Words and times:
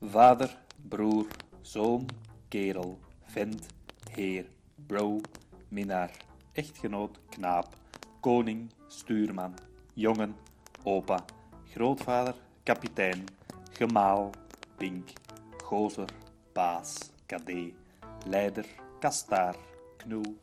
Vader, 0.00 0.56
broer, 0.88 1.26
zoon, 1.60 2.06
kerel, 2.48 2.98
vent, 3.22 3.66
heer, 4.10 4.46
bro, 4.86 5.20
minnaar, 5.68 6.10
echtgenoot, 6.52 7.18
knaap, 7.28 7.76
koning, 8.20 8.70
stuurman, 8.86 9.54
jongen, 9.94 10.36
opa, 10.82 11.24
grootvader, 11.72 12.34
kapitein, 12.62 13.24
gemaal, 13.72 14.30
pink, 14.76 15.12
gozer, 15.62 16.08
baas, 16.52 17.10
kadee, 17.26 17.74
leider, 18.26 18.66
kastaar, 19.00 19.56
knoe. 19.96 20.34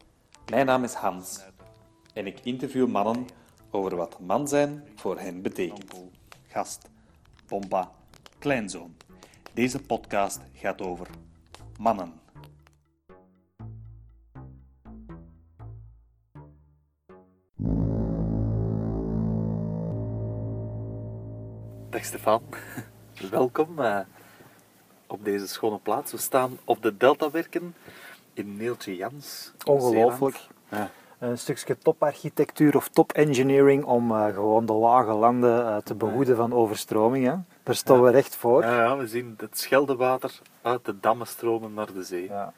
Mijn 0.50 0.66
naam 0.66 0.84
is 0.84 0.94
Hans 0.94 1.44
en 2.14 2.28
ik 2.28 2.40
interview 2.44 2.88
mannen 2.88 3.26
over 3.70 3.96
wat 3.96 4.20
man 4.20 4.48
zijn 4.48 4.84
voor 4.96 5.20
hen 5.20 5.42
betekent. 5.42 5.94
Gast, 6.48 6.90
pompa, 7.52 7.92
kleinzoon. 8.40 8.96
Deze 9.54 9.80
podcast 9.80 10.40
gaat 10.54 10.82
over 10.82 11.08
mannen. 11.78 12.14
Dag 21.90 22.06
Stefan, 22.06 22.44
welkom 23.32 23.80
eh, 23.80 24.00
op 25.08 25.24
deze 25.24 25.48
schone 25.48 25.80
plaats. 25.80 26.12
We 26.12 26.18
staan 26.18 26.58
op 26.66 26.82
de 26.82 26.98
Deltawerken 26.98 27.76
in 28.34 28.58
Neeltje 28.58 28.96
Jans. 28.96 29.54
Ongelooflijk. 29.66 30.48
Ja. 30.70 30.92
Een 31.22 31.38
stukje 31.38 31.78
toparchitectuur 31.78 32.76
of 32.76 32.88
top-engineering 32.88 33.84
om 33.84 34.12
eh, 34.12 34.34
gewoon 34.34 34.66
de 34.66 34.74
lage 34.74 35.12
landen 35.12 35.66
eh, 35.68 35.78
te 35.78 35.96
behoeden 35.96 36.36
van 36.36 36.54
overstromingen. 36.54 37.48
Daar 37.64 37.76
staan 37.76 38.02
we 38.02 38.12
recht 38.12 38.36
voor. 38.36 38.64
Ja, 38.64 38.84
ja, 38.84 38.98
we 38.98 39.08
zien 39.08 39.34
het 39.38 39.60
Scheldewater 39.60 40.40
uit 40.62 40.86
de 40.86 41.00
dammen 41.00 41.28
stromen 41.28 41.74
naar 41.74 41.94
de 41.94 42.04
zee. 42.04 42.28
Ja. 42.28 42.54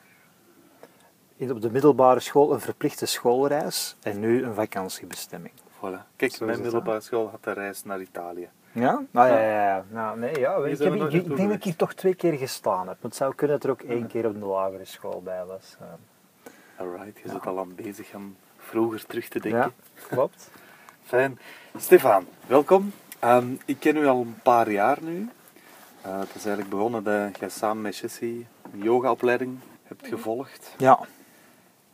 In, 1.36 1.52
op 1.52 1.62
de 1.62 1.72
middelbare 1.72 2.20
school 2.20 2.54
een 2.54 2.60
verplichte 2.60 3.06
schoolreis 3.06 3.96
en 4.02 4.20
nu 4.20 4.44
een 4.44 4.54
vakantiebestemming. 4.54 5.54
Voilà. 5.54 6.16
Kijk, 6.16 6.32
Zo 6.32 6.46
mijn 6.46 6.62
middelbare 6.62 7.02
school 7.02 7.30
had 7.30 7.40
een 7.42 7.54
reis 7.54 7.84
naar 7.84 8.02
Italië. 8.02 8.50
Ja? 8.72 9.04
Nou 9.12 9.28
ja, 9.28 9.40
ja, 9.40 9.68
ja. 9.68 9.86
Nou, 9.90 10.20
nee, 10.20 10.40
ja. 10.40 10.56
Ik, 10.56 10.78
heb, 10.78 10.94
ik, 10.94 11.36
denk 11.36 11.50
dat 11.50 11.58
ik 11.58 11.64
hier 11.64 11.76
toch 11.76 11.94
twee 11.94 12.16
keer 12.16 12.34
gestaan 12.34 12.88
heb. 12.88 13.02
Het 13.02 13.16
zou 13.16 13.36
kunnen 13.36 13.60
dat 13.60 13.66
er 13.66 13.72
ook 13.72 13.90
één 13.90 14.08
keer 14.08 14.26
op 14.26 14.40
de 14.40 14.46
lagere 14.46 14.86
school 14.86 15.22
bij 15.22 15.46
was. 15.46 15.78
Alright, 16.78 17.20
je 17.24 17.30
zit 17.30 17.46
al 17.46 17.60
aan 17.60 17.76
bezig 17.76 18.16
om 18.16 18.36
vroeger 18.74 19.06
terug 19.06 19.28
te 19.28 19.40
denken. 19.40 19.60
Ja, 19.62 19.72
klopt. 20.08 20.50
Fijn. 21.06 21.40
Stefan, 21.78 22.26
welkom. 22.48 22.92
Ehm, 23.20 23.46
ik 23.66 23.80
ken 23.80 23.98
u 23.98 24.06
al 24.08 24.22
een 24.22 24.36
paar 24.44 24.72
jaar 24.72 24.98
nu. 25.02 25.30
Eh, 26.02 26.20
het 26.20 26.28
is 26.36 26.46
eigenlijk 26.46 26.70
begonnen 26.70 27.04
dat 27.04 27.38
jij 27.40 27.50
samen 27.50 27.82
met 27.82 27.98
Jessie 27.98 28.48
een 28.74 28.82
yogaopleiding 28.84 29.60
hebt 29.84 30.08
gevolgd. 30.08 30.76
Ja, 30.78 31.00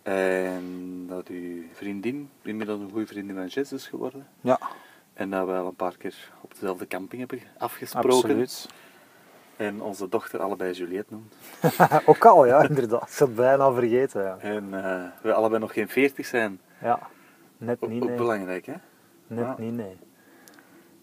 En 0.04 1.06
dat 1.08 1.28
uw 1.28 1.64
vriendin 1.74 2.30
inmiddels 2.42 2.80
een 2.80 2.90
goede 2.92 3.08
vriendin 3.08 3.36
van 3.36 3.48
Jess 3.48 3.72
is 3.72 3.88
geworden. 3.88 4.28
ja 4.42 4.60
En 5.14 5.30
dat 5.30 5.46
we 5.46 5.54
al 5.54 5.68
een 5.68 5.76
paar 5.76 5.98
keer 5.98 6.32
op 6.42 6.52
dezelfde 6.54 6.88
camping 6.88 7.20
hebben 7.28 7.48
afgesproken. 7.58 8.10
absoluut. 8.12 8.68
En 9.60 9.82
onze 9.82 10.10
dochter 10.10 10.40
allebei 10.40 10.74
Juliette 10.74 11.14
noemt. 11.14 11.34
ook 12.06 12.26
al, 12.26 12.46
ja, 12.46 12.64
inderdaad. 12.70 13.10
Ik 13.12 13.18
had 13.18 13.36
bijna 13.36 13.72
vergeten. 13.72 14.24
Ja, 14.24 14.38
En 14.40 14.84
eh, 14.84 15.04
we 15.22 15.34
allebei 15.34 15.62
nog 15.62 15.74
geen 15.74 15.90
veertig 15.90 16.26
zijn. 16.26 16.60
ja. 16.82 17.00
net 17.58 17.88
niet, 17.88 18.02
ook 18.02 18.08
nee. 18.08 18.18
belangrijk, 18.18 18.66
hè? 18.66 18.74
Net 19.28 19.40
Ja. 19.40 19.56
niet, 19.58 19.74
nee. 19.74 19.98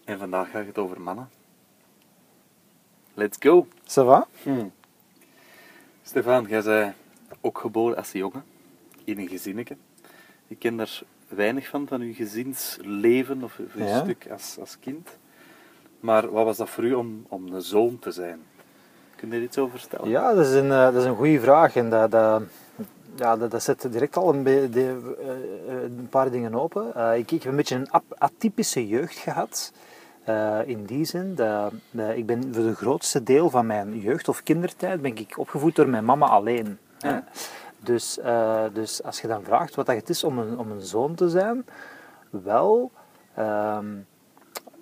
En 0.05 0.19
vandaag 0.19 0.49
gaat 0.51 0.65
het 0.65 0.77
over 0.77 1.01
mannen. 1.01 1.29
Let's 3.13 3.37
go! 3.39 3.67
Ça 3.83 4.03
va? 4.05 4.27
Hmm. 4.43 4.71
Stefan, 6.03 6.45
jij 6.49 6.61
bent 6.63 6.95
ook 7.41 7.57
geboren 7.59 7.97
als 7.97 8.11
jongen, 8.11 8.43
in 9.03 9.17
een 9.19 9.27
gezinnetje. 9.27 9.77
Ik 10.47 10.59
ken 10.59 10.77
daar 10.77 11.01
weinig 11.27 11.67
van, 11.67 11.87
van 11.87 12.01
uw 12.01 12.13
gezinsleven 12.13 13.43
of 13.43 13.59
of 13.59 13.73
uw 13.75 13.83
Ja. 13.85 13.99
stuk 14.03 14.27
als, 14.31 14.57
als 14.59 14.79
kind. 14.79 15.17
Maar 16.07 16.31
wat 16.31 16.45
was 16.45 16.57
dat 16.57 16.69
voor 16.69 16.83
u 16.83 16.93
om, 16.93 17.25
om 17.27 17.53
een 17.53 17.61
zoon 17.61 17.99
te 17.99 18.11
zijn? 18.11 18.39
Kun 19.15 19.29
je 19.29 19.35
er 19.35 19.41
iets 19.41 19.57
over 19.57 19.79
vertellen? 19.79 20.09
Ja, 20.09 20.33
dat 20.33 20.45
is 20.45 20.53
een, 20.53 20.71
eh, 20.71 20.83
dat 20.83 20.95
is 20.95 21.03
een 21.03 21.15
goede 21.15 21.39
vraag. 21.39 21.75
En 21.75 21.89
dat, 21.89 22.11
dat, 22.11 22.41
ja, 23.15 23.37
dat, 23.37 23.51
dat 23.51 23.63
zet 23.63 23.87
direct 23.91 24.17
al 24.17 24.33
een, 24.33 24.43
de- 24.43 25.15
eh, 25.67 25.83
een 25.83 26.07
paar 26.09 26.31
dingen 26.31 26.55
open. 26.55 26.95
Eh, 26.95 27.17
ik, 27.17 27.31
ik 27.31 27.41
heb 27.43 27.51
een 27.51 27.57
beetje 27.57 27.75
een 27.75 27.89
atypische 28.17 28.87
jeugd 28.87 29.17
gehad. 29.17 29.71
Eh, 30.23 30.59
in 30.65 30.85
die 30.85 31.05
zin, 31.05 31.35
dat, 31.35 31.71
ik 32.15 32.25
ben 32.25 32.53
voor 32.53 32.63
de 32.63 32.75
grootste 32.75 33.23
deel 33.23 33.49
van 33.49 33.65
mijn 33.65 33.99
jeugd 33.99 34.27
of 34.29 34.43
kindertijd 34.43 35.01
ben 35.01 35.17
ik 35.17 35.37
opgevoed 35.37 35.75
door 35.75 35.89
mijn 35.89 36.05
mama 36.05 36.27
alleen. 36.27 36.77
Ja. 36.97 37.23
Dus, 37.79 38.19
eh, 38.19 38.63
dus 38.73 39.03
als 39.03 39.21
je 39.21 39.27
dan 39.27 39.43
vraagt 39.43 39.75
wat 39.75 39.85
dat 39.85 39.95
het 39.95 40.09
is 40.09 40.23
om 40.23 40.37
een, 40.39 40.57
om 40.59 40.71
een 40.71 40.81
zoon 40.81 41.15
te 41.15 41.29
zijn, 41.29 41.65
wel, 42.29 42.91
ehm, 43.33 43.85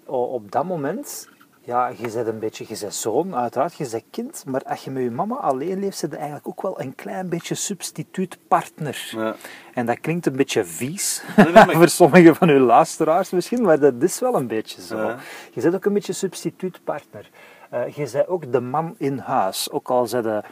op 0.06 0.52
dat 0.52 0.66
moment, 0.66 1.30
ja, 1.62 1.88
je 1.88 2.12
bent 2.14 2.28
een 2.28 2.40
beetje, 2.40 2.66
je 2.68 2.78
bent 2.80 2.94
zoon, 2.94 3.36
uiteraard, 3.36 3.76
je 3.76 3.88
bent 3.92 4.04
kind, 4.12 4.44
maar 4.48 4.64
als 4.64 4.84
je 4.84 4.92
met 4.92 5.04
je 5.04 5.12
mama 5.12 5.36
alleen 5.36 5.80
leeft, 5.80 5.98
zit 5.98 6.12
je 6.12 6.16
eigenlijk 6.18 6.48
ook 6.48 6.62
wel 6.62 6.82
een 6.82 6.96
klein 6.96 7.30
beetje 7.30 7.56
substituutpartner. 7.56 9.10
Ja. 9.12 9.36
En 9.74 9.86
dat 9.86 10.00
klinkt 10.00 10.26
een 10.26 10.36
beetje 10.36 10.66
vies 10.66 11.24
Nee, 11.36 11.46
nee, 11.46 11.54
maar- 11.54 11.76
voor 11.82 11.90
sommige 11.90 12.36
van 12.36 12.50
uw 12.50 12.66
luisteraars 12.66 13.30
misschien, 13.30 13.62
maar 13.62 13.80
dat 13.80 13.94
is 14.00 14.20
wel 14.20 14.36
een 14.36 14.48
beetje 14.48 14.82
zo. 14.82 14.98
Ja. 14.98 15.18
Je 15.52 15.62
bent 15.62 15.76
ook 15.76 15.86
een 15.86 15.94
beetje 15.94 16.14
substituutpartner. 16.14 17.30
Eh 17.70 17.88
je 17.88 18.10
bent 18.12 18.28
ook 18.28 18.52
de 18.52 18.62
man 18.62 18.96
in 18.98 19.18
huis, 19.18 19.72
ook 19.72 19.90
al 19.90 20.08
zijn 20.08 20.24
je 20.24 20.44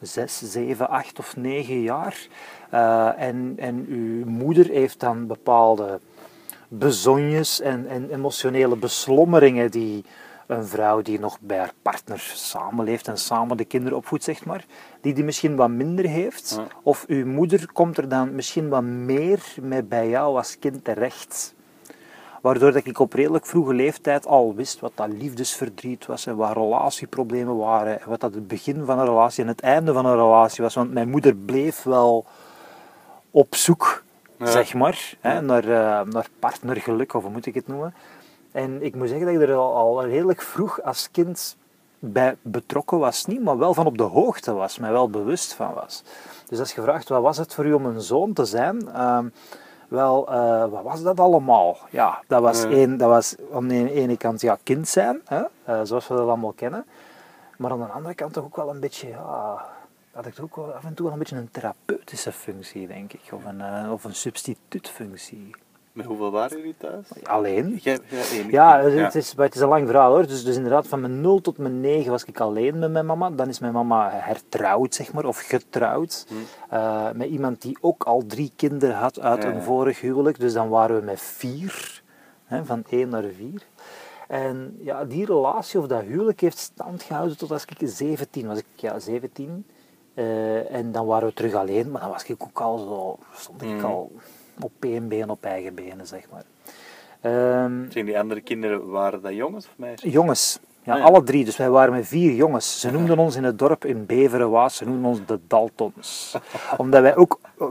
zes, 0.00 0.38
zeven, 0.38 0.88
acht 0.88 1.18
of 1.18 1.36
negen 1.36 1.80
jaar. 1.80 2.26
Eh, 2.70 3.08
en, 3.16 3.54
en 3.56 3.86
uw 3.88 4.24
moeder 4.26 4.66
heeft 4.66 5.00
dan 5.00 5.26
bepaalde 5.26 6.00
bezonjes 6.72 7.60
en, 7.60 7.86
en 7.88 8.10
emotionele 8.10 8.76
beslommeringen 8.76 9.70
die 9.70 10.04
een 10.46 10.66
vrouw 10.66 11.02
die 11.02 11.20
nog 11.20 11.38
bij 11.40 11.58
haar 11.58 11.72
partner 11.82 12.18
samenleeft 12.34 13.08
en 13.08 13.18
samen 13.18 13.56
de 13.56 13.64
kinderen 13.64 13.98
opvoedt, 13.98 14.24
zeg 14.24 14.44
maar, 14.44 14.64
die 15.00 15.14
die 15.14 15.24
misschien 15.24 15.56
wat 15.56 15.68
minder 15.68 16.04
heeft. 16.04 16.54
Ja. 16.56 16.66
Of 16.82 17.04
uw 17.06 17.26
moeder 17.26 17.72
komt 17.72 17.98
er 17.98 18.08
dan 18.08 18.34
misschien 18.34 18.68
wat 18.68 18.82
meer 18.82 19.54
mee 19.60 19.82
bij 19.82 20.08
jou 20.08 20.36
als 20.36 20.58
kind 20.58 20.84
terecht. 20.84 21.54
Waardoor 22.40 22.72
dat 22.72 22.86
ik 22.86 22.98
op 22.98 23.12
redelijk 23.12 23.46
vroege 23.46 23.74
leeftijd 23.74 24.26
al 24.26 24.54
wist 24.54 24.80
wat 24.80 24.92
dat 24.94 25.08
liefdesverdriet 25.08 26.06
was 26.06 26.26
en 26.26 26.36
wat 26.36 26.52
relatieproblemen 26.52 27.56
waren. 27.56 28.00
En 28.00 28.08
wat 28.08 28.20
dat 28.20 28.34
het 28.34 28.48
begin 28.48 28.84
van 28.84 28.98
een 28.98 29.04
relatie 29.04 29.42
en 29.42 29.48
het 29.48 29.60
einde 29.60 29.92
van 29.92 30.06
een 30.06 30.16
relatie 30.16 30.64
was. 30.64 30.74
Want 30.74 30.92
mijn 30.92 31.10
moeder 31.10 31.34
bleef 31.34 31.82
wel 31.82 32.24
op 33.30 33.54
zoek, 33.54 34.02
Ja. 34.40 34.50
zeg 34.50 34.74
maar, 34.74 35.14
hè, 35.20 35.40
naar, 35.40 35.64
eh, 35.64 36.06
naar 36.06 36.28
partnergeluk, 36.38 37.14
of 37.14 37.22
hoe 37.22 37.32
moet 37.32 37.46
ik 37.46 37.54
het 37.54 37.68
noemen. 37.68 37.94
En 38.52 38.82
ik 38.82 38.94
moet 38.94 39.08
zeggen 39.08 39.26
dat 39.26 39.34
ik 39.34 39.48
er 39.48 39.54
al, 39.54 39.74
al 39.76 40.04
redelijk 40.04 40.42
vroeg 40.42 40.82
als 40.82 41.08
kind 41.10 41.56
bij 41.98 42.36
betrokken 42.42 42.98
was. 42.98 43.26
Niet, 43.26 43.42
maar 43.42 43.58
wel 43.58 43.74
van 43.74 43.86
op 43.86 43.98
de 43.98 44.02
hoogte 44.02 44.52
was, 44.52 44.78
mij 44.78 44.92
wel 44.92 45.10
bewust 45.10 45.52
van 45.54 45.74
was. 45.74 46.02
Dus 46.48 46.58
als 46.58 46.72
je 46.72 46.82
vraagt, 46.82 47.08
wat 47.08 47.22
was 47.22 47.36
het 47.36 47.54
voor 47.54 47.66
u 47.66 47.72
om 47.72 47.86
een 47.86 48.00
zoon 48.00 48.32
te 48.32 48.44
zijn? 48.44 48.88
Ehm, 48.88 49.26
wel, 49.88 50.28
eh, 50.32 50.66
wat 50.70 50.82
was 50.82 51.02
dat 51.02 51.20
allemaal? 51.20 51.76
Ja, 51.90 52.22
dat 52.26 52.42
was, 52.42 52.64
één, 52.64 52.96
dat 52.96 53.08
was 53.08 53.34
aan 53.52 53.68
de 53.68 53.92
ene 53.92 54.16
kant 54.16 54.40
ja, 54.40 54.58
kind 54.62 54.88
zijn, 54.88 55.20
hè? 55.24 55.42
eh, 55.64 55.80
zoals 55.82 56.08
we 56.08 56.14
dat 56.14 56.26
allemaal 56.26 56.52
kennen. 56.52 56.84
Maar 57.56 57.70
aan 57.70 57.78
de 57.78 57.84
andere 57.84 58.14
kant 58.14 58.32
toch 58.32 58.44
ook 58.44 58.56
wel 58.56 58.70
een 58.70 58.80
beetje, 58.80 59.08
ja, 59.08 59.64
had 60.12 60.26
ik 60.26 60.34
toch 60.34 60.44
ook 60.44 60.56
wel 60.56 60.72
af 60.72 60.84
en 60.84 60.94
toe 60.94 61.04
wel 61.04 61.12
een 61.12 61.18
beetje 61.18 61.36
een 61.36 61.50
therapeutische 61.50 62.32
functie, 62.32 62.86
denk 62.86 63.12
ik. 63.12 63.20
Of 63.32 63.44
een, 63.44 63.60
eh, 63.60 63.92
of 63.92 64.04
een 64.04 64.14
substituutfunctie. 64.14 65.50
Met 65.92 66.06
hoeveel 66.06 66.30
waren 66.30 66.56
jullie 66.56 66.74
thuis? 66.78 67.06
Alleen. 67.24 67.78
Jij, 67.82 67.98
jij 68.08 68.24
één 68.32 68.50
Ja, 68.50 68.80
het, 68.80 68.92
Het, 68.92 69.14
is, 69.14 69.34
maar 69.34 69.46
het 69.46 69.54
is 69.54 69.60
een 69.60 69.68
lang 69.68 69.86
verhaal 69.86 70.12
hoor. 70.12 70.26
Dus, 70.26 70.44
dus 70.44 70.56
inderdaad, 70.56 70.86
van 70.86 71.00
mijn 71.00 71.20
0 71.20 71.40
tot 71.40 71.58
mijn 71.58 71.80
9 71.80 72.10
was 72.10 72.24
ik 72.24 72.40
alleen 72.40 72.78
met 72.78 72.90
mijn 72.90 73.06
mama. 73.06 73.30
Dan 73.30 73.48
is 73.48 73.58
mijn 73.58 73.72
mama 73.72 74.10
hertrouwd, 74.12 74.94
zeg 74.94 75.12
maar, 75.12 75.24
of 75.24 75.38
getrouwd. 75.40 76.26
eh, 76.68 77.10
met 77.12 77.28
iemand 77.28 77.62
die 77.62 77.78
ook 77.80 78.02
al 78.04 78.26
drie 78.26 78.52
kinderen 78.56 78.96
had 78.96 79.20
uit 79.20 79.42
Ja, 79.42 79.48
een 79.48 79.54
ja. 79.54 79.62
vorig 79.62 80.00
huwelijk. 80.00 80.38
Dus 80.40 80.52
dan 80.52 80.68
waren 80.68 80.96
we 80.98 81.04
met 81.04 81.20
vier, 81.20 82.02
hè, 82.44 82.64
van 82.64 82.84
1 82.88 83.08
naar 83.08 83.24
4. 83.36 83.62
En 84.28 84.78
ja, 84.80 85.04
die 85.04 85.26
relatie 85.26 85.78
of 85.80 85.86
dat 85.86 86.02
huwelijk 86.02 86.40
heeft 86.40 86.58
stand 86.58 87.02
gehouden 87.02 87.36
tot 87.38 87.50
als 87.50 87.64
ik 87.64 87.88
17 87.88 88.46
was. 88.46 88.58
Ik, 88.58 88.64
ja, 88.74 88.98
17. 88.98 89.66
Eh, 90.20 90.74
en 90.74 90.92
dan 90.92 91.06
waren 91.06 91.28
we 91.28 91.34
terug 91.34 91.54
alleen, 91.54 91.90
maar 91.90 92.00
dan 92.00 92.10
was 92.10 92.24
ik 92.24 92.42
ook 92.42 92.60
al 92.60 92.78
zo, 92.78 93.18
stond 93.36 93.62
ik 93.62 93.68
Mhm. 93.68 93.84
al 93.84 94.12
op 94.60 94.72
één 94.80 95.08
been, 95.08 95.30
op 95.30 95.44
eigen 95.44 95.74
benen, 95.74 96.06
zeg 96.06 96.24
maar. 96.32 96.42
Ehm, 97.20 97.90
Zijn 97.90 98.04
die 98.04 98.18
andere 98.18 98.40
kinderen, 98.40 98.90
waren 98.90 99.22
dat 99.22 99.34
jongens 99.34 99.66
of 99.66 99.72
meisjes? 99.76 100.12
jongens, 100.12 100.58
ja, 100.82 100.92
Ah, 100.92 100.98
ja. 100.98 101.04
alle 101.04 101.22
drie. 101.22 101.44
Dus 101.44 101.56
wij 101.56 101.70
waren 101.70 101.92
met 101.92 102.06
vier 102.06 102.32
jongens. 102.34 102.80
Ze 102.80 102.90
noemden 102.90 103.18
ons 103.18 103.36
in 103.36 103.44
het 103.44 103.58
dorp 103.58 103.84
in 103.84 104.06
Beverenwaas, 104.06 104.76
ze 104.76 104.84
noemden 104.84 105.04
ons 105.10 105.20
de 105.26 105.38
Daltons. 105.46 106.36
Omdat 106.76 107.02
wij 107.02 107.16
ook 107.16 107.40
eh, 107.58 107.66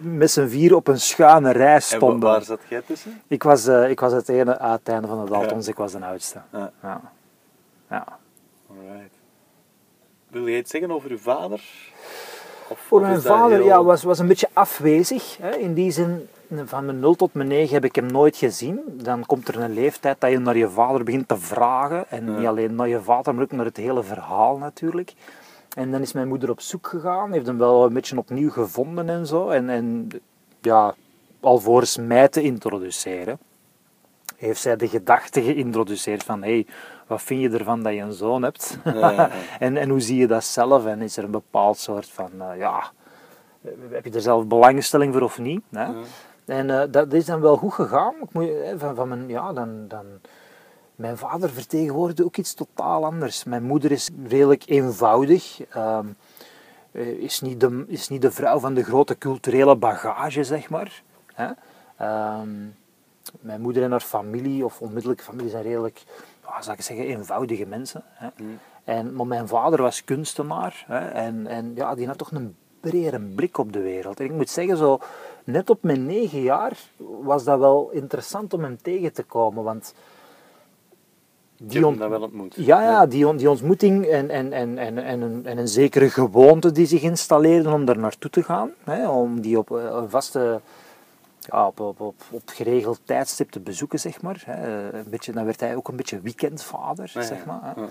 met 0.00 0.30
z'n 0.30 0.46
vier 0.46 0.74
op 0.74 0.88
een 0.88 1.00
schuine 1.00 1.50
rij 1.50 1.74
En 1.74 1.82
stonden. 1.82 2.28
waar 2.30 2.42
zat 2.42 2.60
jij 2.68 2.82
tussen? 2.86 3.20
Ik 3.26 3.42
was, 3.42 3.66
eh, 3.66 3.90
ik 3.90 4.00
was 4.00 4.12
het 4.12 4.28
ene 4.28 4.58
uit 4.58 4.78
het 4.78 4.88
einde 4.88 5.08
van 5.08 5.24
de 5.24 5.30
Daltons, 5.30 5.68
ik 5.68 5.76
was 5.76 5.92
de 5.92 6.04
oudste. 6.04 6.38
Ja. 6.82 7.00
Ja. 7.90 8.17
Wil 10.30 10.48
jij 10.48 10.58
iets 10.58 10.70
zeggen 10.70 10.90
over 10.90 11.10
uw 11.10 11.18
vader? 11.18 11.60
Of, 12.68 12.78
Voor 12.86 13.00
mijn 13.00 13.20
vader 13.22 13.56
heel- 13.56 13.66
ja, 13.66 13.82
was, 13.84 14.02
was 14.02 14.18
een 14.18 14.26
beetje 14.26 14.48
afwezig. 14.52 15.36
Hè. 15.40 15.56
In 15.56 15.74
die 15.74 15.90
zin, 15.90 16.28
van 16.64 16.84
mijn 16.86 17.00
0 17.00 17.14
tot 17.14 17.34
mijn 17.34 17.48
9 17.48 17.74
heb 17.74 17.84
ik 17.84 17.94
hem 17.94 18.06
nooit 18.06 18.36
gezien. 18.36 18.80
Dan 19.02 19.26
komt 19.26 19.48
er 19.48 19.60
een 19.60 19.72
leeftijd 19.74 20.20
dat 20.20 20.30
je 20.30 20.38
naar 20.38 20.56
je 20.56 20.68
vader 20.70 21.04
begint 21.04 21.28
te 21.28 21.36
vragen. 21.38 22.10
En 22.10 22.24
Ja. 22.30 22.38
niet 22.38 22.46
alleen 22.46 22.74
naar 22.74 22.88
je 22.88 23.00
vader, 23.02 23.34
maar 23.34 23.42
ook 23.44 23.52
naar 23.52 23.64
het 23.64 23.76
hele 23.76 24.02
verhaal 24.02 24.56
natuurlijk. 24.58 25.12
En 25.76 25.90
dan 25.90 26.00
is 26.00 26.12
mijn 26.12 26.28
moeder 26.28 26.50
op 26.50 26.60
zoek 26.60 26.86
gegaan, 26.86 27.32
heeft 27.32 27.46
hem 27.46 27.58
wel 27.58 27.84
een 27.84 27.92
beetje 27.92 28.18
opnieuw 28.18 28.50
gevonden 28.50 29.08
en 29.08 29.26
zo. 29.26 29.48
En, 29.48 29.68
en 29.70 30.08
ja, 30.60 30.94
alvorens 31.40 31.96
mij 31.96 32.28
te 32.28 32.42
introduceren, 32.42 33.38
heeft 34.36 34.60
zij 34.60 34.76
de 34.76 34.88
gedachte 34.88 35.42
geïntroduceerd 35.42 36.22
van 36.22 36.42
hey, 36.42 36.66
wat 37.08 37.22
vind 37.22 37.40
je 37.40 37.58
ervan 37.58 37.82
dat 37.82 37.92
je 37.92 38.00
een 38.00 38.12
zoon 38.12 38.42
hebt? 38.42 38.78
Ja, 38.84 39.30
en, 39.58 39.76
en 39.76 39.88
hoe 39.88 40.00
zie 40.00 40.16
je 40.16 40.26
dat 40.26 40.44
zelf? 40.44 40.86
En 40.86 41.02
is 41.02 41.16
er 41.16 41.24
een 41.24 41.30
bepaald 41.30 41.78
soort 41.78 42.08
van, 42.08 42.30
eh, 42.38 42.58
ja, 42.58 42.90
heb 43.90 44.04
je 44.04 44.10
er 44.10 44.20
zelf 44.20 44.46
belangstelling 44.46 45.12
voor 45.12 45.22
of 45.22 45.38
niet? 45.38 45.62
Hè? 45.70 45.92
En 46.48 46.70
eh, 46.70 46.82
dat 46.90 47.12
is 47.12 47.24
dan 47.24 47.40
wel 47.40 47.56
goed 47.56 47.72
gegaan. 47.72 48.14
Ik 48.22 48.32
moet, 48.32 48.48
eh, 48.48 48.72
van, 48.76 48.94
van 48.94 49.08
mijn, 49.08 49.28
ja, 49.28 49.52
dan, 49.52 49.88
dan, 49.88 50.04
mijn 50.96 51.16
vader 51.16 51.50
vertegenwoordigde 51.50 52.24
ook 52.24 52.36
iets 52.36 52.54
totaal 52.54 53.04
anders. 53.04 53.44
Mijn 53.44 53.62
moeder 53.62 53.90
is 53.90 54.10
redelijk 54.26 54.62
eenvoudig. 54.66 55.60
ehm, 55.70 56.06
eh, 56.92 57.06
is, 57.06 57.40
niet 57.40 57.60
de, 57.60 57.84
is 57.88 58.08
niet 58.08 58.22
de 58.22 58.30
vrouw 58.30 58.58
van 58.58 58.74
de 58.74 58.84
grote 58.84 59.18
culturele 59.18 59.76
bagage, 59.76 60.44
zeg 60.44 60.70
maar. 60.70 61.02
Hè? 61.34 61.50
Ehm, 61.96 62.50
mijn 63.40 63.60
moeder 63.60 63.82
en 63.82 63.90
haar 63.90 64.00
familie, 64.00 64.64
of 64.64 64.80
onmiddellijke 64.80 65.22
familie, 65.22 65.50
zijn 65.50 65.62
redelijk, 65.62 66.02
ja, 66.48 66.62
zou 66.62 66.76
ik 66.76 66.82
zeggen, 66.82 67.06
eenvoudige 67.06 67.66
mensen. 67.66 68.02
Hè? 68.06 68.28
En, 68.84 69.14
maar 69.14 69.26
mijn 69.26 69.48
vader 69.48 69.82
was 69.82 70.04
kunstenaar 70.04 70.84
hè? 70.86 70.98
En, 71.08 71.46
en 71.46 71.72
ja, 71.74 71.94
die 71.94 72.06
had 72.06 72.18
toch 72.18 72.32
een 72.32 72.56
bredere 72.80 73.20
blik 73.20 73.58
op 73.58 73.72
de 73.72 73.80
wereld. 73.80 74.20
En 74.20 74.24
ik 74.26 74.32
moet 74.32 74.50
zeggen, 74.50 74.76
zo, 74.76 74.98
net 75.44 75.70
op 75.70 75.82
mijn 75.82 76.06
negen 76.06 76.40
jaar 76.42 76.78
was 77.20 77.44
dat 77.44 77.58
wel 77.58 77.90
interessant 77.92 78.54
om 78.54 78.62
hem 78.62 78.78
tegen 78.82 79.12
te 79.12 79.22
komen, 79.22 79.64
want 79.64 79.94
die 81.60 81.86
ont- 81.86 81.98
dat 81.98 82.08
wel 82.10 82.22
ontmoet. 82.22 82.54
ja, 82.56 82.82
ja 82.82 83.06
die, 83.06 83.26
on- 83.28 83.36
die 83.36 83.50
ontmoeting 83.50 84.06
en, 84.06 84.30
en, 84.30 84.52
en, 84.52 84.78
en, 84.78 84.98
en, 84.98 85.20
een, 85.20 85.46
en 85.46 85.58
een 85.58 85.68
zekere 85.68 86.10
gewoonte 86.10 86.72
die 86.72 86.86
zich 86.86 87.02
installeerde 87.02 87.70
om 87.70 87.84
daar 87.84 87.98
naartoe 87.98 88.30
te 88.30 88.42
gaan. 88.42 88.70
Hè, 88.84 89.08
om 89.08 89.40
die 89.40 89.58
op 89.58 89.70
eh, 89.76 89.84
een 89.84 90.10
vaste, 90.10 90.60
ja, 91.50 91.66
op, 91.66 91.80
op, 91.80 92.00
op, 92.00 92.14
op 92.30 92.42
geregeld 92.46 93.00
tijdstip 93.04 93.50
te 93.50 93.60
bezoeken, 93.60 93.98
zeg 94.00 94.22
maar. 94.22 94.42
Hè. 94.46 94.92
Een 94.92 95.10
beetje, 95.10 95.32
dan 95.32 95.44
werd 95.44 95.60
hij 95.60 95.76
ook 95.76 95.88
een 95.88 95.96
beetje 95.96 96.20
weekendvader, 96.20 97.10
Ja, 97.14 97.20
ja. 97.20 97.26
zeg 97.26 97.44
maar. 97.46 97.60
Hè. 97.62 97.80
Ja. 97.80 97.88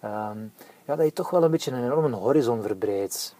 Ehm, 0.00 0.38
ja, 0.86 0.96
dat 0.96 1.04
je 1.06 1.12
toch 1.12 1.30
wel 1.30 1.44
een 1.44 1.50
beetje 1.50 1.70
een 1.70 1.84
enorme 1.84 2.16
horizon 2.16 2.62
verbreidt. 2.62 3.34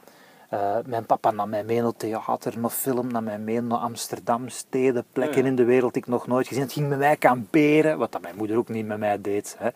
Eh, 0.49 0.76
mijn 0.87 1.06
papa 1.06 1.31
nam 1.31 1.49
mij 1.50 1.64
mee 1.64 1.82
naar 1.82 1.96
theater, 1.96 2.58
naar 2.58 2.70
film, 2.70 3.06
nam 3.06 3.25
mij 3.25 3.38
mee 3.38 3.61
naar 3.61 3.78
Amsterdam, 3.78 4.49
steden, 4.49 5.05
plekken 5.12 5.43
Ja. 5.43 5.49
in 5.49 5.56
de 5.56 5.64
wereld 5.64 5.93
die 5.93 6.02
ik 6.02 6.08
nog 6.08 6.26
nooit 6.26 6.46
gezien 6.49 6.62
had. 6.62 6.72
ging 6.72 6.88
met 6.88 6.99
mij 6.99 7.17
kamperen, 7.17 7.99
wat 7.99 8.12
dat 8.12 8.20
mijn 8.20 8.37
moeder 8.37 8.56
ook 8.56 8.69
niet 8.69 8.87
met 8.87 8.99
mij 8.99 9.20
deed. 9.20 9.56
Hè. 9.58 9.69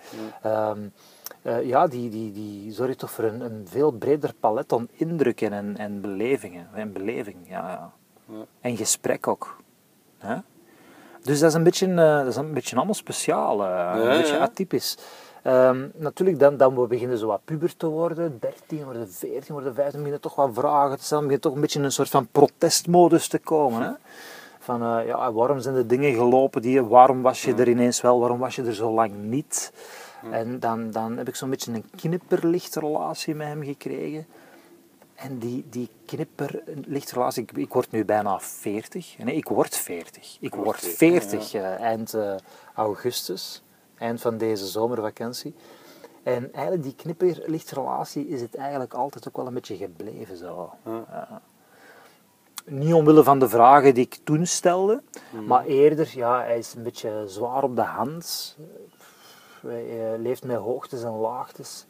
Ehm, 0.43 0.79
eh, 1.43 1.63
ja, 1.67 1.87
die, 1.87 2.11
die, 2.11 2.33
die 2.33 2.73
zorgt 2.73 2.99
toch 2.99 3.11
voor 3.11 3.25
een, 3.25 3.41
een 3.41 3.67
veel 3.69 3.91
breder 3.91 4.33
palet 4.41 4.73
aan 4.73 4.89
indrukken 4.93 5.53
en, 5.53 5.77
en 5.77 6.01
belevingen. 6.01 6.69
En 6.75 6.93
beleving, 6.93 7.37
ja, 7.43 7.71
ja. 7.71 7.93
Ja. 8.37 8.45
En 8.61 8.77
gesprek 8.77 9.27
ook. 9.27 9.57
Hè? 10.25 10.37
Dus 11.23 11.41
dat 11.41 11.49
is 11.49 11.55
een 11.55 11.63
beetje, 11.63 11.87
eh, 11.87 11.97
dat 11.97 12.27
is 12.27 12.37
een 12.37 12.53
beetje 12.53 12.77
allemaal 12.77 12.95
speciaal, 12.95 13.65
eh, 13.65 13.91
een 13.95 14.19
beetje 14.19 14.35
ja. 14.35 14.41
atypisch. 14.41 14.99
Ehm, 15.43 15.89
natuurlijk, 15.95 16.39
dan, 16.39 16.57
dan 16.57 16.81
we 16.81 16.87
beginnen 16.87 17.19
zo 17.19 17.27
wat 17.27 17.41
puber 17.45 17.77
te 17.77 17.87
worden, 17.87 18.39
13 18.41 18.85
worden, 18.85 19.11
14 19.11 19.55
worden, 19.55 19.75
15, 19.75 19.99
beginnen 19.99 20.21
toch 20.21 20.35
wat 20.35 20.51
vragen 20.53 20.99
te 20.99 21.05
stellen, 21.05 21.25
begint 21.25 21.43
toch 21.43 21.55
een 21.55 21.61
beetje 21.61 21.79
in 21.79 21.85
een 21.85 21.93
soort 21.93 22.09
van 22.09 22.29
protestmodus 22.33 23.29
te 23.29 23.39
komen. 23.39 23.83
Hè? 23.83 23.91
Van, 24.59 24.83
eh, 24.83 25.07
ja, 25.07 25.33
waarom 25.33 25.61
zijn 25.61 25.75
de 25.75 25.87
dingen 25.87 26.15
gelopen, 26.15 26.63
die, 26.63 26.83
waarom 26.83 27.23
was 27.23 27.43
je 27.43 27.55
er 27.55 27.69
ineens 27.69 28.01
wel, 28.01 28.21
waarom 28.21 28.39
was 28.39 28.57
je 28.57 28.63
er 28.63 28.75
zo 28.75 28.91
lang 28.91 29.13
niet? 29.15 29.73
En 30.31 30.61
dan, 30.61 30.91
dan 30.91 31.17
heb 31.17 31.29
ik 31.29 31.37
zo'n 31.37 31.51
beetje 31.51 31.73
een 31.73 31.85
knipperlichtrelatie 31.97 33.35
met 33.35 33.47
hem 33.47 33.63
gekregen. 33.63 34.27
En 35.15 35.39
die, 35.39 35.65
die 35.69 35.89
knipperlichtrelatie, 36.07 37.43
ik, 37.43 37.53
ik 37.53 37.73
word 37.73 37.91
nu 37.91 38.05
bijna 38.05 38.41
40. 38.41 39.19
Nee, 39.19 39.35
ik 39.35 39.49
word 39.49 39.77
40. 39.77 40.37
Ik 40.41 40.55
word 40.55 40.81
40, 40.81 41.49
40 41.49 41.55
eh, 41.55 41.81
eind 41.81 42.15
eh, 42.15 42.35
augustus, 42.75 43.63
eind 43.99 44.21
van 44.21 44.39
deze 44.39 44.67
zomervakantie. 44.67 45.55
En 46.23 46.53
eigenlijk 46.53 46.83
die 46.83 46.95
knipperlichtrelatie 46.95 48.29
is 48.29 48.41
het 48.41 48.55
eigenlijk 48.55 48.95
altijd 48.95 49.29
ook 49.29 49.37
wel 49.37 49.47
een 49.47 49.55
beetje 49.55 49.77
gebleven 49.77 50.37
zo. 50.37 50.73
Ja. 50.85 51.05
Ja. 51.11 51.43
Niet 52.67 52.93
omwille 52.93 53.23
van 53.23 53.39
de 53.39 53.49
vragen 53.49 53.95
die 53.95 54.05
ik 54.05 54.19
toen 54.25 54.47
stelde, 54.47 55.03
maar 55.47 55.65
eerder, 55.65 56.11
ja, 56.15 56.41
hij 56.41 56.59
is 56.59 56.75
een 56.75 56.83
beetje 56.83 57.25
zwaar 57.27 57.63
op 57.63 57.77
de 57.77 57.83
hand. 57.83 58.57
Hij 59.61 60.13
eh, 60.13 60.21
leeft 60.21 60.45
met 60.45 60.57
hoogtes 60.57 61.03
en 61.03 61.17
laagtes 61.17 61.87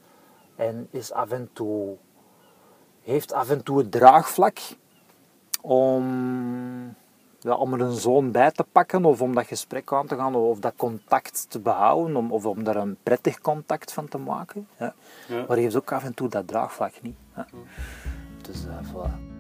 en 0.56 0.88
is 0.91 1.12
af 1.12 1.31
en 1.31 1.49
toe, 1.53 1.97
heeft 3.04 3.32
af 3.32 3.50
en 3.50 3.62
toe 3.62 3.78
het 3.78 3.90
draagvlak 3.90 4.58
om, 5.60 6.04
ja, 7.40 7.54
om 7.54 7.72
er 7.72 7.80
een 7.80 7.92
zoon 7.92 8.30
bij 8.30 8.50
te 8.50 8.64
pakken 8.72 9.04
of 9.04 9.20
om 9.20 9.34
dat 9.34 9.46
gesprek 9.46 9.92
aan 9.92 10.06
te 10.06 10.16
gaan 10.16 10.34
of 10.34 10.58
dat 10.58 10.72
contact 10.76 11.46
te 11.48 11.60
behouden 11.60 12.16
om, 12.16 12.32
of 12.32 12.46
om 12.46 12.64
daar 12.64 12.76
een 12.76 12.96
prettig 13.02 13.40
contact 13.40 13.92
van 13.92 14.08
te 14.08 14.18
maken. 14.18 14.68
Ja. 14.78 14.94
Ja. 15.28 15.36
Maar 15.36 15.46
hij 15.46 15.60
heeft 15.60 15.76
ook 15.76 15.92
af 15.92 16.04
en 16.04 16.14
toe 16.14 16.28
dat 16.28 16.48
draagvlak 16.48 16.92
niet. 17.02 17.16
Ja. 17.36 17.46
Dus 18.42 18.66
eh 18.66 18.92
voilà. 18.92 19.33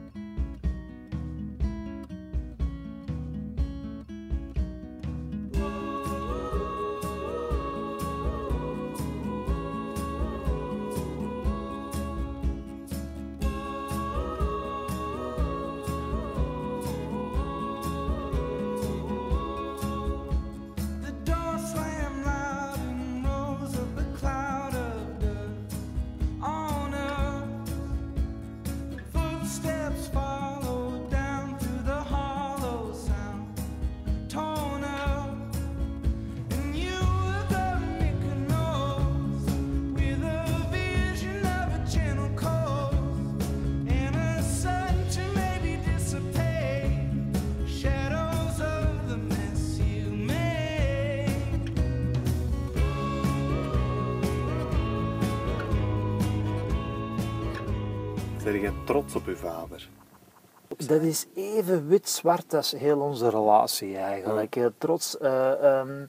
Dat 60.94 61.02
is 61.02 61.26
even 61.34 61.88
wit-zwart 61.88 62.54
als 62.54 62.70
heel 62.72 62.98
onze 62.98 63.30
relatie 63.30 63.96
eigenlijk. 63.96 64.56
Eh, 64.56 64.66
Trots. 64.78 65.18
eh, 65.18 65.78
ehm, 65.78 66.06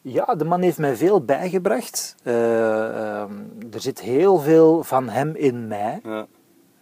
ja, 0.00 0.34
de 0.34 0.44
man 0.44 0.60
heeft 0.60 0.78
mij 0.78 0.96
veel 0.96 1.24
bijgebracht. 1.24 2.14
Eh, 2.22 3.20
ehm, 3.20 3.32
er 3.72 3.80
zit 3.80 4.00
heel 4.00 4.38
veel 4.38 4.84
van 4.84 5.08
hem 5.08 5.34
in 5.34 5.68
mij. 5.68 6.00
Ja. 6.02 6.26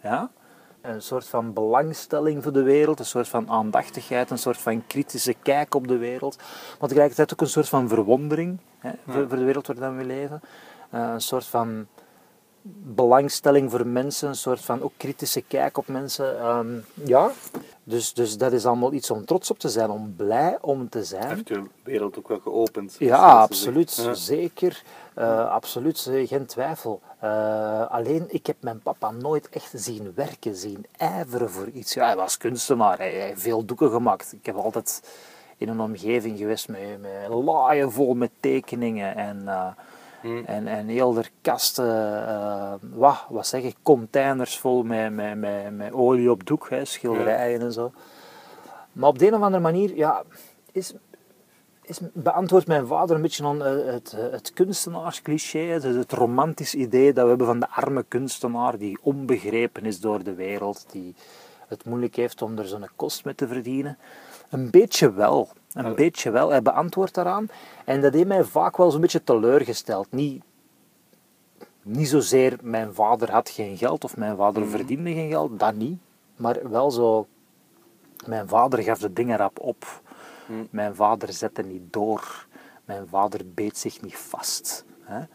Ja? 0.03 0.31
Een 0.81 1.01
soort 1.01 1.27
van 1.27 1.53
belangstelling 1.53 2.43
voor 2.43 2.51
de 2.51 2.63
wereld, 2.63 2.99
een 2.99 3.05
soort 3.05 3.27
van 3.27 3.49
aandachtigheid, 3.49 4.29
een 4.29 4.37
soort 4.37 4.57
van 4.57 4.87
kritische 4.87 5.33
kijk 5.33 5.75
op 5.75 5.87
de 5.87 5.97
wereld. 5.97 6.37
Maar 6.79 6.87
tegelijkertijd 6.87 7.33
ook 7.33 7.41
een 7.41 7.47
soort 7.47 7.69
van 7.69 7.87
verwondering 7.87 8.59
hè, 8.79 8.91
voor, 9.07 9.27
voor 9.27 9.37
de 9.37 9.43
wereld 9.43 9.67
waarin 9.67 9.97
we 9.97 10.05
leven. 10.05 10.41
Eh, 10.89 11.09
een 11.13 11.21
soort 11.21 11.45
van 11.45 11.87
belangstelling 12.61 13.71
voor 13.71 13.87
mensen, 13.87 14.27
een 14.27 14.35
soort 14.35 14.61
van 14.61 14.81
ook 14.81 14.93
kritische 14.97 15.41
kijk 15.41 15.77
op 15.77 15.87
mensen. 15.87 16.39
Ehm, 16.39 16.67
ja, 16.93 17.31
dus, 17.83 18.13
dus 18.13 18.37
dat 18.37 18.51
is 18.51 18.65
allemaal 18.65 18.93
iets 18.93 19.11
om 19.11 19.25
trots 19.25 19.51
op 19.51 19.59
te 19.59 19.69
zijn, 19.69 19.89
om 19.89 20.13
blij 20.15 20.57
om 20.61 20.89
te 20.89 21.03
zijn. 21.03 21.27
Heeft 21.27 21.49
uw 21.49 21.67
wereld 21.83 22.17
ook 22.17 22.27
wel 22.27 22.39
geopend? 22.39 22.95
Ja, 22.99 23.41
absoluut. 23.41 23.95
Ja. 23.95 24.13
Zeker. 24.13 24.83
Eh, 25.13 25.49
absoluut, 25.49 26.07
eh, 26.11 26.27
geen 26.27 26.45
twijfel. 26.45 27.01
Eh, 27.19 27.91
alleen, 27.91 28.25
ik 28.27 28.45
heb 28.45 28.55
mijn 28.59 28.79
papa 28.79 29.11
nooit 29.11 29.49
echt 29.49 29.71
zien 29.75 30.11
werken, 30.15 30.55
zien 30.55 30.85
ijveren 30.97 31.49
voor 31.49 31.67
iets. 31.67 31.93
Ja, 31.93 32.05
hij 32.05 32.15
was 32.15 32.37
kunstenaar, 32.37 32.97
hij, 32.97 33.09
heeft 33.09 33.41
veel 33.41 33.65
doeken 33.65 33.91
gemaakt. 33.91 34.33
Ik 34.33 34.45
heb 34.45 34.55
altijd 34.55 35.03
in 35.57 35.69
een 35.69 35.79
omgeving 35.79 36.37
geweest 36.37 36.67
met, 36.67 37.01
met 37.01 37.43
laaien 37.43 37.91
vol 37.91 38.13
met 38.13 38.31
tekeningen. 38.39 39.15
En, 39.15 39.47
Hmm. 40.21 40.45
En, 40.45 40.67
en 40.67 40.87
heel 40.87 41.13
de 41.13 41.23
kasten, 41.41 42.27
eh, 42.27 42.73
wat, 42.93 43.25
wat 43.29 43.47
zeg 43.47 43.63
ik, 43.63 43.75
containers 43.81 44.57
vol 44.57 44.83
met, 44.83 45.13
met, 45.13 45.37
met, 45.37 45.75
met 45.75 45.93
olie 45.93 46.31
op 46.31 46.45
doek, 46.45 46.69
hè, 46.69 46.85
schilderijen 46.85 47.61
en 47.61 47.73
zo. 47.73 47.91
Maar 48.91 49.09
op 49.09 49.19
de 49.19 49.27
een 49.27 49.33
of 49.33 49.41
andere 49.41 49.63
manier, 49.63 49.95
ja, 49.95 50.23
is, 50.71 50.93
is, 51.81 51.99
beantwoordt 52.13 52.67
mijn 52.67 52.87
vader 52.87 53.15
een 53.15 53.21
beetje 53.21 53.45
aan 53.45 53.63
eh, 53.63 53.85
het, 53.85 54.13
eh, 54.13 54.31
het 54.31 54.53
kunstenaarscliché, 54.53 55.59
het, 55.59 55.83
het 55.83 56.11
romantisch 56.11 56.75
idee 56.75 57.13
dat 57.13 57.23
we 57.23 57.29
hebben 57.29 57.47
van 57.47 57.59
de 57.59 57.69
arme 57.69 58.05
kunstenaar 58.07 58.77
die 58.77 58.97
onbegrepen 59.01 59.85
is 59.85 59.99
door 59.99 60.23
de 60.23 60.33
wereld, 60.33 60.85
die 60.91 61.15
het 61.67 61.85
moeilijk 61.85 62.15
heeft 62.15 62.41
om 62.41 62.57
er 62.57 62.67
zo'n 62.67 62.87
kost 62.95 63.25
mee 63.25 63.35
te 63.35 63.47
verdienen. 63.47 63.97
Een 64.49 64.69
beetje 64.69 65.13
wel, 65.13 65.49
een 65.73 65.95
beetje 65.95 66.31
wel. 66.31 66.49
Hij 66.49 66.61
beantwoordt 66.61 67.13
daaraan. 67.13 67.47
En 67.85 68.01
dat 68.01 68.13
heeft 68.13 68.27
mij 68.27 68.43
vaak 68.43 68.77
wel 68.77 68.91
zo'n 68.91 69.01
beetje 69.01 69.23
teleurgesteld. 69.23 70.11
Niet, 70.11 70.43
niet 71.83 72.07
zozeer 72.09 72.57
mijn 72.61 72.93
vader 72.93 73.31
had 73.31 73.49
geen 73.49 73.77
geld 73.77 74.03
of 74.03 74.17
mijn 74.17 74.35
vader 74.35 74.67
verdiende 74.67 75.13
geen 75.13 75.29
geld, 75.29 75.59
dat 75.59 75.75
niet. 75.75 75.99
Maar 76.35 76.69
wel 76.69 76.91
zo, 76.91 77.27
mijn 78.25 78.47
vader 78.47 78.83
gaf 78.83 78.99
de 78.99 79.13
dingen 79.13 79.37
rap 79.37 79.59
op. 79.59 80.01
Hmm. 80.45 80.67
Mijn 80.71 80.95
vader 80.95 81.33
zette 81.33 81.61
niet 81.61 81.93
door. 81.93 82.47
Mijn 82.85 83.07
vader 83.07 83.41
beet 83.53 83.77
zich 83.77 84.01
niet 84.01 84.17
vast. 84.17 84.85
Hè? 85.03 85.17
Ja, 85.17 85.25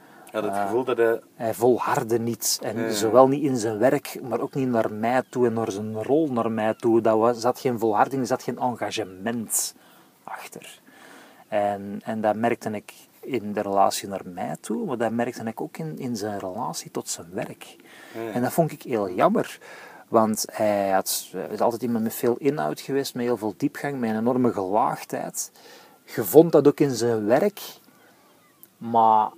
het 0.43 0.45
Ah. 0.51 0.63
gevoel 0.63 0.85
dat 0.85 0.97
hij... 0.97 1.21
Hij 1.35 1.55
volhardde 1.55 2.19
niet. 2.19 2.59
En 2.63 2.79
ja. 2.79 2.91
zowel 2.91 3.29
niet 3.29 3.43
in 3.43 3.57
zijn 3.57 3.79
werk, 3.79 4.19
maar 4.23 4.41
ook 4.41 4.55
niet 4.55 4.69
naar 4.69 4.93
mij 4.93 5.23
toe 5.31 5.47
en 5.47 5.53
naar 5.53 5.71
zijn 5.71 6.03
rol 6.03 6.29
naar 6.33 6.51
mij 6.51 6.75
toe. 6.75 7.01
Dat 7.01 7.19
was, 7.19 7.41
zat 7.41 7.61
geen 7.61 7.79
volharding, 7.79 8.21
er 8.21 8.27
zat 8.27 8.43
geen 8.43 8.59
engagement 8.59 9.75
achter. 10.25 10.81
En, 11.49 12.01
en 12.05 12.21
dat 12.21 12.37
merkte 12.37 12.71
ik 12.71 12.93
in 13.21 13.53
de 13.53 13.61
relatie 13.61 14.09
naar 14.09 14.23
mij 14.25 14.57
toe, 14.61 14.85
maar 14.85 14.97
dat 14.97 15.13
merkte 15.13 15.45
ik 15.45 15.61
ook 15.61 15.77
in, 15.77 15.99
in 15.99 16.17
zijn 16.17 16.39
relatie 16.39 16.91
tot 16.91 17.09
zijn 17.09 17.31
werk. 17.33 17.77
Ja. 18.15 18.31
En 18.33 18.43
dat 18.43 18.53
vond 18.53 18.73
ik 18.73 18.83
heel 18.83 19.11
jammer. 19.11 19.59
Want 20.09 20.45
hij, 20.53 20.91
had, 20.91 21.29
hij 21.33 21.49
is 21.49 21.61
altijd 21.61 21.83
iemand 21.83 22.05
met 22.05 22.15
veel 22.15 22.37
inhoud 22.37 22.81
geweest, 22.81 23.15
met 23.15 23.25
heel 23.25 23.37
veel 23.37 23.55
diepgang, 23.57 23.99
met 24.01 24.11
een 24.11 24.19
enorme 24.19 24.53
gelaagdheid. 24.53 25.51
Je 26.05 26.25
vond 26.25 26.53
dat 26.53 26.69
ook 26.69 26.81
in 26.81 26.95
zijn 26.95 27.27
werk, 27.27 27.61
maar 28.77 29.31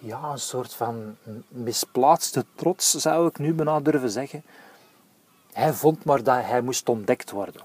ja, 0.00 0.22
een 0.22 0.38
soort 0.38 0.74
van 0.74 1.16
misplaatste 1.48 2.44
trots 2.54 2.90
zou 2.90 3.28
ik 3.28 3.38
nu 3.38 3.54
bijna 3.54 3.80
durven 3.80 4.10
zeggen. 4.10 4.42
Hij 5.52 5.72
vond 5.72 6.04
maar 6.04 6.22
dat 6.22 6.44
hij 6.44 6.60
moest 6.60 6.88
ontdekt 6.88 7.30
worden. 7.30 7.62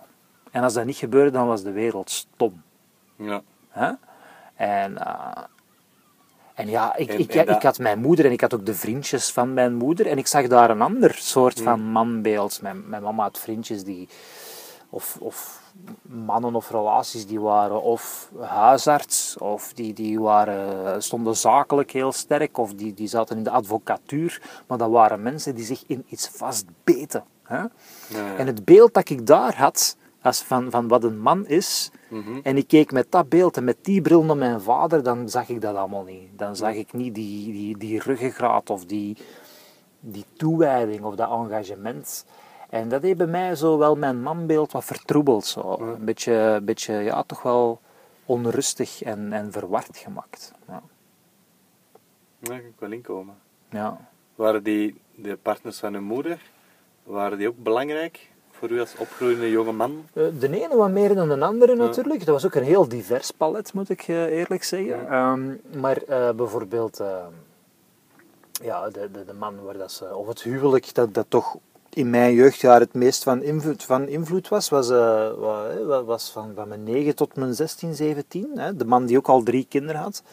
En 0.51 0.63
als 0.63 0.73
dat 0.73 0.85
niet 0.85 0.97
gebeurde, 0.97 1.31
dan 1.31 1.47
was 1.47 1.63
de 1.63 1.71
wereld 1.71 2.09
stom. 2.09 2.61
Ja. 3.19 3.41
En, 4.55 4.97
eh, 4.97 5.43
en 6.53 6.69
ja, 6.69 6.95
ik, 6.95 7.09
En- 7.09 7.19
ik, 7.19 7.33
en 7.33 7.45
dat- 7.45 7.55
ik 7.55 7.61
had 7.63 7.79
mijn 7.79 7.99
moeder 7.99 8.25
en 8.25 8.31
ik 8.31 8.41
had 8.41 8.53
ook 8.53 8.65
de 8.65 8.73
vriendjes 8.75 9.31
van 9.31 9.53
mijn 9.53 9.75
moeder. 9.75 10.07
En 10.07 10.17
ik 10.17 10.27
zag 10.27 10.47
daar 10.47 10.69
een 10.69 10.81
ander 10.81 11.13
soort 11.15 11.55
Hmm. 11.55 11.63
van 11.63 11.81
manbeeld. 11.81 12.61
Mijn, 12.61 12.89
mijn 12.89 13.03
mama 13.03 13.23
had 13.23 13.39
vriendjes 13.39 13.83
die... 13.83 14.07
Of, 14.91 15.17
of 15.19 15.61
mannen 16.01 16.55
of 16.55 16.69
relaties 16.71 17.27
die 17.27 17.39
waren 17.39 17.81
of 17.81 18.31
huisarts, 18.39 19.37
of 19.37 19.73
die, 19.73 19.93
die 19.93 20.19
waren, 20.19 21.03
stonden 21.03 21.35
zakelijk 21.35 21.91
heel 21.91 22.11
sterk, 22.11 22.57
of 22.57 22.73
die, 22.73 22.93
die 22.93 23.07
zaten 23.07 23.37
in 23.37 23.43
de 23.43 23.49
advocatuur. 23.49 24.41
Maar 24.67 24.77
dat 24.77 24.89
waren 24.89 25.21
mensen 25.21 25.55
die 25.55 25.65
zich 25.65 25.83
in 25.87 26.05
iets 26.07 26.27
vastbeten. 26.27 27.23
Hè? 27.43 27.57
Ja, 27.57 27.69
ja. 28.07 28.35
En 28.37 28.47
het 28.47 28.65
beeld 28.65 28.93
dat 28.93 29.09
ik 29.09 29.25
daar 29.27 29.55
had, 29.57 29.97
als 30.21 30.41
van, 30.41 30.71
van 30.71 30.87
wat 30.87 31.03
een 31.03 31.19
man 31.19 31.47
is, 31.47 31.91
Mhm. 32.09 32.39
en 32.43 32.57
ik 32.57 32.67
keek 32.67 32.91
met 32.91 33.11
dat 33.11 33.29
beeld 33.29 33.57
en 33.57 33.63
met 33.63 33.77
die 33.81 34.01
bril 34.01 34.23
naar 34.23 34.37
mijn 34.37 34.61
vader, 34.61 35.03
dan 35.03 35.29
zag 35.29 35.49
ik 35.49 35.61
dat 35.61 35.75
allemaal 35.75 36.03
niet. 36.03 36.27
Dan 36.37 36.55
zag 36.55 36.73
ik 36.73 36.93
niet 36.93 37.15
die, 37.15 37.51
die, 37.51 37.77
die 37.77 37.99
ruggengraat 37.99 38.69
of 38.69 38.85
die, 38.85 39.17
die 39.99 40.25
toewijding 40.37 41.03
of 41.03 41.15
dat 41.15 41.29
engagement. 41.29 42.25
En 42.69 42.89
dat 42.89 43.01
heeft 43.01 43.17
bij 43.17 43.27
mij 43.27 43.55
zo 43.55 43.77
wel 43.77 43.95
mijn 43.95 44.21
manbeeld 44.21 44.71
wat 44.71 44.85
vertroebeld. 44.85 45.45
Zo. 45.45 45.77
Een 45.79 46.05
beetje, 46.05 46.59
beetje 46.63 46.93
ja, 46.93 47.23
toch 47.23 47.41
wel 47.41 47.81
onrustig 48.25 49.01
en, 49.01 49.33
en 49.33 49.51
verward 49.51 49.97
gemaakt. 49.97 50.51
Ja. 50.67 50.81
Daar 52.39 52.57
kan 52.59 52.67
ik 52.67 52.73
wel 52.79 52.91
inkomen. 52.91 53.35
Ja. 53.69 54.07
Waren 54.35 54.63
die 54.63 55.01
de 55.15 55.37
partners 55.41 55.79
van 55.79 55.95
uw 55.95 56.01
moeder, 56.01 56.41
waren 57.03 57.37
die 57.37 57.47
ook 57.47 57.63
belangrijk 57.63 58.28
voor 58.59 58.69
u 58.69 58.79
als 58.79 58.95
opgroeiende 58.97 59.49
jonge 59.49 59.71
man? 59.71 60.03
Eh, 60.13 60.23
De 60.39 60.61
ene 60.63 60.75
wat 60.75 60.89
meer 60.91 61.15
dan 61.15 61.29
de 61.29 61.39
andere 61.45 61.75
natuurlijk. 61.75 62.19
Dat 62.25 62.33
was 62.41 62.45
ook 62.45 62.55
een 62.55 62.63
heel 62.63 62.87
divers 62.87 63.31
palet, 63.31 63.73
moet 63.73 63.89
ik 63.89 64.01
eh, 64.07 64.23
eerlijk 64.25 64.63
zeggen. 64.63 65.09
Ehm, 65.09 65.55
maar 65.79 65.97
eh, 66.07 66.29
bijvoorbeeld 66.31 66.99
eh, 66.99 67.25
ja, 68.63 68.89
de, 68.89 69.09
de, 69.11 69.25
de 69.25 69.33
man 69.33 69.63
waar 69.63 69.77
dat 69.77 69.91
ze, 69.91 70.15
of 70.15 70.27
het 70.27 70.41
huwelijk 70.41 70.93
dat, 70.93 71.13
dat 71.13 71.25
toch 71.29 71.55
in 71.93 72.09
mijn 72.09 72.33
jeugdjaar 72.33 72.79
het 72.79 72.93
meest 72.93 73.23
van 73.23 73.41
invloed, 73.41 73.83
van 73.83 74.07
invloed 74.07 74.47
was, 74.47 74.69
was, 74.69 74.89
wa- 74.89 75.35
wa- 75.85 76.03
was 76.03 76.31
van, 76.31 76.51
van 76.55 76.67
mijn 76.67 76.83
9 76.83 77.15
tot 77.15 77.35
mijn 77.35 77.53
16, 77.53 77.95
17. 77.95 78.51
Hè. 78.55 78.75
De 78.75 78.85
man 78.85 79.05
die 79.05 79.17
ook 79.17 79.27
al 79.27 79.43
drie 79.43 79.65
kinderen 79.69 80.01
had, 80.01 80.23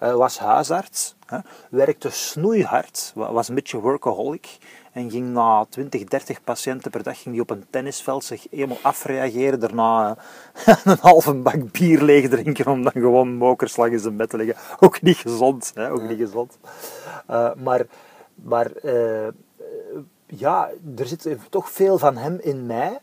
Ja. 0.00 0.14
was 0.16 0.38
huisarts. 0.38 1.14
Hè. 1.26 1.38
Werkte 1.70 2.10
snoeihard, 2.10 3.12
wa- 3.14 3.32
was 3.32 3.48
een 3.48 3.54
beetje 3.54 3.80
workaholic. 3.80 4.58
En 4.96 5.10
ging 5.10 5.32
na 5.32 5.66
20, 5.68 6.04
30 6.04 6.42
patiënten 6.44 6.90
per 6.90 7.02
dag 7.02 7.22
ging 7.22 7.34
die 7.34 7.42
op 7.42 7.50
een 7.50 7.64
tennisveld 7.70 8.24
zich 8.24 8.46
helemaal 8.50 8.78
afreageren. 8.82 9.60
Daarna 9.60 10.16
eh, 10.64 10.76
een 10.84 10.98
halve 11.00 11.34
bak 11.34 11.72
bier 11.72 12.02
leeg 12.02 12.28
drinken 12.28 12.66
om 12.66 12.82
dan 12.82 12.92
gewoon 12.92 13.34
mokerslag 13.34 13.88
in 13.88 13.98
zijn 13.98 14.16
bed 14.16 14.30
te 14.30 14.36
liggen. 14.36 14.56
Ook 14.80 15.02
niet 15.02 15.16
gezond. 15.16 15.72
Hè? 15.74 15.90
Ook 15.90 16.02
niet 16.02 16.18
gezond. 16.18 16.58
Eh, 17.26 17.54
maar 17.54 17.86
maar 18.34 18.72
eh, 18.72 19.28
ja, 20.26 20.70
er 20.96 21.06
zit 21.06 21.28
toch 21.50 21.70
veel 21.70 21.98
van 21.98 22.16
hem 22.16 22.38
in 22.40 22.66
mij. 22.66 22.98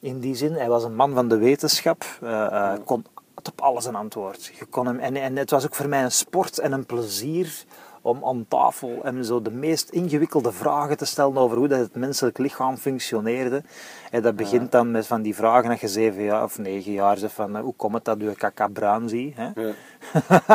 In 0.00 0.20
die 0.20 0.34
zin, 0.34 0.52
hij 0.52 0.68
was 0.68 0.84
een 0.84 0.94
man 0.94 1.14
van 1.14 1.28
de 1.28 1.36
wetenschap. 1.36 2.04
kon 2.84 3.04
op 3.34 3.60
alles 3.60 3.84
een 3.84 3.94
antwoord. 3.94 4.44
Je 4.58 4.64
kon 4.64 4.86
hem, 4.86 4.98
en, 4.98 5.16
en 5.16 5.36
het 5.36 5.50
was 5.50 5.64
ook 5.64 5.74
voor 5.74 5.88
mij 5.88 6.02
een 6.02 6.12
sport 6.12 6.58
en 6.58 6.72
een 6.72 6.86
plezier 6.86 7.64
om 8.08 8.24
aan 8.24 8.46
tafel 8.48 8.98
hem 9.02 9.22
zo 9.22 9.42
de 9.42 9.50
meest 9.50 9.88
ingewikkelde 9.88 10.52
vragen 10.52 10.96
te 10.96 11.04
stellen 11.04 11.36
over 11.36 11.56
hoe 11.56 11.68
dat 11.68 11.78
het 11.78 11.94
menselijk 11.94 12.38
lichaam 12.38 12.76
functioneerde. 12.76 13.62
En 14.10 14.22
dat 14.22 14.36
begint 14.36 14.72
dan 14.72 14.90
met 14.90 15.06
van 15.06 15.22
die 15.22 15.34
vragen 15.34 15.68
dat 15.68 15.80
je 15.80 15.88
zeven 15.88 16.22
jaar 16.22 16.42
of 16.42 16.58
negen 16.58 16.92
jaar 16.92 17.16
zegt 17.16 17.32
van 17.32 17.56
eh, 17.56 17.62
hoe 17.62 17.74
komt 17.74 17.94
het 17.94 18.04
dat 18.04 18.20
je 18.20 18.34
kaka 18.34 18.68
bruin 18.68 19.08
ziet? 19.08 19.36
Hè? 19.36 19.48
Ja. 19.54 19.72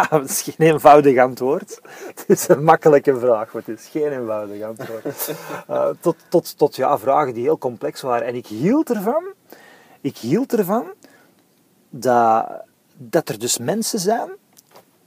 dat 0.10 0.30
is 0.30 0.42
geen 0.42 0.68
eenvoudig 0.68 1.18
antwoord. 1.18 1.82
Het 2.16 2.26
is 2.28 2.48
een 2.48 2.64
makkelijke 2.64 3.20
vraag, 3.20 3.54
maar 3.54 3.64
het 3.66 3.80
is 3.80 3.88
geen 3.88 4.12
eenvoudig 4.12 4.64
antwoord. 4.64 5.02
Eh, 5.68 5.90
tot, 6.00 6.16
tot, 6.30 6.58
tot 6.58 6.76
ja, 6.76 6.98
vragen 6.98 7.34
die 7.34 7.44
heel 7.44 7.58
complex 7.58 8.02
waren. 8.02 8.28
En 8.28 8.36
ik 8.36 8.48
hield 8.48 8.90
ervan, 8.90 9.24
ik 10.02 10.18
hield 10.18 10.54
ervan 10.54 10.86
dat, 11.90 12.48
dat 12.98 13.30
er 13.30 13.40
dus 13.40 13.58
mensen 13.58 14.00
zijn, 14.00 14.30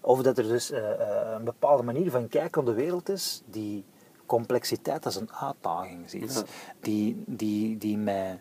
of 0.07 0.23
dat 0.23 0.39
er 0.39 0.49
dus 0.49 0.71
eh, 0.71 0.91
eh, 0.91 1.33
een 1.39 1.45
bepaalde 1.45 1.83
manier 1.83 2.11
van 2.11 2.29
kijken 2.29 2.61
op 2.61 2.67
de 2.67 2.75
wereld 2.75 3.09
is, 3.09 3.43
die 3.47 3.85
complexiteit 4.27 5.05
als 5.05 5.17
een 5.17 5.31
uitdaging 5.33 6.11
ziet. 6.11 6.35
Ja. 6.35 6.43
Die, 6.81 7.23
die, 7.27 7.79
die 7.79 7.99
mij 7.99 8.41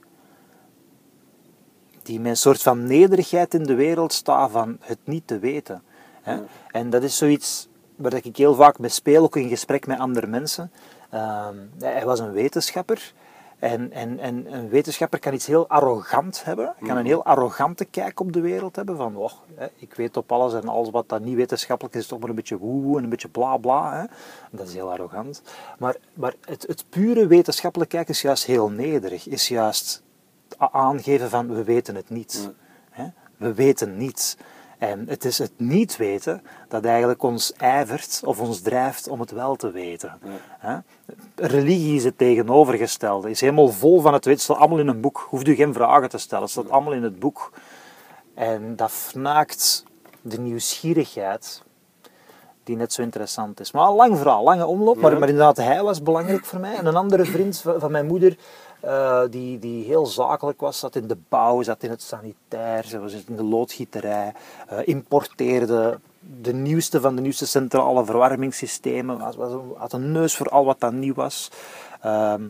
die 2.03 2.19
met 2.19 2.29
een 2.29 2.37
soort 2.37 2.61
van 2.61 2.87
nederigheid 2.87 3.53
in 3.53 3.63
de 3.63 3.73
wereld 3.73 4.13
staat 4.13 4.51
van 4.51 4.77
het 4.81 4.97
niet 5.03 5.27
te 5.27 5.39
weten. 5.39 5.83
Hè? 6.21 6.33
Ja. 6.33 6.43
En 6.71 6.89
dat 6.89 7.03
is 7.03 7.17
zoiets 7.17 7.67
waar 7.95 8.13
ik 8.13 8.37
heel 8.37 8.55
vaak 8.55 8.79
mee 8.79 8.89
speel, 8.89 9.23
ook 9.23 9.35
in 9.35 9.49
gesprek 9.49 9.87
met 9.87 9.99
andere 9.99 10.27
mensen. 10.27 10.71
Ehm, 11.09 11.55
hij 11.79 12.05
was 12.05 12.19
een 12.19 12.31
wetenschapper. 12.31 13.13
En, 13.59 13.91
en, 13.91 14.19
en 14.19 14.53
een 14.53 14.69
wetenschapper 14.69 15.19
kan 15.19 15.33
iets 15.33 15.45
heel 15.45 15.67
arrogant 15.67 16.43
hebben, 16.43 16.73
kan 16.79 16.97
een 16.97 17.05
heel 17.05 17.25
arrogante 17.25 17.85
kijk 17.85 18.19
op 18.19 18.33
de 18.33 18.39
wereld 18.39 18.75
hebben, 18.75 18.97
van 18.97 19.15
oh, 19.15 19.31
ik 19.75 19.93
weet 19.93 20.17
op 20.17 20.31
alles 20.31 20.53
en 20.53 20.67
alles 20.67 20.89
wat 20.89 21.09
dat 21.09 21.21
niet 21.21 21.35
wetenschappelijk 21.35 21.95
is, 21.95 22.01
is 22.01 22.07
toch 22.07 22.19
maar 22.19 22.29
een 22.29 22.35
beetje 22.35 22.57
woe 22.57 22.97
en 22.97 23.03
een 23.03 23.09
beetje 23.09 23.29
bla 23.29 23.57
bla. 23.57 23.99
Hè. 23.99 24.05
Dat 24.51 24.67
is 24.67 24.73
heel 24.73 24.91
arrogant. 24.91 25.41
Maar, 25.79 25.95
maar 26.13 26.33
het, 26.45 26.67
het 26.67 26.85
pure 26.89 27.27
wetenschappelijk 27.27 27.89
kijken 27.89 28.13
is 28.13 28.21
juist 28.21 28.45
heel 28.45 28.69
nederig, 28.69 29.27
is 29.27 29.47
juist 29.47 30.03
aangeven 30.57 31.29
van 31.29 31.55
we 31.55 31.63
weten 31.63 31.95
het 31.95 32.09
niet. 32.09 32.51
Hè? 32.89 33.05
We 33.37 33.53
weten 33.53 33.97
niets. 33.97 34.37
En 34.77 35.05
het 35.07 35.25
is 35.25 35.37
het 35.37 35.51
niet 35.57 35.97
weten 35.97 36.41
dat 36.67 36.85
eigenlijk 36.85 37.23
ons 37.23 37.53
ijvert 37.53 38.21
of 38.25 38.39
ons 38.39 38.61
drijft 38.61 39.07
om 39.07 39.19
het 39.19 39.31
wel 39.31 39.55
te 39.55 39.71
weten. 39.71 40.19
Religie 41.35 41.95
is 41.95 42.03
het 42.03 42.17
tegenovergestelde. 42.17 43.29
Is 43.29 43.41
helemaal 43.41 43.69
vol 43.69 44.01
van 44.01 44.13
het 44.13 44.25
weten. 44.25 44.31
Het 44.31 44.41
staat 44.41 44.57
allemaal 44.57 44.79
in 44.79 44.87
een 44.87 45.01
boek. 45.01 45.27
Hoeft 45.29 45.47
u 45.47 45.55
geen 45.55 45.73
vragen 45.73 46.09
te 46.09 46.17
stellen. 46.17 46.43
Het 46.43 46.53
staat 46.53 46.69
allemaal 46.69 46.93
in 46.93 47.03
het 47.03 47.19
boek. 47.19 47.51
En 48.33 48.75
dat 48.75 48.91
fnaakt 48.91 49.83
de 50.21 50.39
nieuwsgierigheid 50.39 51.63
die 52.65 52.75
net 52.75 52.93
zo 52.93 53.01
interessant 53.01 53.59
is. 53.59 53.71
Maar 53.71 53.91
lang 53.91 54.17
verhaal, 54.17 54.43
lange 54.43 54.65
omloop. 54.65 54.97
Maar, 54.97 55.19
maar 55.19 55.29
inderdaad, 55.29 55.57
hij 55.57 55.83
was 55.83 56.01
belangrijk 56.01 56.45
voor 56.45 56.59
mij. 56.59 56.75
En 56.75 56.85
een 56.85 56.95
andere 56.95 57.25
vriend 57.25 57.63
van 57.77 57.91
mijn 57.91 58.05
moeder, 58.05 58.37
eh, 58.85 59.21
die, 59.29 59.59
die 59.59 59.85
heel 59.85 60.05
zakelijk 60.05 60.61
was, 60.61 60.79
zat 60.79 60.95
in 60.95 61.07
de 61.07 61.17
bouw, 61.29 61.61
zat 61.61 61.83
in 61.83 61.89
het 61.89 62.01
sanitair, 62.01 62.99
was 62.99 63.13
in 63.13 63.35
de 63.35 63.43
loodgieterij, 63.43 64.33
eh, 64.67 64.77
importeerde 64.83 65.99
de 66.41 66.53
nieuwste 66.53 67.01
van 67.01 67.15
de 67.15 67.21
nieuwste 67.21 67.47
centrale 67.47 68.05
verwarmingssystemen. 68.05 69.19
Was, 69.19 69.35
was, 69.35 69.61
had 69.77 69.93
een 69.93 70.11
neus 70.11 70.35
voor 70.35 70.49
al 70.49 70.65
wat 70.65 70.79
dat 70.79 70.93
nieuw 70.93 71.13
was. 71.13 71.51
Ehm, 72.01 72.43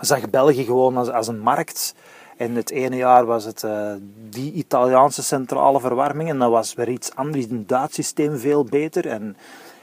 zag 0.00 0.30
België 0.30 0.64
gewoon 0.64 0.96
als, 0.96 1.08
als 1.08 1.28
een 1.28 1.40
markt. 1.40 1.94
En 2.36 2.54
het 2.54 2.70
ene 2.70 2.96
jaar 2.96 3.24
was 3.24 3.44
het 3.44 3.62
eh, 3.62 3.92
die 4.28 4.52
Italiaanse 4.52 5.22
centrale 5.22 5.80
verwarming. 5.80 6.28
En 6.28 6.38
dan 6.38 6.50
was 6.50 6.74
weer 6.74 6.88
iets 6.88 7.14
anders, 7.14 7.44
een 7.44 7.66
Duits 7.66 7.94
systeem 7.94 8.38
veel 8.38 8.64
beter. 8.64 9.06
En, 9.08 9.36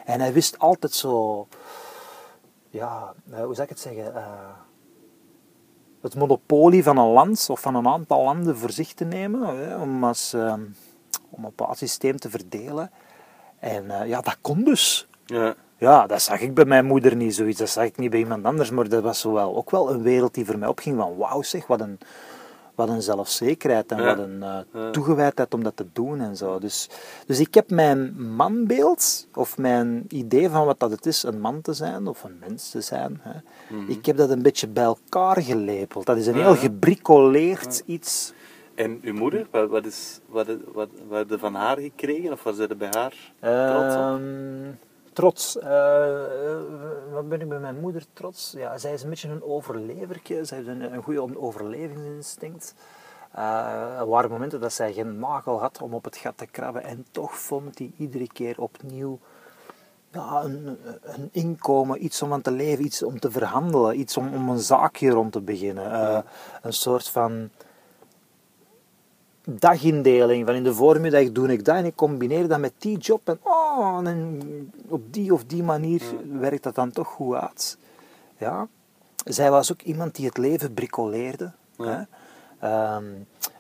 en 0.06 0.20
hij 0.20 0.34
wist 0.34 0.60
altijd 0.60 0.94
zo... 0.94 1.48
Ja, 2.70 3.14
hoe 3.30 3.56
zou 3.56 3.62
ik 3.62 3.70
het 3.70 3.80
zeggen? 3.80 4.14
Het 6.02 6.16
monopolie 6.16 6.84
van 6.84 6.98
een 6.98 7.12
land 7.12 7.48
of 7.50 7.60
van 7.60 7.76
een 7.76 7.88
aantal 7.88 8.24
landen 8.24 8.58
voor 8.58 8.72
zich 8.72 8.94
te 8.94 9.06
nemen. 9.06 9.58
hè, 9.58 9.76
om, 9.76 10.04
als, 10.04 10.34
ehm, 10.34 10.62
om 11.30 11.44
een 11.44 11.54
bepaald 11.56 11.78
systeem 11.78 12.18
te 12.18 12.30
verdelen. 12.30 12.92
En 13.60 13.92
eh, 14.02 14.08
ja, 14.08 14.22
dat 14.22 14.38
kon 14.42 14.64
dus. 14.64 15.08
Ja. 15.26 15.56
Ja, 15.78 16.08
dat 16.08 16.22
zag 16.22 16.40
ik 16.40 16.54
bij 16.54 16.66
mijn 16.66 16.86
moeder 16.86 17.16
niet 17.16 17.36
zoiets. 17.36 17.60
Dat 17.60 17.70
zag 17.70 17.84
ik 17.84 17.98
niet 17.98 18.10
bij 18.10 18.20
iemand 18.20 18.46
anders. 18.46 18.70
Maar 18.70 18.90
dat 18.90 19.04
was 19.04 19.20
zo 19.20 19.34
wel, 19.34 19.56
ook 19.56 19.72
wel 19.72 19.92
een 19.92 20.02
wereld 20.02 20.34
die 20.34 20.46
voor 20.46 20.58
mij 20.58 20.68
opging 20.68 20.98
van 20.98 21.18
wauw 21.18 21.42
zeg, 21.42 21.68
wat 21.68 21.82
een, 21.82 22.00
wat 22.80 22.90
een 22.90 23.02
zelfzekerheid 23.02 23.92
en 23.92 23.98
Ja. 24.02 24.06
wat 24.16 24.18
een 24.26 24.44
eh, 24.44 24.90
toegewijdheid 24.90 25.54
om 25.54 25.64
dat 25.64 25.76
te 25.76 25.86
doen 25.94 26.22
en 26.22 26.36
zo. 26.36 26.60
Dus, 26.60 26.90
dus 27.26 27.40
ik 27.40 27.54
heb 27.54 27.70
mijn 27.72 28.16
manbeeld, 28.36 29.28
of 29.34 29.58
mijn 29.58 30.06
idee 30.08 30.50
van 30.50 30.66
wat 30.66 30.80
dat 30.80 30.92
het 30.92 31.06
is, 31.06 31.24
een 31.24 31.40
man 31.42 31.62
te 31.62 31.74
zijn 31.74 32.08
of 32.08 32.24
een 32.24 32.38
mens 32.40 32.70
te 32.70 32.82
zijn. 32.82 33.22
Hè. 33.22 33.40
Ik 33.88 34.06
heb 34.06 34.18
dat 34.18 34.30
een 34.30 34.42
beetje 34.42 34.68
bij 34.68 34.84
elkaar 34.84 35.42
gelepeld. 35.42 36.06
Dat 36.06 36.18
is 36.18 36.28
een 36.28 36.38
Ja. 36.38 36.44
heel 36.44 36.56
gebricoleerd 36.56 37.84
iets. 37.86 38.34
En 38.76 39.00
uw 39.02 39.14
moeder, 39.14 39.48
wat, 39.52 39.70
wat, 39.70 39.86
is, 39.86 40.20
wat, 40.26 40.48
wat, 40.74 40.90
wat 41.08 41.18
heb 41.20 41.30
je 41.30 41.38
van 41.40 41.56
haar 41.56 41.78
gekregen? 41.80 42.32
Of 42.32 42.44
was 42.44 42.56
ze 42.56 42.68
er 42.68 42.78
bij 42.78 42.90
haar 42.92 43.14
trots 43.40 43.96
op? 43.96 44.02
Ehm, 44.02 44.72
trots. 45.20 45.58
Eh, 45.58 46.52
eh, 46.52 46.60
wat 47.12 47.30
ben 47.30 47.42
ik 47.42 47.50
bij 47.50 47.60
mijn 47.60 47.80
moeder 47.80 48.06
trots? 48.14 48.54
Ja, 48.58 48.78
zij 48.78 48.94
is 48.94 49.04
een 49.04 49.10
beetje 49.10 49.30
een 49.30 49.44
overlevertje. 49.44 50.46
Zij 50.46 50.58
heeft 50.58 50.70
een, 50.70 50.94
een 50.94 51.04
goede 51.04 51.40
overlevingsinstinct. 51.40 52.76
Eh, 53.32 54.00
er 54.00 54.08
waren 54.08 54.30
momenten 54.30 54.60
dat 54.60 54.74
zij 54.74 54.94
geen 54.94 55.20
nagel 55.20 55.60
had 55.60 55.82
om 55.82 55.94
op 55.94 56.04
het 56.04 56.18
gat 56.18 56.38
te 56.38 56.46
krabben. 56.46 56.84
En 56.84 57.06
toch 57.12 57.38
vond 57.38 57.78
hij 57.78 57.92
iedere 57.98 58.28
keer 58.28 58.62
opnieuw 58.62 59.20
ja, 60.12 60.44
een, 60.44 60.78
een 61.02 61.30
inkomen, 61.32 62.04
iets 62.04 62.22
om 62.22 62.34
aan 62.34 62.42
te 62.42 62.52
leven, 62.52 62.86
iets 62.86 63.04
om 63.04 63.20
te 63.20 63.32
verhandelen, 63.32 64.00
iets 64.00 64.18
om, 64.18 64.34
om 64.34 64.50
een 64.50 64.60
zaakje 64.60 65.10
rond 65.10 65.32
te 65.32 65.42
beginnen. 65.42 66.24
Een 66.62 66.74
soort 66.74 67.10
van 67.10 67.50
dagindeling. 69.56 70.46
Van 70.46 70.56
in 70.56 70.64
de 70.64 70.74
voormiddag 70.74 71.32
doe 71.32 71.52
ik 71.52 71.66
dat 71.66 71.76
en 71.76 71.86
ik 71.86 71.96
combineer 71.96 72.48
dat 72.48 72.60
met 72.60 72.74
die 72.78 72.98
job. 72.98 73.28
En, 73.28 73.40
oh, 73.44 74.00
en 74.04 74.40
op 74.88 75.14
die 75.14 75.34
of 75.34 75.46
die 75.46 75.64
manier 75.64 76.02
werkt 76.40 76.64
dat 76.64 76.76
dan 76.76 76.92
toch 76.92 77.08
goed 77.08 77.36
uit. 77.36 77.78
Ja. 78.38 78.68
Zij 79.26 79.52
was 79.52 79.72
ook 79.72 79.82
iemand 79.82 80.16
die 80.16 80.26
het 80.26 80.38
leven 80.38 80.74
bricoleerde. 80.74 81.52
Ja. 81.78 82.08
Ehm, 82.60 83.06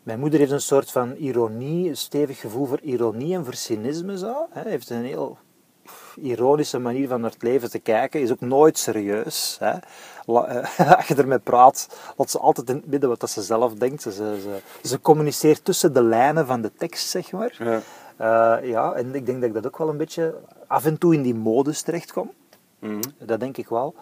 mijn 0.03 0.19
moeder 0.19 0.39
heeft 0.39 0.51
een 0.51 0.61
soort 0.61 0.91
van 0.91 1.15
ironie, 1.15 1.89
een 1.89 1.97
stevig 1.97 2.39
gevoel 2.39 2.65
voor 2.65 2.79
ironie 2.81 3.35
en 3.35 3.45
voor 3.45 3.53
cynisme. 3.53 4.17
Zo. 4.17 4.47
Hè. 4.49 4.69
Heeft 4.69 4.89
een 4.89 5.03
heel 5.03 5.37
ironische 6.15 6.79
manier 6.79 7.07
van 7.07 7.21
naar 7.21 7.31
het 7.31 7.43
leven 7.43 7.69
te 7.69 7.79
kijken. 7.79 8.21
Is 8.21 8.31
ook 8.31 8.39
nooit 8.39 8.77
serieus. 8.77 9.57
Hè. 9.59 9.73
Als 10.97 11.07
je 11.07 11.15
ermee 11.15 11.39
praat, 11.39 11.87
laat 12.17 12.31
ze 12.31 12.39
altijd 12.39 12.69
in 12.69 12.75
het 12.75 12.87
midden 12.87 13.09
wat 13.09 13.19
dat 13.19 13.29
ze 13.29 13.41
zelf 13.41 13.73
denkt. 13.73 14.01
Ze, 14.01 14.11
ze, 14.11 14.61
ze 14.83 15.01
communiceert 15.01 15.65
tussen 15.65 15.93
de 15.93 16.03
lijnen 16.03 16.45
van 16.45 16.61
de 16.61 16.71
tekst, 16.77 17.07
zeg 17.07 17.31
maar. 17.31 17.55
Ja. 17.59 17.81
Eh, 18.17 18.69
ja, 18.69 18.93
en 18.93 19.15
ik 19.15 19.25
denk 19.25 19.39
dat 19.39 19.49
ik 19.49 19.55
dat 19.55 19.65
ook 19.65 19.77
wel 19.77 19.89
een 19.89 19.97
beetje 19.97 20.35
af 20.67 20.85
en 20.85 20.97
toe 20.97 21.13
in 21.13 21.21
die 21.21 21.35
modus 21.35 21.81
terechtkom. 21.81 22.31
Mhm. 22.79 23.01
Dat 23.17 23.39
denk 23.39 23.57
ik 23.57 23.69
wel. 23.69 23.95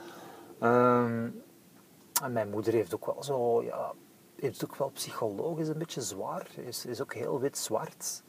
Ehm, 0.60 1.29
en 2.24 2.31
mijn 2.31 2.49
moeder 2.49 2.73
heeft 2.73 2.95
ook 2.95 3.06
wel 3.06 3.23
zo, 3.23 3.63
ja, 3.63 3.91
heeft 4.39 4.63
ook 4.63 4.75
wel 4.75 4.89
psychologisch 4.89 5.67
een 5.67 5.78
beetje 5.78 6.02
zwaar. 6.02 6.47
Is, 6.56 6.86
is 6.86 7.02
ook 7.02 7.13
heel 7.13 7.39
wit-zwart. 7.39 8.23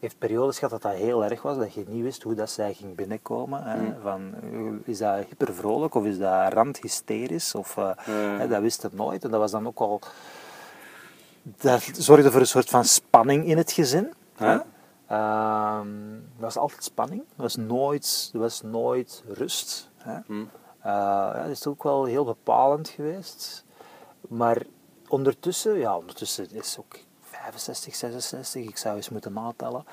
Heeft 0.00 0.18
periodes 0.18 0.58
gehad 0.58 0.82
dat 0.82 0.92
dat 0.92 1.00
heel 1.00 1.24
erg 1.24 1.42
was, 1.42 1.56
dat 1.56 1.74
je 1.74 1.84
niet 1.88 2.02
wist 2.02 2.22
hoe 2.22 2.34
dat 2.34 2.50
zij 2.50 2.74
ging 2.74 2.94
binnenkomen. 2.94 3.62
Hè. 3.62 3.94
Van, 4.02 4.34
eh, 4.42 4.88
is 4.88 4.98
dat 4.98 5.24
hypervrolijk 5.28 5.94
of 5.94 6.04
is 6.04 6.18
dat 6.18 6.52
randhysterisch? 6.52 7.54
Of, 7.54 7.76
eh, 7.76 7.90
hè, 8.38 8.48
dat 8.48 8.60
wist 8.60 8.82
het 8.82 8.92
nooit. 8.92 9.24
En 9.24 9.30
dat 9.30 9.40
was 9.40 9.50
dan 9.50 9.66
ook 9.66 9.78
al... 9.78 10.00
Dat 11.42 11.82
zorgde 11.92 12.30
voor 12.30 12.40
een 12.40 12.46
soort 12.46 12.70
van 12.70 12.84
spanning 12.84 13.46
in 13.46 13.56
het 13.56 13.72
gezin. 13.72 14.12
Hè. 14.36 14.58
Ehm, 15.06 16.12
er 16.14 16.40
was 16.40 16.56
altijd 16.56 16.84
spanning. 16.84 17.20
Er 17.20 17.42
was 17.42 17.56
nooit, 17.56 18.30
er 18.32 18.40
was 18.40 18.62
nooit 18.62 19.22
rust. 19.28 19.90
Hè. 19.96 20.18
Mhm. 20.26 20.44
Eh, 20.80 20.92
ja, 21.34 21.42
dat 21.42 21.50
is 21.50 21.66
ook 21.66 21.82
wel 21.82 22.04
heel 22.04 22.24
bepalend 22.24 22.88
geweest. 22.88 23.64
Maar 24.28 24.62
ondertussen, 25.08 25.78
ja, 25.78 25.96
ondertussen 25.96 26.50
is 26.50 26.76
ook 26.80 26.96
65, 27.52 27.94
66, 27.94 28.68
ik 28.68 28.76
zou 28.76 28.96
eens 28.96 29.08
moeten 29.08 29.32
natellen. 29.32 29.84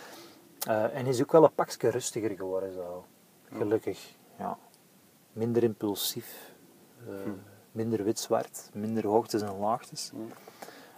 Eh, 0.67 0.95
en 0.95 1.05
is 1.05 1.21
ook 1.21 1.31
wel 1.31 1.43
een 1.43 1.53
pakje 1.53 1.89
rustiger 1.89 2.35
geworden, 2.35 2.73
zo. 2.73 3.05
Gelukkig, 3.57 4.15
ja. 4.37 4.57
Minder 5.33 5.63
impulsief, 5.63 6.53
eh, 7.07 7.31
minder 7.71 8.03
wit-zwart, 8.03 8.69
minder 8.73 9.07
hoogtes 9.07 9.41
en 9.41 9.57
laagtes. 9.59 10.11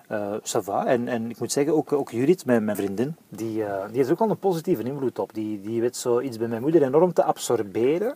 Eh 0.08 0.36
ça 0.44 0.62
va. 0.62 0.86
En, 0.86 1.08
en 1.08 1.30
ik 1.30 1.40
moet 1.40 1.52
zeggen, 1.52 1.76
ook, 1.76 1.94
ook 1.94 2.12
Judith, 2.12 2.46
mijn, 2.46 2.66
mijn 2.66 2.78
vriendin, 2.78 3.16
die, 3.30 3.64
eh, 3.64 3.88
die 3.88 3.98
heeft 3.98 4.12
ook 4.12 4.20
al 4.20 4.30
een 4.30 4.38
positieve 4.38 4.84
invloed 4.84 5.20
op. 5.20 5.34
Die, 5.34 5.62
die 5.62 5.82
weet 5.82 5.96
zoiets 5.96 6.38
bij 6.38 6.48
mijn 6.48 6.62
moeder 6.62 6.84
enorm 6.84 7.14
te 7.14 7.24
absorberen. 7.24 8.16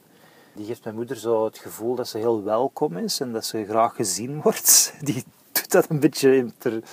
Die 0.54 0.65
geeft 0.65 0.84
mijn 0.84 0.95
moeder 0.95 1.17
zo 1.17 1.45
het 1.45 1.58
gevoel 1.58 1.95
dat 1.95 2.08
ze 2.08 2.17
heel 2.17 2.43
welkom 2.43 2.97
is 2.97 3.19
en 3.19 3.32
dat 3.32 3.45
ze 3.45 3.65
graag 3.65 3.95
gezien 3.95 4.41
wordt. 4.43 4.93
Die 5.02 5.23
doet 5.52 5.71
dat 5.71 5.89
een 5.89 5.99
beetje 5.99 6.52
ter, 6.58 6.84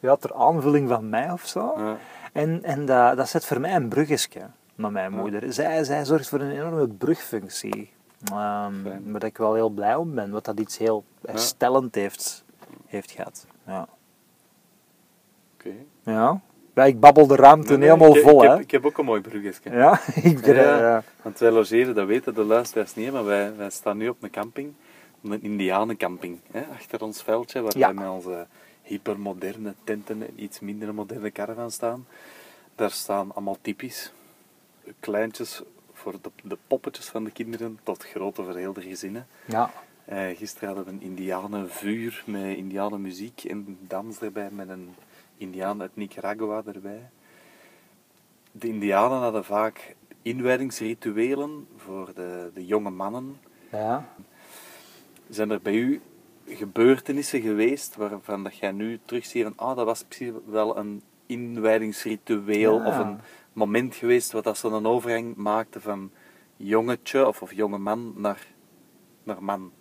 ja, 0.00 0.16
ter 0.16 0.34
aanvulling 0.34 0.88
van 0.88 1.08
mij 1.08 1.30
of 1.30 1.46
zo. 1.46 1.74
Ja. 1.76 1.96
En, 2.32 2.64
en 2.64 2.86
dat, 2.86 3.16
dat 3.16 3.28
zet 3.28 3.44
voor 3.44 3.60
mij 3.60 3.74
een 3.74 3.88
bruggetje 3.88 4.40
naar 4.74 4.92
mijn 4.92 5.12
moeder. 5.12 5.52
Zij, 5.52 5.84
zij 5.84 6.04
zorgt 6.04 6.28
voor 6.28 6.40
een 6.40 6.50
enorme 6.50 6.88
brugfunctie. 6.88 7.90
Fijn. 8.24 9.12
waar 9.12 9.24
ik 9.24 9.38
wel 9.38 9.54
heel 9.54 9.68
blij 9.68 9.94
om 9.94 10.14
ben, 10.14 10.30
wat 10.30 10.44
dat 10.44 10.60
iets 10.60 10.78
heel 10.78 11.04
herstellend 11.26 11.94
heeft, 11.94 12.44
heeft 12.86 13.10
gehad. 13.10 13.46
Ja. 13.66 13.88
Oké. 15.54 15.74
Ja. 16.02 16.40
ja, 16.74 16.84
ik 16.84 17.00
babbel 17.00 17.26
de 17.26 17.36
ruimte 17.36 17.68
Nee, 17.68 17.78
nee, 17.78 17.88
helemaal 17.88 18.16
ik, 18.16 18.22
vol, 18.22 18.42
ik 18.42 18.48
hè. 18.48 18.54
heb, 18.54 18.60
ik 18.60 18.70
heb 18.70 18.86
ook 18.86 18.98
een 18.98 19.04
mooi 19.04 19.20
bruggetje. 19.20 19.70
Ja, 19.70 20.00
ik 20.22 20.46
Ja, 20.46 20.54
ja. 20.54 20.78
ja. 20.78 21.02
Want 21.22 21.38
wij 21.38 21.50
logeren, 21.50 21.94
dat 21.94 22.06
weten 22.06 22.34
de 22.34 22.44
luisteraars 22.44 22.94
niet, 22.94 23.12
maar 23.12 23.24
wij, 23.24 23.56
wij 23.56 23.70
staan 23.70 23.96
nu 23.96 24.08
op 24.08 24.22
een 24.22 24.30
camping. 24.30 24.72
Een 25.22 25.42
indianencamping. 25.42 26.38
Hè, 26.50 26.62
achter 26.74 27.02
ons 27.02 27.22
veldje, 27.22 27.60
waar 27.60 27.72
wij 27.78 27.92
met 27.92 28.08
onze 28.08 28.46
hypermoderne 28.88 29.74
tenten 29.84 30.22
en 30.22 30.42
iets 30.42 30.60
minder 30.60 30.94
moderne 30.94 31.30
caravan 31.32 31.70
staan. 31.70 32.06
Daar 32.74 32.90
staan 32.90 33.34
allemaal 33.34 33.58
typisch 33.60 34.12
kleintjes 35.00 35.62
voor 35.92 36.20
de, 36.22 36.30
de 36.42 36.58
poppetjes 36.66 37.06
van 37.06 37.24
de 37.24 37.30
kinderen 37.30 37.78
tot 37.82 38.04
grote 38.04 38.42
voor 38.42 38.56
heel 38.56 38.72
de 38.72 38.82
gezinnen. 38.82 39.26
ja. 39.44 39.70
Eh, 40.04 40.36
gisteren 40.36 40.68
hadden 40.68 40.84
we 40.84 40.90
een 40.90 41.02
indianenvuur 41.02 42.22
met 42.26 42.56
indianenmuziek 42.56 43.44
en 43.44 43.78
dans 43.80 44.20
erbij 44.20 44.50
met 44.50 44.68
een 44.68 44.94
indiaan 45.36 45.80
uit 45.80 45.96
Nicaragua 45.96 46.62
erbij. 46.66 47.10
De 48.52 48.68
indianen 48.68 49.18
hadden 49.18 49.44
vaak 49.44 49.94
inwijdingsrituelen 50.22 51.66
voor 51.76 52.10
de, 52.14 52.50
de 52.54 52.66
jonge 52.66 52.90
mannen. 52.90 53.40
ja. 53.70 54.08
Zijn 55.28 55.50
er 55.50 55.60
bij 55.60 55.74
u 55.74 56.00
gebeurtenissen 56.48 57.40
geweest 57.40 57.96
waarvan 57.96 58.42
dat 58.42 58.56
jij 58.56 58.72
nu 58.72 59.00
terugziet 59.04 59.42
van 59.42 59.52
ah, 59.56 59.76
dat 59.76 59.86
was 59.86 60.02
precies 60.02 60.32
wel 60.46 60.76
een 60.76 61.02
inwijdingsritueel 61.26 62.80
Ja. 62.80 62.86
of 62.86 62.98
een 62.98 63.20
moment 63.52 63.94
geweest 63.94 64.32
wat 64.32 64.44
dat 64.44 64.58
zo'n 64.58 64.86
overgang 64.86 65.36
maakte 65.36 65.80
van 65.80 66.10
jongetje 66.56 67.26
of, 67.26 67.42
of 67.42 67.52
jonge 67.52 67.78
man 67.78 68.12
naar, 68.16 68.46
naar 69.22 69.42
man? 69.42 69.72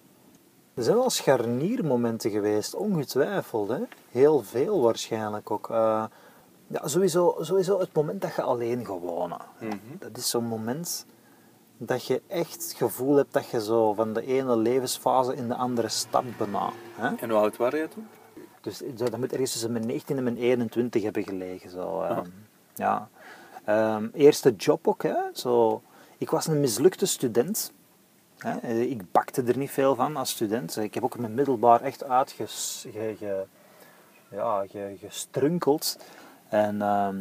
Er 0.74 0.84
zijn 0.84 0.96
wel 0.96 1.10
scharniermomenten 1.10 2.32
geweest, 2.32 2.76
ongetwijfeld. 2.76 3.70
Hè? 3.70 3.80
Heel 4.12 4.44
veel 4.44 4.82
waarschijnlijk 4.82 5.52
ook. 5.52 5.70
Eh, 5.70 6.06
ja, 6.68 6.88
sowieso, 6.88 7.36
sowieso 7.40 7.80
het 7.80 7.94
moment 7.94 8.22
dat 8.22 8.36
je 8.36 8.42
alleen 8.42 8.86
gaat 8.86 9.00
wonen. 9.00 9.38
Mhm. 9.60 9.76
Dat 10.00 10.18
is 10.18 10.30
zo'n 10.30 10.46
moment 10.46 11.06
dat 11.78 12.06
je 12.06 12.22
echt 12.28 12.54
het 12.64 12.74
gevoel 12.78 13.16
hebt 13.16 13.34
dat 13.34 13.50
je 13.50 13.62
zo 13.64 13.94
van 13.94 14.14
de 14.14 14.26
ene 14.26 14.58
levensfase 14.58 15.36
in 15.36 15.48
de 15.48 15.56
andere 15.56 15.88
stap 15.90 16.24
bijna. 16.38 16.70
Hè? 16.96 17.16
En 17.16 17.30
hoe 17.30 17.40
oud 17.40 17.58
waren 17.58 17.78
jij 17.80 17.88
toen? 17.88 18.08
Dus 18.62 18.82
dat 18.94 19.18
moet 19.18 19.32
ergens 19.32 19.52
tussen 19.52 19.72
mijn 19.72 19.86
19 19.86 20.18
en 20.18 20.24
mijn 20.24 20.38
21 20.38 21.04
hebben 21.04 21.24
gelegen. 21.24 21.70
Zo, 21.70 22.02
ehm, 22.02 22.26
ja. 22.76 23.10
Ehm, 23.66 24.08
eerste 24.14 24.52
job 24.56 24.88
ook. 24.88 25.04
Hè? 25.04 25.16
Zo, 25.34 25.82
ik 26.18 26.30
was 26.30 26.48
een 26.48 26.60
mislukte 26.60 27.06
student. 27.06 27.72
Hè? 28.38 28.58
Eh, 28.58 28.82
Ik 28.82 29.12
bakte 29.12 29.44
er 29.44 29.58
niet 29.58 29.72
veel 29.72 29.96
van 29.96 30.16
als 30.16 30.30
student. 30.30 30.78
Ik 30.78 30.94
heb 30.94 31.04
ook 31.04 31.16
in 31.16 31.22
mijn 31.22 31.34
middelbaar 31.34 31.82
echt 31.82 32.04
uitges... 32.04 32.86
Ge, 32.92 33.46
ja, 34.32 34.66
ge- 34.70 34.96
gestrunkeld. 35.00 35.98
En, 36.50 36.82
ehm, 36.82 37.18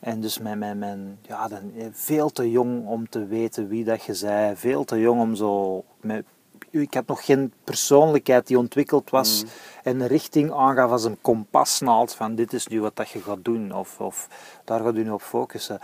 En 0.00 0.20
dus 0.20 0.38
mijn, 0.38 0.58
mijn, 0.58 0.78
mijn, 0.78 1.18
ja, 1.22 1.48
dan, 1.48 1.72
eh, 1.76 1.86
veel 1.92 2.30
te 2.30 2.50
jong 2.50 2.86
om 2.86 3.08
te 3.08 3.26
weten 3.26 3.68
wie 3.68 3.84
dat 3.84 4.04
je 4.04 4.14
zei. 4.14 4.56
Veel 4.56 4.84
te 4.84 5.00
jong 5.00 5.20
om 5.20 5.34
zo... 5.34 5.84
Met, 6.00 6.24
ik 6.70 6.94
had 6.94 7.06
nog 7.06 7.24
geen 7.24 7.52
persoonlijkheid 7.64 8.46
die 8.46 8.58
ontwikkeld 8.58 9.10
was 9.10 9.44
en 9.82 10.00
een 10.00 10.06
richting 10.06 10.52
aangaf 10.52 10.90
als 10.90 11.04
een 11.04 11.18
kompasnaald 11.20 12.14
van 12.14 12.34
dit 12.34 12.52
is 12.52 12.66
nu 12.66 12.80
wat 12.80 12.96
dat 12.96 13.08
je 13.08 13.20
gaat 13.20 13.44
doen 13.44 13.72
of, 13.72 14.00
of 14.00 14.28
daar 14.64 14.80
gaat 14.80 14.96
je 14.96 15.02
nu 15.02 15.10
op 15.10 15.22
focussen. 15.22 15.78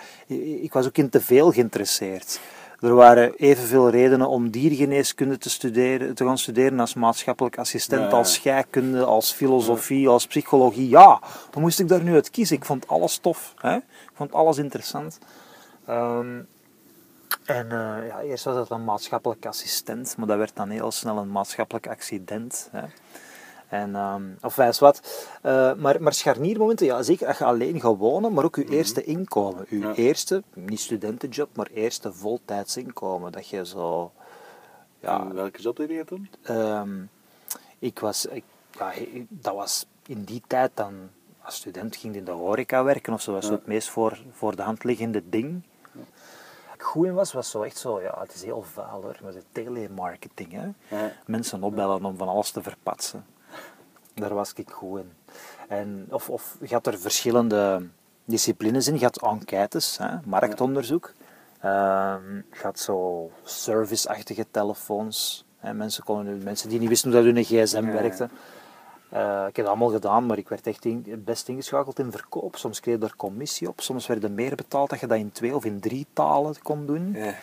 Ik 0.62 0.72
was 0.72 0.86
ook 0.86 0.96
in 0.96 1.08
te 1.08 1.20
veel 1.20 1.52
geïnteresseerd. 1.52 2.40
Er 2.84 2.94
waren 2.94 3.34
evenveel 3.34 3.90
redenen 3.90 4.28
om 4.28 4.50
diergeneeskunde 4.50 5.38
te, 5.38 5.50
studeren, 5.50 6.14
te 6.14 6.24
gaan 6.24 6.38
studeren 6.38 6.80
als 6.80 6.94
maatschappelijk 6.94 7.58
assistent, 7.58 8.02
Ja, 8.02 8.08
ja. 8.08 8.14
als 8.16 8.32
scheikunde, 8.32 9.04
als 9.04 9.32
filosofie, 9.32 10.08
als 10.08 10.26
psychologie. 10.26 10.88
Ja, 10.88 11.20
wat 11.50 11.62
moest 11.62 11.80
ik 11.80 11.88
daar 11.88 12.02
nu 12.02 12.14
uit 12.14 12.30
kiezen? 12.30 12.56
Ik 12.56 12.64
vond 12.64 12.88
alles 12.88 13.18
tof. 13.18 13.54
Hè? 13.56 13.76
Ik 13.76 14.10
vond 14.14 14.32
alles 14.32 14.58
interessant. 14.58 15.18
Ehm, 15.86 16.40
en 17.44 17.70
eh, 17.70 18.06
ja, 18.06 18.20
eerst 18.20 18.44
was 18.44 18.54
dat 18.54 18.70
een 18.70 18.84
maatschappelijk 18.84 19.46
assistent, 19.46 20.16
maar 20.16 20.26
dat 20.26 20.38
werd 20.38 20.56
dan 20.56 20.68
heel 20.68 20.90
snel 20.90 21.16
een 21.16 21.32
maatschappelijk 21.32 21.88
accident. 21.88 22.68
Hè. 22.72 22.84
En, 23.74 23.94
ehm, 23.96 24.22
of 24.42 24.54
wijs 24.56 24.78
wat. 24.78 25.26
Eh, 25.42 25.74
maar, 25.74 26.02
maar 26.02 26.12
scharniermomenten, 26.12 26.86
ja, 26.86 27.02
zeker 27.02 27.26
als 27.26 27.38
je 27.38 27.44
alleen 27.44 27.80
gaat 27.80 27.96
wonen, 27.96 28.32
maar 28.32 28.44
ook 28.44 28.56
je 28.56 28.68
eerste 28.68 29.04
inkomen. 29.04 29.66
Je 29.68 29.78
Ja. 29.78 29.92
eerste, 29.94 30.42
niet 30.54 30.80
studentenjob, 30.80 31.56
maar 31.56 31.66
eerste 31.74 32.12
voltijds 32.12 32.76
inkomen. 32.76 33.32
Dat 33.32 33.48
je 33.48 33.66
zo... 33.66 34.12
Ja, 35.00 35.20
En 35.20 35.34
welke 35.34 35.60
job 35.62 35.76
deed 35.76 35.88
je 35.90 36.04
toen? 36.04 36.30
Ehm, 36.42 37.02
ik 37.78 37.98
was, 37.98 38.26
ik, 38.26 38.44
ja, 38.78 38.92
dat 39.28 39.54
was 39.54 39.86
in 40.06 40.24
die 40.24 40.42
tijd 40.46 40.70
dan, 40.74 40.94
als 41.42 41.54
student 41.54 41.96
ging 41.96 42.12
je 42.12 42.18
in 42.18 42.24
de 42.24 42.30
horeca 42.30 42.84
werken 42.84 43.12
of 43.12 43.20
zo, 43.20 43.32
was 43.32 43.46
Ja. 43.46 43.52
het 43.52 43.66
meest 43.66 43.90
voor, 43.90 44.18
voor 44.32 44.56
de 44.56 44.62
hand 44.62 44.84
liggende 44.84 45.22
ding. 45.28 45.62
Goed 46.78 47.06
in 47.06 47.14
was, 47.14 47.32
was 47.32 47.50
zo 47.50 47.62
echt 47.62 47.76
zo, 47.78 48.00
ja, 48.00 48.16
het 48.20 48.34
is 48.34 48.42
heel 48.42 48.62
vuil 48.62 49.02
hoor, 49.02 49.16
maar 49.22 49.32
de 49.32 49.42
telemarketing, 49.52 50.52
hè. 50.52 50.96
Ja. 50.96 51.12
Mensen 51.26 51.62
opbellen 51.62 52.04
om 52.04 52.16
van 52.16 52.28
alles 52.28 52.50
te 52.50 52.62
verpatsen. 52.62 53.24
Daar 54.14 54.34
was 54.34 54.52
ik 54.52 54.70
goed 54.70 55.00
in. 55.00 55.12
En, 55.68 56.06
of, 56.10 56.30
of 56.30 56.56
je 56.60 56.74
had 56.74 56.86
er 56.86 56.98
verschillende 56.98 57.88
disciplines 58.24 58.88
in. 58.88 58.98
Je 58.98 59.04
had 59.04 59.22
enquêtes, 59.22 59.98
hè, 59.98 60.16
marktonderzoek. 60.24 61.12
Ehm, 61.60 62.34
je 62.34 62.62
had 62.62 62.78
zo 62.78 63.30
serviceachtige 63.44 64.46
telefoons. 64.50 65.44
Hè, 65.58 65.74
mensen, 65.74 66.04
konden, 66.04 66.42
mensen 66.42 66.68
die 66.68 66.78
niet 66.78 66.88
wisten 66.88 67.12
hoe 67.12 67.22
dat 67.22 67.34
hun 67.34 67.44
gsm 67.44 67.84
werkte. 67.84 68.28
Eh, 69.08 69.44
ik 69.48 69.56
heb 69.56 69.64
dat 69.64 69.66
allemaal 69.66 69.90
gedaan, 69.90 70.26
maar 70.26 70.38
ik 70.38 70.48
werd 70.48 70.66
echt 70.66 70.84
in, 70.84 71.04
het 71.08 71.24
best 71.24 71.48
ingeschakeld 71.48 71.98
in 71.98 72.10
verkoop. 72.10 72.56
Soms 72.56 72.80
kreeg 72.80 72.98
je 72.98 73.04
er 73.04 73.16
commissie 73.16 73.68
op, 73.68 73.80
soms 73.80 74.06
werd 74.06 74.24
er 74.24 74.30
meer 74.30 74.54
betaald 74.54 74.90
dat 74.90 75.00
je 75.00 75.06
dat 75.06 75.18
in 75.18 75.32
twee 75.32 75.54
of 75.54 75.64
in 75.64 75.80
drie 75.80 76.06
talen 76.12 76.62
kon 76.62 76.86
doen. 76.86 77.12
Ja. 77.12 77.34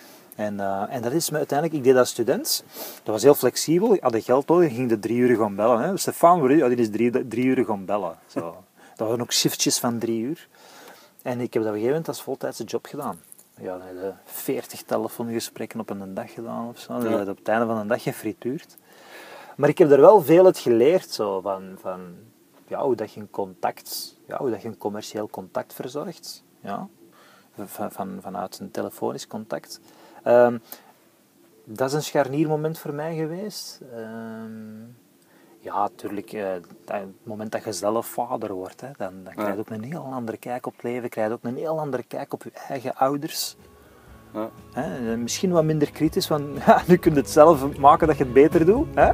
En, 0.42 0.60
eh, 0.60 0.84
en 0.90 1.02
dat 1.02 1.12
is 1.12 1.30
me 1.30 1.38
uiteindelijk, 1.38 1.78
ik 1.78 1.84
deed 1.84 1.94
dat 1.94 2.02
als 2.02 2.12
student. 2.12 2.64
Dat 3.04 3.14
was 3.14 3.24
heel 3.24 3.36
flexibel. 3.36 3.94
Ik 3.94 4.02
had 4.02 4.12
de 4.12 4.22
geld 4.22 4.48
nodig, 4.48 4.70
ik 4.70 4.76
ging 4.76 4.90
de 4.90 5.00
drie 5.00 5.18
uur 5.18 5.38
gaan 5.38 5.56
bellen. 5.56 5.82
Hè. 5.82 5.98
Stefan, 5.98 6.48
die 6.48 6.76
is 6.76 6.90
drie, 6.90 7.28
drie 7.28 7.46
uur 7.46 7.66
gaan 7.66 7.86
bellen. 7.86 8.18
Zo. 8.28 8.40
Dat 8.96 9.08
waren 9.08 9.22
ook 9.22 9.34
shiftjes 9.34 9.80
van 9.80 10.00
drie 10.00 10.22
uur. 10.22 10.48
En 11.22 11.40
ik 11.40 11.54
heb 11.54 11.64
dat 11.64 11.72
op 11.72 11.78
een 11.78 11.82
gegeven 11.82 11.90
moment 11.90 12.08
als 12.08 12.22
voltijdse 12.22 12.64
job 12.64 12.86
gedaan. 12.86 13.22
Ja, 13.58 13.78
dan 13.78 13.88
heb 13.88 13.96
je 13.96 14.12
40 14.26 14.84
telefoongesprekken 14.84 15.80
op 15.80 15.90
een 15.90 16.14
dag 16.14 16.34
gedaan 16.34 16.68
of 16.68 16.80
zo. 16.80 16.94
Dan 16.94 17.12
heb 17.12 17.24
je 17.24 17.30
op 17.30 17.38
het 17.38 17.48
einde 17.48 17.66
van 17.66 17.78
een 17.78 17.88
dag 17.88 18.04
gefrituurd. 18.04 18.78
Maar 19.56 19.70
ik 19.70 19.78
heb 19.78 19.92
er 19.92 20.02
wel 20.02 20.22
veel 20.22 20.46
uit 20.46 20.58
geleerd, 20.58 21.10
zo, 21.10 21.42
van, 21.42 21.78
van 21.82 22.16
ja, 22.68 22.84
hoe 22.84 22.96
dat 22.96 23.14
je 23.14 23.20
een 23.20 23.30
contact, 23.30 24.16
ja, 24.28 24.38
hoe 24.38 24.50
dat 24.50 24.62
je 24.62 24.68
een 24.68 24.78
commercieel 24.78 25.30
contact 25.30 25.74
verzorgt. 25.74 26.44
Ja. 26.60 26.88
Van, 27.66 27.92
van, 27.92 28.20
vanuit 28.22 28.60
een 28.60 28.72
telefonisch 28.72 29.28
contact. 29.28 29.80
Ehm, 30.24 30.58
dat 31.64 31.88
is 31.88 31.94
een 31.94 32.04
scharniermoment 32.04 32.80
voor 32.80 32.94
mij 32.94 33.16
geweest. 33.16 33.82
Ehm, 33.94 34.82
ja, 35.60 35.82
natuurlijk, 35.82 36.34
eh, 36.34 36.54
het 36.86 37.06
moment 37.24 37.52
dat 37.52 37.64
je 37.64 37.72
zelf 37.72 38.06
vader 38.08 38.54
wordt, 38.54 38.82
hè, 38.82 38.88
dan, 38.98 39.14
dan 39.24 39.34
krijg 39.34 39.54
je 39.54 39.60
ook 39.60 39.70
een 39.70 39.84
heel 39.84 40.10
andere 40.14 40.38
kijk 40.38 40.66
op 40.66 40.74
het 40.74 40.84
leven, 40.84 41.10
krijg 41.10 41.28
je 41.28 41.34
ook 41.34 41.44
een 41.44 41.58
heel 41.58 41.80
andere 41.80 42.04
kijk 42.04 42.34
op 42.34 42.44
je 42.44 42.52
eigen 42.68 42.96
ouders. 42.96 43.56
Hè, 44.74 45.18
misschien 45.18 45.52
wat 45.52 45.64
minder 45.64 45.92
kritisch, 45.92 46.28
want 46.28 46.58
ja, 46.66 46.82
nu 46.88 46.98
kun 46.98 47.14
je 47.14 47.20
het 47.20 47.30
zelf 47.30 47.78
maken 47.78 48.08
dat 48.08 48.18
je 48.18 48.24
het 48.24 48.34
beter 48.34 48.66
doet. 48.66 48.88
Hè? 48.96 49.12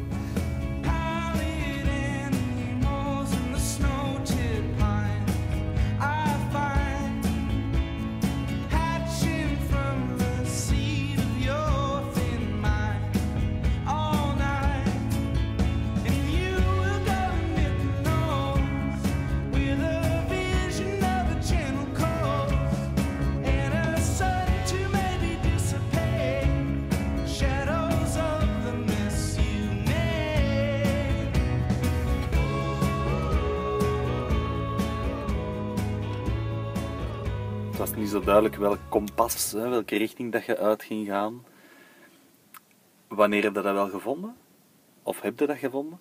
Duidelijk 38.27 38.55
welk 38.55 38.79
kompas, 38.89 39.51
hè, 39.51 39.69
welke 39.69 39.97
richting 39.97 40.31
dat 40.31 40.45
je 40.45 40.57
uit 40.57 40.83
ging 40.83 41.07
gaan. 41.07 41.45
Wanneer 43.07 43.43
heb 43.43 43.55
je 43.55 43.61
dat 43.61 43.73
wel 43.73 43.89
gevonden? 43.89 44.35
Of 45.03 45.21
heb 45.21 45.39
je 45.39 45.47
dat 45.47 45.57
gevonden? 45.57 45.99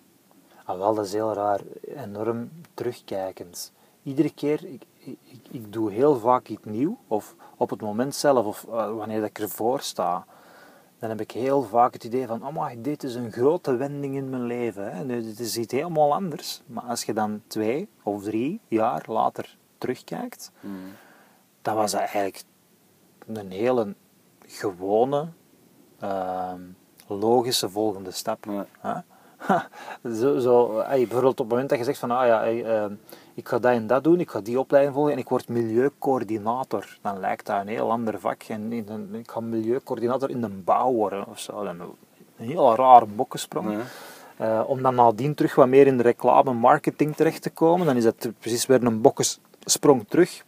Ah, 0.63 0.77
wel, 0.77 0.95
dat 0.95 1.05
is 1.05 1.13
heel 1.13 1.33
raar. 1.33 1.59
Enorm 1.95 2.51
terugkijkend. 2.73 3.73
Iedere 4.03 4.33
keer, 4.33 4.65
ik, 4.65 4.81
ik, 4.97 5.41
ik 5.51 5.73
doe 5.73 5.91
heel 5.91 6.19
vaak 6.19 6.47
iets 6.47 6.65
nieuw, 6.65 6.97
of 7.07 7.35
op 7.57 7.69
het 7.69 7.81
moment 7.81 8.15
zelf, 8.15 8.45
of 8.45 8.63
eh, 8.63 8.95
wanneer 8.95 9.23
ik 9.23 9.39
ervoor 9.39 9.79
sta, 9.79 10.25
dan 10.99 11.09
heb 11.09 11.21
ik 11.21 11.31
heel 11.31 11.63
vaak 11.63 11.93
het 11.93 12.03
idee 12.03 12.27
van, 12.27 12.47
oh 12.47 12.69
dit 12.77 13.03
is 13.03 13.15
een 13.15 13.31
grote 13.31 13.75
wending 13.75 14.15
in 14.15 14.29
mijn 14.29 14.45
leven. 14.45 14.95
Hè. 14.95 15.03
Nu, 15.03 15.23
dit 15.23 15.39
is 15.39 15.57
iets 15.57 15.73
helemaal 15.73 16.13
anders. 16.13 16.61
Maar 16.65 16.83
als 16.83 17.03
je 17.03 17.13
dan 17.13 17.41
twee 17.47 17.89
of 18.03 18.23
drie 18.23 18.59
jaar 18.67 19.03
later 19.07 19.57
terugkijkt, 19.77 20.51
dan 21.67 21.75
was 21.75 21.91
dat 21.91 21.99
eigenlijk 21.99 22.43
een 23.27 23.51
hele 23.51 23.95
gewone, 24.45 25.27
ehm, 25.99 26.61
logische 27.07 27.69
volgende 27.69 28.11
stap. 28.11 28.45
Ja. 28.83 29.03
Zo, 30.19 30.39
zo, 30.39 30.83
bijvoorbeeld 30.87 31.31
op 31.31 31.37
het 31.37 31.47
moment 31.47 31.69
dat 31.69 31.77
je 31.77 31.83
zegt 31.83 31.99
van, 31.99 32.11
ah 32.11 32.25
ja, 32.25 32.45
ehm, 32.45 32.93
ik 33.33 33.47
ga 33.47 33.59
dat 33.59 33.71
en 33.71 33.87
dat 33.87 34.03
doen, 34.03 34.19
ik 34.19 34.29
ga 34.29 34.41
die 34.41 34.59
opleiding 34.59 34.95
volgen 34.95 35.13
en 35.13 35.19
ik 35.19 35.29
word 35.29 35.49
milieucoördinator, 35.49 36.97
dan 37.01 37.19
lijkt 37.19 37.45
dat 37.45 37.61
een 37.61 37.67
heel 37.67 37.91
ander 37.91 38.19
vak. 38.19 38.43
En 38.43 38.73
in 38.73 38.85
een, 38.89 39.15
ik 39.15 39.31
ga 39.31 39.39
milieucoördinator 39.39 40.29
in 40.29 40.41
de 40.41 40.49
bouw 40.49 40.91
worden 40.91 41.27
of 41.27 41.39
zo. 41.39 41.65
Een 41.65 41.81
heel 42.35 42.75
rare 42.75 43.05
bokkensprong. 43.05 43.71
Ja. 43.71 43.79
Eh, 44.37 44.69
om 44.69 44.81
dan 44.81 44.95
nadien 44.95 45.33
terug 45.33 45.55
wat 45.55 45.67
meer 45.67 45.87
in 45.87 45.97
de 45.97 46.03
reclame 46.03 46.53
marketing 46.53 47.15
terecht 47.15 47.41
te 47.41 47.49
komen, 47.49 47.85
dan 47.85 47.95
is 47.95 48.03
dat 48.03 48.29
precies 48.39 48.65
weer 48.65 48.83
een 48.83 49.01
bokkensprong 49.01 50.05
terug. 50.07 50.45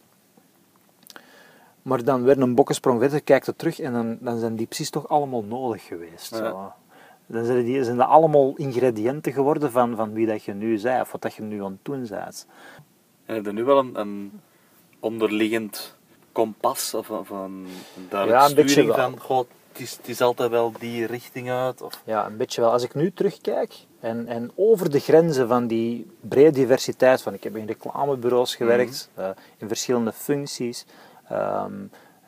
Maar 1.90 2.04
dan 2.04 2.22
weer 2.22 2.38
een 2.38 2.54
bokkensprong 2.54 3.00
verder, 3.00 3.22
kijkt 3.22 3.46
het 3.46 3.58
terug 3.58 3.80
en 3.80 3.92
dan, 3.92 4.18
dan 4.20 4.38
zijn 4.38 4.56
die 4.56 4.66
precies 4.66 4.90
toch 4.90 5.08
allemaal 5.08 5.42
nodig 5.42 5.84
geweest. 5.84 6.30
Ja. 6.30 6.36
Zo. 6.36 6.72
Dan 7.26 7.44
zijn, 7.44 7.64
die, 7.64 7.84
zijn 7.84 7.96
dat 7.96 8.08
allemaal 8.08 8.52
ingrediënten 8.56 9.32
geworden 9.32 9.70
van, 9.70 9.96
van 9.96 10.12
wie 10.12 10.26
dat 10.26 10.42
je 10.42 10.52
nu 10.52 10.78
zei, 10.78 11.00
of 11.00 11.12
wat 11.12 11.22
dat 11.22 11.34
je 11.34 11.42
nu 11.42 11.64
aan 11.64 11.70
het 11.70 11.84
doen 11.84 12.06
bent. 12.08 12.46
En 13.24 13.34
heb 13.34 13.44
je 13.44 13.52
nu 13.52 13.64
wel 13.64 13.78
een, 13.78 14.00
een 14.00 14.40
onderliggend 15.00 15.96
kompas 16.32 16.94
of, 16.94 17.10
of 17.10 17.30
een, 17.30 17.66
een 17.96 18.06
duidelijke 18.08 18.42
Ja, 18.42 18.48
een 18.48 18.54
beetje 18.54 18.70
sturing 18.70 18.94
van, 18.94 19.20
goh, 19.20 19.44
het 19.72 19.80
is, 19.80 19.96
het 19.96 20.08
is 20.08 20.20
altijd 20.20 20.50
wel 20.50 20.72
die 20.78 21.06
richting 21.06 21.50
uit? 21.50 21.82
Of, 21.82 22.02
Ja, 22.04 22.26
een 22.26 22.36
beetje 22.36 22.60
wel. 22.60 22.70
Als 22.70 22.82
ik 22.82 22.94
nu 22.94 23.12
terugkijk 23.12 23.74
en, 24.00 24.26
en 24.26 24.50
over 24.54 24.90
de 24.90 25.00
grenzen 25.00 25.48
van 25.48 25.66
die 25.66 26.10
brede 26.20 26.50
diversiteit, 26.50 27.22
van 27.22 27.34
ik 27.34 27.44
heb 27.44 27.56
in 27.56 27.66
reclamebureaus 27.66 28.54
gewerkt, 28.54 29.10
eh, 29.14 29.28
in 29.56 29.68
verschillende 29.68 30.12
functies. 30.12 30.86
Ehm, 31.30 31.72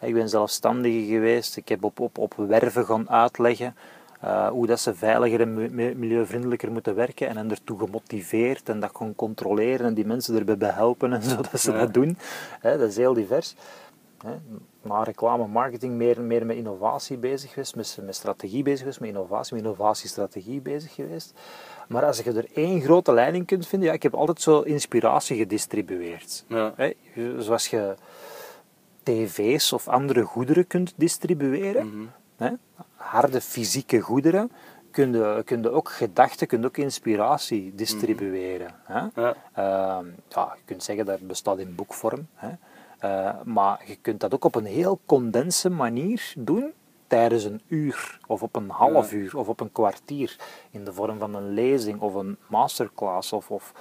ik 0.01 0.15
ben 0.15 0.29
zelfstandige 0.29 1.07
geweest, 1.07 1.57
ik 1.57 1.69
heb 1.69 1.85
op, 1.85 2.01
op, 2.01 2.19
op 2.19 2.35
werven 2.37 2.85
gaan 2.85 3.11
uitleggen 3.11 3.77
eh, 4.21 4.49
hoe 4.49 4.67
dat 4.67 4.81
ze 4.81 4.95
veiliger 4.95 5.41
en 5.41 5.55
mi- 5.55 5.69
mi- 5.71 5.95
milieuvriendelijker 5.95 6.73
moeten 6.73 6.95
werken 6.95 7.29
en 7.29 7.37
hen 7.37 7.51
ertoe 7.51 7.79
gemotiveerd 7.79 8.69
en 8.69 8.81
dat 8.81 8.91
gaan 8.95 9.15
controleren 9.15 9.87
en 9.87 9.95
die 9.95 10.07
mensen 10.07 10.37
erbij 10.37 10.57
bij 10.57 10.71
helpen 10.71 11.13
en 11.13 11.23
zo 11.23 11.37
dat 11.51 11.61
ze 11.61 11.73
Ja. 11.73 11.79
dat 11.79 11.95
doen. 11.95 12.17
Dat 12.63 12.81
is 12.81 12.97
heel 12.97 13.15
divers. 13.15 13.55
Na 14.83 15.03
reclame 15.03 15.47
marketing 15.47 15.95
meer, 15.95 16.21
meer 16.21 16.47
met 16.47 16.57
innovatie 16.57 17.17
bezig 17.17 17.51
geweest, 17.53 17.77
met, 17.77 17.99
met 18.03 18.15
strategie 18.15 18.63
bezig 18.63 18.79
geweest, 18.79 19.01
met 19.01 19.09
innovatie, 19.09 19.55
met 19.55 19.65
innovatiestrategie 19.65 20.61
bezig 20.61 20.95
geweest. 20.95 21.33
Maar 21.89 22.05
als 22.05 22.19
je 22.21 22.33
er 22.33 22.47
één 22.55 22.81
grote 22.81 23.13
leiding 23.13 23.47
kunt 23.47 23.67
vinden, 23.67 23.89
ja, 23.89 23.95
ik 23.95 24.03
heb 24.03 24.15
altijd 24.15 24.41
zo 24.41 24.61
inspiratie 24.61 25.37
gedistribueerd. 25.37 26.45
ja. 26.49 26.75
Zoals 27.39 27.67
je 27.69 27.95
tv's 29.03 29.73
of 29.73 29.89
andere 29.89 30.23
goederen 30.23 30.67
kunt 30.67 30.93
distribueren, 30.97 31.87
Mhm. 31.87 32.07
hè, 32.37 32.51
harde 32.95 33.41
fysieke 33.41 34.01
goederen, 34.01 34.51
kun 34.91 35.13
je, 35.13 35.43
kun 35.45 35.63
je 35.63 35.71
ook 35.71 35.89
gedachten, 35.91 36.47
kun 36.47 36.61
je 36.61 36.67
ook 36.67 36.77
inspiratie 36.77 37.73
distribueren. 37.75 38.71
Hè? 38.85 39.01
Ja. 39.23 39.35
Ehm, 39.55 40.07
ja, 40.29 40.53
je 40.57 40.63
kunt 40.65 40.83
zeggen 40.83 41.05
dat 41.07 41.19
het 41.19 41.27
bestaat 41.27 41.59
in 41.59 41.75
boekvorm, 41.75 42.27
hè? 42.35 42.51
Eh, 42.99 43.31
maar 43.45 43.83
je 43.87 43.97
kunt 43.97 44.21
dat 44.21 44.35
ook 44.35 44.45
op 44.45 44.55
een 44.55 44.65
heel 44.65 45.01
condense 45.07 45.71
manier 45.71 46.33
doen 46.37 46.73
tijdens 47.07 47.45
een 47.45 47.61
uur, 47.69 48.19
of 48.27 48.43
op 48.43 48.57
een 48.57 48.71
half 48.71 49.13
uur, 49.13 49.37
of 49.39 49.49
op 49.49 49.61
een 49.61 49.73
kwartier, 49.73 50.37
in 50.71 50.85
de 50.85 50.93
vorm 50.93 51.19
van 51.19 51.35
een 51.35 51.49
lezing 51.55 52.01
of 52.01 52.15
een 52.15 52.37
masterclass, 52.47 53.33
of, 53.33 53.51
of, 53.51 53.73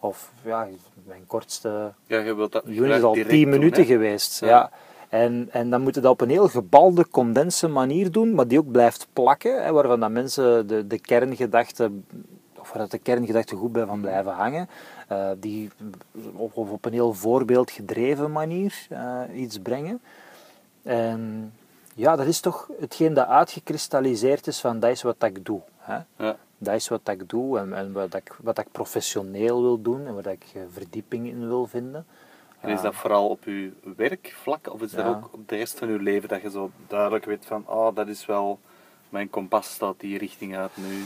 of 0.00 0.32
ja, 0.44 0.68
mijn 1.06 1.26
kortste 1.26 1.92
Ja, 2.06 2.18
je 2.18 2.34
wilt 2.34 2.52
dat 2.52 2.66
is 2.66 3.02
al 3.02 3.12
direct 3.12 3.30
10 3.30 3.40
doen, 3.40 3.50
minuten 3.50 3.82
hè? 3.82 3.88
geweest. 3.88 4.40
Ja. 4.40 4.48
Ja. 4.48 4.70
En, 5.08 5.48
en 5.52 5.70
dan 5.70 5.82
moet 5.82 5.94
je 5.94 6.00
dat 6.00 6.12
op 6.12 6.20
een 6.20 6.30
heel 6.30 6.48
gebalde, 6.48 7.08
condense 7.08 7.68
manier 7.68 8.10
doen, 8.10 8.34
maar 8.34 8.48
die 8.48 8.58
ook 8.58 8.70
blijft 8.70 9.06
plakken, 9.12 9.64
hè, 9.64 9.72
waarvan 9.72 10.00
dat 10.00 10.10
mensen 10.10 10.66
de, 10.66 10.86
de 10.86 10.98
kerngedachten, 10.98 12.06
of 12.58 12.72
waar 12.72 12.82
dat 12.82 12.90
de 12.90 12.98
kerngedachten 12.98 13.56
goed 13.56 13.72
bij 13.72 13.86
van 13.86 14.00
blijven 14.00 14.32
hangen, 14.32 14.68
eh, 15.08 15.30
die 15.38 15.70
op, 16.32 16.56
op 16.56 16.70
op 16.70 16.84
een 16.84 16.92
heel 16.92 17.14
voorbeeldgedreven 17.14 18.32
manier 18.32 18.86
eh, 18.88 19.20
iets 19.34 19.58
brengen. 19.58 20.00
En 20.82 21.52
ja, 21.94 22.16
dat 22.16 22.26
is 22.26 22.40
toch 22.40 22.68
hetgeen 22.80 23.14
dat 23.14 23.26
uitgekristalliseerd 23.26 24.46
is 24.46 24.60
van 24.60 24.80
dat 24.80 24.90
is 24.90 25.02
wat 25.02 25.22
ik 25.22 25.44
doe. 25.44 25.60
Hè. 25.78 25.98
Ja. 26.16 26.36
Dat 26.62 26.74
is 26.74 26.88
wat 26.88 27.00
ik 27.08 27.28
doe 27.28 27.58
en, 27.58 27.72
en 27.72 27.92
wat, 27.92 28.14
ik, 28.14 28.36
wat 28.42 28.58
ik 28.58 28.66
professioneel 28.72 29.62
wil 29.62 29.82
doen 29.82 30.06
en 30.06 30.14
waar 30.14 30.26
ik 30.26 30.44
eh, 30.54 30.60
verdieping 30.72 31.26
in 31.28 31.48
wil 31.48 31.66
vinden. 31.66 32.06
En 32.60 32.70
is 32.70 32.80
dat 32.80 32.94
vooral 32.94 33.28
op 33.28 33.44
uw 33.44 33.70
werkvlak, 33.96 34.72
of 34.72 34.82
is 34.82 34.90
dat 34.90 35.06
ook 35.06 35.28
op 35.32 35.48
de 35.48 35.56
rest 35.56 35.78
van 35.78 35.88
uw 35.88 35.98
leven 35.98 36.28
dat 36.28 36.42
je 36.42 36.50
zo 36.50 36.70
duidelijk 36.88 37.24
weet 37.24 37.46
van, 37.46 37.64
oh, 37.66 37.94
dat 37.94 38.08
is 38.08 38.26
wel, 38.26 38.58
mijn 39.08 39.30
kompas 39.30 39.70
staat 39.70 39.94
die 40.00 40.18
richting 40.18 40.56
uit 40.56 40.70
nu. 40.74 41.04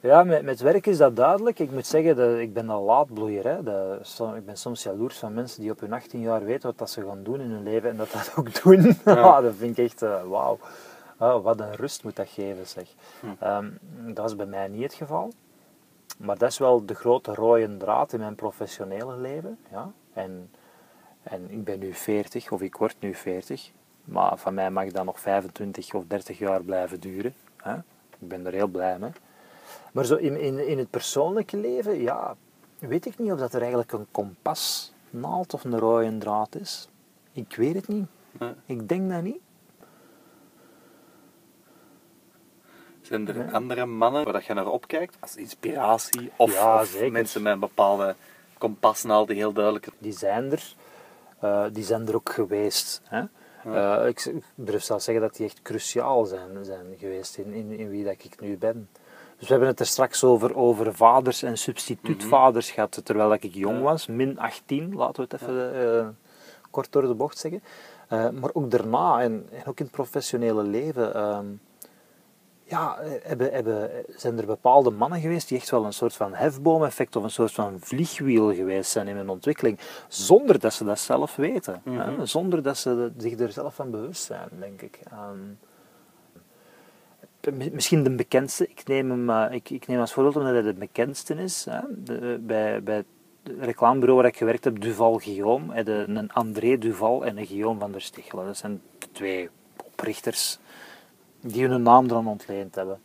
Ja, 0.00 0.24
met, 0.24 0.42
met 0.42 0.60
werk 0.60 0.86
is 0.86 0.96
dat 0.98 1.16
duidelijk. 1.16 1.58
Ik 1.58 1.70
moet 1.70 1.86
zeggen, 1.86 2.16
dat 2.16 2.38
ik 2.38 2.52
ben 2.52 2.70
al 2.70 2.82
laatbloeier. 2.82 3.44
Hè. 3.44 3.62
Dat, 3.62 4.06
som- 4.06 4.34
ik 4.34 4.46
ben 4.46 4.56
soms 4.56 4.82
jaloers 4.82 5.16
van 5.18 5.34
mensen 5.34 5.60
die 5.60 5.70
op 5.70 5.80
hun 5.80 5.92
18 5.92 6.20
jaar 6.20 6.44
weten 6.44 6.68
wat 6.68 6.78
dat 6.78 6.90
ze 6.90 7.06
gaan 7.06 7.22
doen 7.22 7.40
in 7.40 7.50
hun 7.50 7.62
leven 7.62 7.90
en 7.90 7.96
dat 7.96 8.12
dat 8.12 8.32
ook 8.36 8.54
doen. 8.62 8.96
Ja. 9.04 9.40
dat 9.46 9.54
vind 9.58 9.78
ik 9.78 9.84
echt, 9.84 10.02
eh, 10.02 10.22
wauw. 10.22 10.58
Ah, 11.16 11.42
wat 11.42 11.60
een 11.60 11.74
rust 11.74 12.04
moet 12.04 12.16
dat 12.16 12.28
geven, 12.28 12.66
zeg. 12.66 12.94
Ehm, 13.38 13.70
dat 14.14 14.24
is 14.24 14.36
bij 14.36 14.46
mij 14.46 14.68
niet 14.68 14.82
het 14.82 14.94
geval. 14.94 15.32
Maar 16.18 16.38
dat 16.38 16.50
is 16.50 16.58
wel 16.58 16.86
de 16.86 16.94
grote 16.94 17.34
rode 17.34 17.76
draad 17.76 18.12
in 18.12 18.20
mijn 18.20 18.34
professionele 18.34 19.16
leven. 19.16 19.58
Ja. 19.70 19.90
En, 20.12 20.50
en 21.22 21.50
ik 21.50 21.64
ben 21.64 21.78
nu 21.78 21.94
40, 21.94 22.52
of 22.52 22.60
ik 22.62 22.76
word 22.76 22.96
nu 22.98 23.14
40. 23.14 23.70
Maar 24.04 24.38
van 24.38 24.54
mij 24.54 24.70
mag 24.70 24.90
dat 24.90 25.04
nog 25.04 25.20
25 25.20 25.94
of 25.94 26.04
30 26.06 26.38
jaar 26.38 26.62
blijven 26.62 27.00
duren. 27.00 27.34
Hè. 27.56 27.74
Ik 28.18 28.28
ben 28.28 28.46
er 28.46 28.52
heel 28.52 28.66
blij 28.66 28.98
mee. 28.98 29.12
Maar 29.92 30.04
zo 30.04 30.14
in, 30.14 30.40
in, 30.40 30.68
in 30.68 30.78
het 30.78 30.90
persoonlijke 30.90 31.56
leven, 31.56 32.00
ja, 32.00 32.36
weet 32.78 33.06
ik 33.06 33.18
niet 33.18 33.32
of 33.32 33.38
dat 33.38 33.52
er 33.52 33.60
eigenlijk 33.60 33.92
een 33.92 34.06
kompasnaald 34.10 35.54
of 35.54 35.64
een 35.64 35.78
rode 35.78 36.18
draad 36.18 36.54
is. 36.54 36.88
Ik 37.32 37.56
weet 37.56 37.74
het 37.74 37.88
niet. 37.88 38.06
Ik 38.66 38.88
denk 38.88 39.10
dat 39.10 39.22
niet. 39.22 39.40
Zijn 43.06 43.28
er 43.28 43.52
andere 43.52 43.86
mannen 43.86 44.24
waar 44.24 44.32
dat 44.32 44.44
je 44.44 44.54
naar 44.54 44.66
opkijkt 44.66 45.16
als 45.20 45.36
inspiratie? 45.36 46.30
Of, 46.36 46.52
Ja, 46.52 46.80
of 46.80 46.86
zeker. 46.86 47.12
mensen 47.12 47.42
met 47.42 47.52
een 47.52 47.60
bepaalde 47.60 48.14
kompasnaal 48.58 49.26
die 49.26 49.36
heel 49.36 49.52
duidelijk... 49.52 49.88
Die 49.98 50.12
zijn 50.12 50.52
er. 50.52 50.74
Eh, 51.38 51.64
die 51.72 51.84
zijn 51.84 52.08
er 52.08 52.14
ook 52.14 52.32
geweest. 52.32 53.02
Hè? 53.04 53.22
Eh, 53.64 54.08
ik, 54.08 54.24
ik 54.24 54.44
durf 54.54 54.82
zelfs 54.82 55.04
zeggen 55.04 55.24
dat 55.24 55.36
die 55.36 55.46
echt 55.46 55.62
cruciaal 55.62 56.24
zijn, 56.24 56.64
zijn 56.64 56.86
geweest 56.98 57.36
in, 57.36 57.52
in, 57.52 57.78
in 57.78 57.90
wie 57.90 58.04
dat 58.04 58.24
ik 58.24 58.40
nu 58.40 58.56
ben. 58.56 58.88
Dus 59.38 59.46
we 59.46 59.50
hebben 59.50 59.68
het 59.68 59.80
er 59.80 59.86
straks 59.86 60.24
over, 60.24 60.56
over 60.56 60.94
vaders 60.94 61.42
en 61.42 61.58
substituutvaders 61.58 62.70
gehad, 62.70 63.00
terwijl 63.04 63.32
ik 63.32 63.54
jong 63.54 63.82
was, 63.82 64.06
min 64.06 64.38
18, 64.38 64.94
laten 64.94 65.28
we 65.28 65.28
het 65.30 65.42
even 65.42 65.98
eh, 65.98 66.08
kort 66.70 66.92
door 66.92 67.02
de 67.02 67.14
bocht 67.14 67.38
zeggen. 67.38 67.62
Maar 68.08 68.50
ook 68.52 68.70
daarna, 68.70 69.20
en, 69.20 69.48
en 69.52 69.66
ook 69.66 69.78
in 69.78 69.84
het 69.84 69.94
professionele 69.94 70.62
leven, 70.62 71.14
ehm, 71.14 71.46
ja, 72.68 72.98
eh, 72.98 73.10
hebben, 73.22 73.52
hebben, 73.52 73.90
zijn 74.16 74.38
er 74.38 74.46
bepaalde 74.46 74.90
mannen 74.90 75.20
geweest 75.20 75.48
die 75.48 75.58
echt 75.58 75.70
wel 75.70 75.84
een 75.84 75.92
soort 75.92 76.14
van 76.14 76.34
hefboom-effect 76.34 77.16
of 77.16 77.22
een 77.22 77.30
soort 77.30 77.52
van 77.52 77.76
vliegwiel 77.80 78.54
geweest 78.54 78.90
zijn 78.90 79.08
in 79.08 79.16
hun 79.16 79.28
ontwikkeling, 79.28 79.78
zonder 80.08 80.58
dat 80.60 80.72
ze 80.74 80.84
dat 80.84 80.98
zelf 80.98 81.36
weten. 81.36 81.80
hè? 81.84 82.26
Zonder 82.26 82.62
dat 82.62 82.76
ze 82.76 83.12
zich 83.16 83.38
er 83.38 83.52
zelf 83.52 83.74
van 83.74 83.90
bewust 83.90 84.22
zijn, 84.24 84.48
denk 84.58 84.82
ik. 84.82 85.00
Ehm, 85.10 85.38
mi- 87.56 87.70
misschien 87.72 88.02
de 88.02 88.10
bekendste, 88.14 88.68
ik 88.68 88.82
neem, 88.86 89.10
hem, 89.10 89.30
eh, 89.30 89.54
ik, 89.54 89.70
ik 89.70 89.86
neem 89.86 90.00
als 90.00 90.12
voorbeeld 90.12 90.36
omdat 90.36 90.52
hij 90.52 90.62
de 90.62 90.74
bekendste 90.74 91.34
is. 91.34 91.64
Hè? 91.70 91.80
De, 92.04 92.38
bij, 92.40 92.82
bij 92.82 92.96
het 92.96 93.06
reclamebureau 93.58 94.20
waar 94.20 94.30
ik 94.30 94.36
gewerkt 94.36 94.64
heb, 94.64 94.80
Duval 94.80 95.18
Guillaume, 95.18 95.82
de, 95.82 96.04
een 96.08 96.32
André 96.32 96.78
Duval 96.78 97.24
en 97.24 97.38
een 97.38 97.46
Guillaume 97.46 97.80
van 97.80 97.92
der 97.92 98.00
Stichelen. 98.00 98.46
Dat 98.46 98.56
zijn 98.56 98.80
de 98.98 99.06
twee 99.12 99.48
oprichters 99.84 100.58
die 101.46 101.68
hun 101.68 101.82
naam 101.82 102.04
eraan 102.04 102.26
ontleend 102.26 102.74
hebben. 102.74 103.00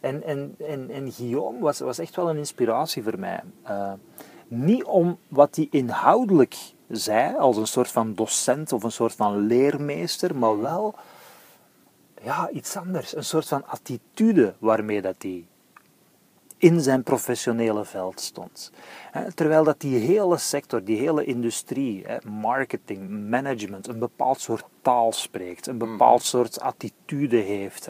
En, 0.00 0.22
en, 0.22 0.54
en, 0.58 0.90
en 0.90 1.12
Guillaume 1.12 1.60
was, 1.60 1.78
was 1.78 1.98
echt 1.98 2.16
wel 2.16 2.30
een 2.30 2.36
inspiratie 2.36 3.02
voor 3.02 3.18
mij. 3.18 3.40
Eh, 3.62 3.92
niet 4.48 4.84
om 4.84 5.18
wat 5.28 5.56
hij 5.56 5.68
inhoudelijk 5.70 6.56
zei, 6.88 7.36
als 7.36 7.56
een 7.56 7.66
soort 7.66 7.90
van 7.90 8.14
docent 8.14 8.72
of 8.72 8.82
een 8.82 8.92
soort 8.92 9.14
van 9.14 9.46
leermeester, 9.46 10.36
maar 10.36 10.60
wel 10.60 10.94
ja, 12.22 12.50
iets 12.50 12.76
anders. 12.76 13.16
Een 13.16 13.24
soort 13.24 13.48
van 13.48 13.66
attitude 13.66 14.54
waarmee 14.58 15.02
dat 15.02 15.16
hij 15.18 15.46
in 16.58 16.80
zijn 16.80 17.02
professionele 17.02 17.84
veld 17.84 18.20
stond. 18.20 18.72
Terwijl 19.34 19.64
dat 19.64 19.80
die 19.80 19.98
hele 19.98 20.36
sector, 20.36 20.84
die 20.84 20.98
hele 20.98 21.24
industrie, 21.24 22.06
marketing, 22.28 23.08
management, 23.08 23.88
een 23.88 23.98
bepaald 23.98 24.40
soort 24.40 24.64
taal 24.82 25.12
spreekt, 25.12 25.66
een 25.66 25.78
bepaald 25.78 26.22
soort 26.22 26.60
attitude 26.60 27.36
heeft, 27.36 27.88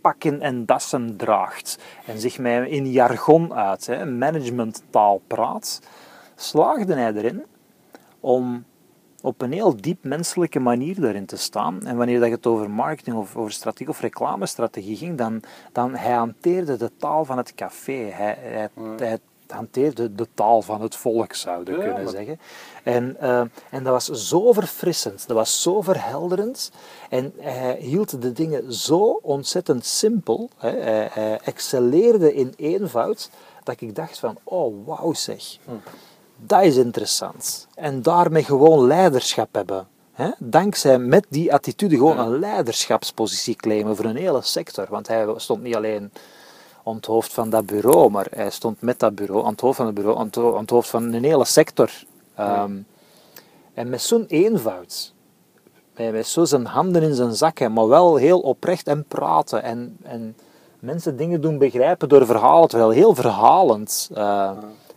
pakken 0.00 0.40
en 0.40 0.66
dassen 0.66 1.16
draagt 1.16 1.78
en 2.06 2.20
zich 2.20 2.38
met 2.38 2.68
in 2.68 2.90
jargon 2.90 3.54
uit, 3.54 4.04
managementtaal 4.18 5.22
praat, 5.26 5.80
slaagde 6.34 6.94
hij 6.94 7.12
erin 7.12 7.44
om 8.20 8.64
op 9.22 9.42
een 9.42 9.52
heel 9.52 9.76
diep 9.76 10.04
menselijke 10.04 10.58
manier 10.60 11.00
daarin 11.00 11.26
te 11.26 11.36
staan. 11.36 11.86
En 11.86 11.96
wanneer 11.96 12.20
dat 12.20 12.30
het 12.30 12.46
over 12.46 12.70
marketing 12.70 13.16
of 13.16 13.36
over 13.36 13.52
strategie 13.52 13.88
of 13.88 14.00
reclamestrategie 14.00 14.96
ging, 14.96 15.18
dan, 15.18 15.42
dan 15.72 15.94
hij 15.94 16.12
hanteerde 16.12 16.76
de 16.76 16.90
taal 16.96 17.24
van 17.24 17.36
het 17.36 17.54
café. 17.54 17.92
Hij, 17.92 18.36
hij, 18.40 18.68
hij 18.96 19.18
hanteerde 19.46 20.14
de 20.14 20.28
taal 20.34 20.62
van 20.62 20.80
het 20.80 20.96
volk, 20.96 21.34
zouden 21.34 21.74
we 21.74 21.80
Ja, 21.80 21.86
kunnen 21.86 22.02
maar- 22.04 22.12
zeggen. 22.12 22.38
En, 22.84 23.16
eh, 23.20 23.40
en 23.70 23.82
dat 23.84 24.06
was 24.06 24.28
zo 24.28 24.52
verfrissend, 24.52 25.26
dat 25.26 25.36
was 25.36 25.62
zo 25.62 25.80
verhelderend. 25.80 26.72
En 27.10 27.32
hij 27.38 27.76
hield 27.80 28.22
de 28.22 28.32
dingen 28.32 28.72
zo 28.72 29.18
ontzettend 29.22 29.84
simpel. 29.84 30.50
Hè. 30.56 30.70
Hij, 30.70 31.08
hij 31.12 31.40
excelleerde 31.44 32.34
in 32.34 32.52
eenvoud, 32.56 33.30
dat 33.64 33.80
ik 33.80 33.94
dacht 33.94 34.18
van, 34.18 34.36
oh 34.44 34.86
wauw 34.86 35.12
zeg. 35.12 35.58
Dat 36.46 36.62
is 36.62 36.76
interessant. 36.76 37.66
En 37.74 38.02
daarmee 38.02 38.44
gewoon 38.44 38.86
leiderschap 38.86 39.54
hebben. 39.54 39.86
Hè? 40.12 40.30
Dankzij 40.38 40.98
met 40.98 41.26
die 41.28 41.52
attitude 41.52 41.96
gewoon 41.96 42.18
een 42.18 42.38
leiderschapspositie 42.38 43.54
claimen 43.56 43.96
voor 43.96 44.04
een 44.04 44.16
hele 44.16 44.42
sector. 44.42 44.86
Want 44.90 45.08
hij 45.08 45.26
stond 45.36 45.62
niet 45.62 45.74
alleen 45.76 46.12
aan 46.84 46.94
het 46.96 47.06
hoofd 47.06 47.32
van 47.32 47.50
dat 47.50 47.66
bureau, 47.66 48.10
maar 48.10 48.26
hij 48.30 48.50
stond 48.50 48.80
met 48.80 48.98
dat 48.98 49.14
bureau, 49.14 49.44
aan 49.44 49.50
het 49.52 49.60
hoofd 49.60 49.76
van 49.76 49.86
het 49.86 49.94
bureau, 49.94 50.18
aan 50.18 50.26
het, 50.26 50.34
ho- 50.34 50.54
aan 50.54 50.60
het 50.60 50.70
hoofd 50.70 50.88
van 50.88 51.12
een 51.12 51.24
hele 51.24 51.44
sector. 51.44 51.90
Ehm, 52.34 52.76
En 53.74 53.88
met 53.88 54.02
zo'n 54.02 54.24
eenvoud. 54.28 55.12
Met, 55.96 56.12
met 56.12 56.26
zo 56.26 56.44
zijn 56.44 56.66
handen 56.66 57.02
in 57.02 57.14
zijn 57.14 57.34
zakken, 57.34 57.72
maar 57.72 57.88
wel 57.88 58.16
heel 58.16 58.40
oprecht 58.40 58.86
en 58.86 59.04
praten. 59.08 59.62
En, 59.62 59.96
en 60.02 60.36
mensen 60.78 61.16
dingen 61.16 61.40
doen 61.40 61.58
begrijpen 61.58 62.08
door 62.08 62.26
verhalen, 62.26 62.68
terwijl 62.68 62.90
heel 62.90 63.14
verhalend 63.14 64.10
eh, 64.14 64.50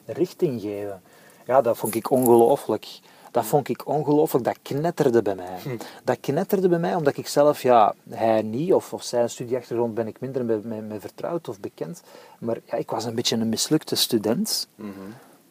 richting 0.06 0.62
geven. 0.62 1.02
Ja, 1.46 1.62
dat 1.62 1.78
vond 1.78 1.96
ik 1.96 2.10
ongelooflijk. 2.12 3.00
Dat 3.32 3.46
vond 3.46 3.68
ik 3.70 3.88
ongelooflijk. 3.88 4.46
Dat 4.46 4.58
knetterde 4.62 5.22
bij 5.22 5.36
mij. 5.36 5.78
Dat 6.04 6.18
knetterde 6.20 6.70
bij 6.70 6.80
mij 6.80 6.96
omdat 6.96 7.18
ik 7.18 7.28
zelf, 7.28 7.62
ja, 7.62 7.94
hij 8.10 8.42
niet, 8.42 8.74
of, 8.74 8.94
of 8.94 9.04
zijn 9.04 9.30
studieachtergrond 9.30 9.94
ben 9.94 10.08
ik 10.08 10.20
minder 10.20 10.46
mee, 10.46 10.60
mee, 10.64 10.82
mee 10.82 11.00
vertrouwd 11.00 11.48
of 11.48 11.60
bekend. 11.60 12.02
Maar 12.40 12.58
ja, 12.66 12.78
ik 12.78 12.90
was 12.92 13.06
een 13.06 13.16
beetje 13.16 13.36
een 13.38 13.50
mislukte 13.50 13.96
student. 13.96 14.68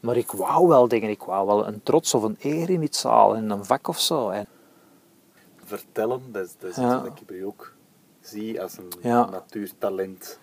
Maar 0.00 0.16
ik 0.16 0.30
wou 0.30 0.68
wel 0.68 0.88
dingen. 0.88 1.11
Ik 1.11 1.22
wou 1.22 1.46
wel 1.46 1.66
een 1.66 1.83
trots 1.83 2.14
of 2.14 2.22
een 2.22 2.37
eer 2.40 2.70
in 2.70 2.83
iets 2.83 3.02
halen, 3.02 3.42
in 3.42 3.50
een 3.50 3.64
vak 3.64 3.88
of 3.88 4.00
zo. 4.00 4.28
En, 4.28 4.46
Vertellen, 5.64 6.20
dat 6.33 6.44
is, 6.44 6.54
dat 6.59 6.70
is 6.70 6.76
Ja. 6.76 6.83
iets 6.94 7.09
wat 7.09 7.18
ik 7.20 7.26
bij 7.26 7.44
ook 7.44 7.72
zie 8.20 8.62
als 8.62 8.76
een 8.78 8.92
Ja. 9.02 9.24
natuurtalent. 9.30 10.38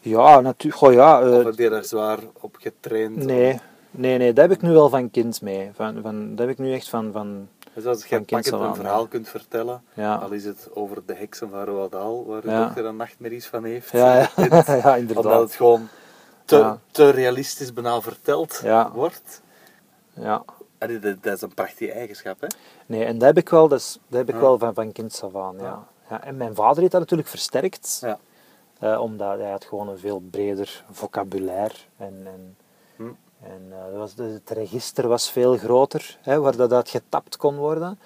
ja, 0.00 0.40
natuurlijk. 0.40 0.82
Goh, 0.82 0.92
ja, 0.92 1.20
eh, 1.22 1.38
Of 1.38 1.44
heb 1.44 1.58
je 1.58 1.68
daar 1.68 1.84
zwaar 1.84 2.18
op 2.40 2.56
getraind? 2.60 3.16
Nee, 3.16 3.60
nee, 3.92 4.18
nee, 4.18 4.32
dat 4.32 4.48
heb 4.48 4.56
ik 4.56 4.62
nu 4.62 4.70
wel 4.72 4.88
van 4.88 5.10
kind 5.10 5.42
mee. 5.42 5.70
Van, 5.74 6.02
van, 6.02 6.28
dat 6.30 6.38
heb 6.38 6.48
ik 6.48 6.58
nu 6.58 6.72
echt 6.74 6.88
van, 6.88 7.12
van, 7.12 7.48
Dus 7.74 7.84
als 7.86 8.04
je 8.06 8.20
pakkend 8.20 8.50
een 8.52 8.74
verhaal 8.74 9.06
kunt 9.06 9.28
vertellen, 9.28 9.82
Ja. 9.94 10.14
al 10.14 10.30
is 10.30 10.44
het 10.44 10.68
over 10.74 11.02
de 11.06 11.14
heksen 11.14 11.50
van 11.50 11.64
Roald 11.64 11.92
Dahl, 11.92 12.24
waar 12.26 12.40
de 12.40 12.50
Ja. 12.50 12.64
dochter 12.64 12.82
dan 12.82 12.96
nachtmerries 12.96 13.46
van 13.46 13.64
heeft. 13.64 13.90
Ja, 13.90 14.18
ja. 14.18 14.28
Ja 14.84 14.96
inderdaad. 14.96 15.24
Omdat 15.24 15.40
het 15.40 15.54
gewoon 15.54 15.88
te, 16.44 16.74
te 16.90 17.10
realistisch 17.10 17.72
bijna 17.72 18.00
verteld 18.00 18.60
Ja. 18.64 18.90
wordt. 18.92 19.42
Ja. 20.14 20.42
Dat, 20.78 21.02
dat 21.22 21.34
is 21.34 21.42
een 21.42 21.54
prachtige 21.54 21.92
eigenschap, 21.92 22.40
hè? 22.40 22.46
Nee, 22.86 23.04
en 23.04 23.18
dat 23.18 23.26
heb 23.28 23.36
ik 23.38 23.48
wel, 23.48 23.68
dat 23.68 23.78
is, 23.78 23.98
dat 24.08 24.18
heb 24.26 24.34
ik 24.34 24.40
wel 24.40 24.58
van, 24.58 24.74
van 24.74 24.92
kinds 24.92 25.22
af 25.22 25.36
aan. 25.36 25.56
Ja. 25.58 25.62
Ja. 25.64 25.86
Ja. 26.10 26.24
en 26.24 26.36
mijn 26.36 26.54
vader 26.54 26.78
heeft 26.80 26.92
dat 26.92 27.00
natuurlijk 27.00 27.28
versterkt, 27.28 27.98
Ja. 28.00 28.18
eh, 28.78 29.00
omdat 29.00 29.38
hij 29.38 29.50
had 29.50 29.64
gewoon 29.64 29.88
een 29.88 29.98
veel 29.98 30.22
breder 30.30 30.84
vocabulaire. 30.90 31.74
En, 31.96 32.22
en, 32.24 32.56
Hm. 32.96 33.02
En 33.42 33.62
eh, 33.92 33.98
was, 33.98 34.14
het 34.16 34.50
register 34.50 35.08
was 35.08 35.30
veel 35.30 35.56
groter, 35.56 36.18
hè, 36.22 36.40
waar 36.40 36.56
dat 36.56 36.72
uit 36.72 36.88
getapt 36.90 37.36
kon 37.36 37.56
worden. 37.56 37.98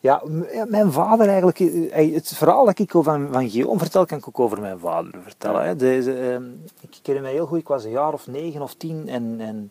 Ja, 0.00 0.22
mijn 0.68 0.92
vader 0.92 1.26
eigenlijk, 1.28 1.58
eh, 1.60 2.14
het 2.14 2.28
verhaal 2.34 2.64
dat 2.64 2.78
ik 2.78 2.90
van, 2.90 3.28
van 3.32 3.50
Guillaume 3.50 3.78
vertel, 3.78 4.06
kan 4.06 4.18
ik 4.18 4.28
ook 4.28 4.40
over 4.40 4.60
mijn 4.60 4.78
vader 4.78 5.14
vertellen. 5.22 5.64
Hè. 5.64 5.76
Deze, 5.76 6.12
ehm, 6.18 6.42
ik 6.80 6.98
ken 7.02 7.22
mij 7.22 7.32
heel 7.32 7.46
goed, 7.46 7.58
ik 7.58 7.68
was 7.68 7.84
een 7.84 7.90
jaar 7.90 8.12
of 8.12 8.26
negen 8.26 8.62
of 8.62 8.74
tien 8.74 9.08
en, 9.08 9.34
en, 9.38 9.70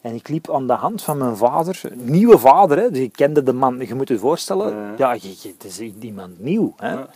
en 0.00 0.14
ik 0.14 0.28
liep 0.28 0.50
aan 0.50 0.66
de 0.66 0.72
hand 0.72 1.02
van 1.02 1.18
mijn 1.18 1.36
vader, 1.36 1.80
nieuwe 1.94 2.38
vader, 2.38 2.78
hè, 2.78 2.90
dus 2.90 3.00
ik 3.02 3.12
kende 3.12 3.42
de 3.42 3.52
man, 3.52 3.78
je 3.86 3.94
moet 3.94 4.08
je 4.08 4.18
voorstellen, 4.18 4.74
Ja. 4.76 4.94
ja, 4.96 5.12
je, 5.12 5.28
je- 5.40 5.54
het 5.58 5.64
is 5.64 5.80
iemand 5.80 6.40
nieuw. 6.40 6.72
Hè. 6.76 6.92
Ja. 6.92 7.08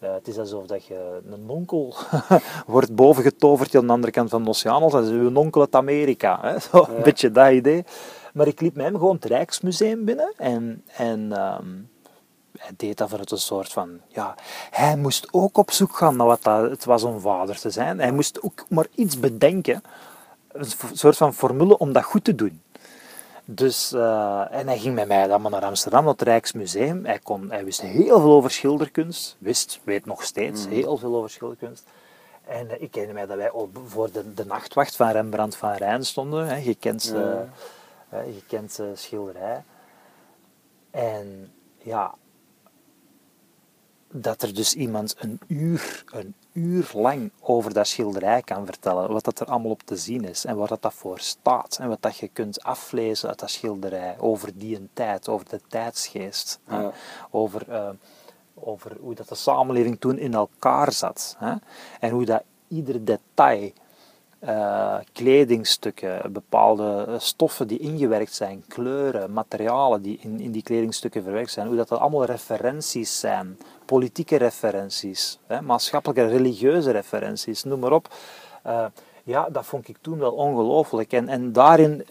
Eh, 0.00 0.12
het 0.12 0.28
is 0.28 0.38
alsof 0.38 0.66
dat 0.66 0.84
je 0.84 1.20
een 1.30 1.48
onkel 1.48 1.94
wordt 2.66 2.94
bovengetoverd 2.94 3.74
aan 3.74 3.86
de 3.86 3.92
andere 3.92 4.12
kant 4.12 4.30
van 4.30 4.42
de 4.42 4.48
oceaan, 4.48 4.82
als 4.82 4.94
is 4.94 5.08
uw 5.08 5.34
onkel 5.34 5.60
uit 5.60 5.74
Amerika. 5.74 6.38
Hè? 6.42 6.58
Zo, 6.70 6.86
een 6.96 7.02
beetje 7.02 7.30
dat 7.30 7.52
idee. 7.52 7.84
Maar 8.32 8.46
ik 8.46 8.60
liep 8.60 8.74
met 8.74 8.84
hem 8.84 8.98
gewoon 8.98 9.14
het 9.14 9.24
Rijksmuseum 9.24 10.04
binnen 10.04 10.32
en, 10.36 10.84
en 10.86 11.32
ehm, 11.32 11.66
hij 12.58 12.72
deed 12.76 12.96
dat 12.96 13.08
vanuit 13.08 13.30
een 13.30 13.38
soort 13.38 13.72
van... 13.72 14.00
Ja, 14.08 14.34
hij 14.70 14.96
moest 14.96 15.28
ook 15.30 15.58
op 15.58 15.70
zoek 15.70 15.96
gaan 15.96 16.16
naar 16.16 16.26
wat 16.26 16.42
dat, 16.42 16.70
het 16.70 16.84
was 16.84 17.02
om 17.02 17.20
vader 17.20 17.58
te 17.58 17.70
zijn. 17.70 17.98
Hij 17.98 18.12
moest 18.12 18.42
ook 18.42 18.64
maar 18.68 18.86
iets 18.94 19.20
bedenken, 19.20 19.82
een 20.48 20.66
soort 20.92 21.16
van 21.16 21.34
formule 21.34 21.78
om 21.78 21.92
dat 21.92 22.04
goed 22.04 22.24
te 22.24 22.34
doen. 22.34 22.62
Dus, 23.50 23.92
eh, 23.92 24.44
en 24.50 24.66
hij 24.66 24.78
ging 24.78 24.94
met 24.94 25.08
mij 25.08 25.26
dan 25.26 25.42
maar 25.42 25.50
naar 25.50 25.64
Amsterdam, 25.64 26.02
naar 26.02 26.12
het 26.12 26.22
Rijksmuseum. 26.22 27.04
Hij, 27.04 27.18
kon, 27.18 27.50
hij 27.50 27.64
wist 27.64 27.80
heel 27.80 28.20
veel 28.20 28.32
over 28.32 28.50
schilderkunst. 28.50 29.36
Wist, 29.38 29.80
weet 29.84 30.06
nog 30.06 30.22
steeds, 30.22 30.66
heel 30.66 30.96
veel 30.96 31.16
over 31.16 31.30
schilderkunst. 31.30 31.84
En 32.46 32.70
eh, 32.70 32.82
ik 32.82 32.94
herinner 32.94 33.14
mij 33.14 33.26
dat 33.26 33.36
wij 33.36 33.50
op, 33.50 33.80
voor 33.86 34.12
de, 34.12 34.34
de 34.34 34.44
nachtwacht 34.46 34.96
van 34.96 35.10
Rembrandt 35.10 35.56
van 35.56 35.72
Rijn 35.72 36.04
stonden. 36.04 36.46
Hè. 36.46 36.56
Je 36.56 36.74
kent 36.74 37.02
ze, 37.02 37.44
Ja. 38.10 38.18
kent 38.46 38.72
ze 38.72 38.92
schilderij. 38.94 39.62
En 40.90 41.52
ja, 41.82 42.14
dat 44.10 44.42
er 44.42 44.54
dus 44.54 44.74
iemand 44.74 45.14
een 45.18 45.40
uur, 45.46 46.04
een 46.12 46.34
uur 46.52 46.90
lang 46.94 47.30
over 47.40 47.72
dat 47.72 47.86
schilderij 47.86 48.42
kan 48.42 48.66
vertellen, 48.66 49.12
wat 49.12 49.24
dat 49.24 49.40
er 49.40 49.46
allemaal 49.46 49.70
op 49.70 49.82
te 49.82 49.96
zien 49.96 50.24
is 50.24 50.44
en 50.44 50.56
waar 50.56 50.68
dat, 50.68 50.82
dat 50.82 50.94
voor 50.94 51.18
staat 51.18 51.78
en 51.80 51.88
wat 51.88 52.02
dat 52.02 52.16
je 52.16 52.28
kunt 52.28 52.62
aflezen 52.62 53.28
uit 53.28 53.38
dat 53.38 53.50
schilderij 53.50 54.16
over 54.18 54.58
die 54.58 54.76
een 54.76 54.88
tijd, 54.92 55.28
over 55.28 55.48
de 55.48 55.60
tijdsgeest, 55.68 56.60
hè, 56.64 56.88
over, 57.30 57.70
eh, 57.70 57.90
over 58.54 58.96
hoe 59.00 59.14
dat 59.14 59.28
de 59.28 59.34
samenleving 59.34 60.00
toen 60.00 60.18
in 60.18 60.34
elkaar 60.34 60.92
zat 60.92 61.36
hè, 61.38 61.54
en 62.00 62.10
hoe 62.10 62.24
dat 62.24 62.42
ieder 62.68 63.04
detail 63.04 63.72
eh, 64.38 64.96
kledingstukken, 65.12 66.32
bepaalde 66.32 67.04
eh, 67.08 67.14
stoffen 67.18 67.66
die 67.66 67.78
ingewerkt 67.78 68.34
zijn, 68.34 68.64
kleuren, 68.68 69.32
materialen 69.32 70.02
die 70.02 70.18
in, 70.22 70.40
in 70.40 70.52
die 70.52 70.62
kledingstukken 70.62 71.22
verwerkt 71.22 71.50
zijn, 71.50 71.66
hoe 71.66 71.76
dat, 71.76 71.88
dat 71.88 71.98
allemaal 71.98 72.24
referenties 72.24 73.20
zijn, 73.20 73.58
politieke 73.84 74.36
referenties, 74.36 75.38
hè, 75.46 75.60
maatschappelijke, 75.60 76.26
religieuze 76.26 76.90
referenties, 76.90 77.64
noem 77.64 77.78
maar 77.80 77.92
op. 77.92 78.08
Eh, 78.62 78.84
ja, 79.24 79.48
dat 79.50 79.66
vond 79.66 79.88
ik 79.88 79.96
toen 80.00 80.18
wel 80.18 80.32
ongelooflijk. 80.32 81.12
En, 81.12 81.28
en 81.28 81.52
daarin 81.52 82.06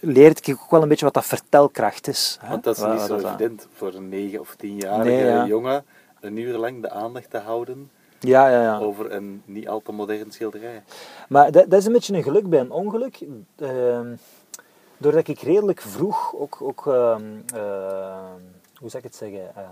leerde 0.00 0.40
ik 0.42 0.58
ook 0.62 0.70
wel 0.70 0.82
een 0.82 0.88
beetje 0.88 1.04
wat 1.04 1.14
dat 1.14 1.26
vertelkracht 1.26 2.08
is. 2.08 2.38
hè. 2.40 2.48
Want 2.48 2.64
dat 2.64 2.76
is 2.76 2.82
niet 2.82 3.06
wat 3.06 3.20
zo 3.20 3.28
evident 3.28 3.66
voor 3.72 3.94
een 3.94 4.08
9 4.08 4.40
of 4.40 4.56
10-jarige 4.56 5.08
Nee, 5.08 5.24
ja. 5.24 5.46
jongen 5.46 5.84
een 6.20 6.36
uur 6.36 6.58
lang 6.58 6.82
de 6.82 6.90
aandacht 6.90 7.30
te 7.30 7.38
houden 7.38 7.90
Ja, 8.20 8.48
ja, 8.48 8.62
ja. 8.62 8.78
over 8.78 9.12
een 9.12 9.42
niet 9.44 9.68
al 9.68 9.82
te 9.82 9.92
modern 9.92 10.30
schilderij. 10.30 10.82
Maar 11.28 11.52
dat, 11.52 11.70
dat 11.70 11.80
is 11.80 11.86
een 11.86 11.92
beetje 11.92 12.14
een 12.14 12.22
geluk 12.22 12.48
bij 12.48 12.60
een 12.60 12.70
ongeluk. 12.70 13.26
Ehm, 13.56 14.14
doordat 14.96 15.28
ik 15.28 15.40
redelijk 15.40 15.80
vroeg 15.80 16.34
ook, 16.36 16.58
ook 16.62 16.86
ehm, 16.86 17.22
ehm, 17.54 18.40
hoe 18.78 18.90
zou 18.90 18.96
ik 18.96 19.02
het 19.02 19.16
zeggen, 19.16 19.56
eh, 19.56 19.68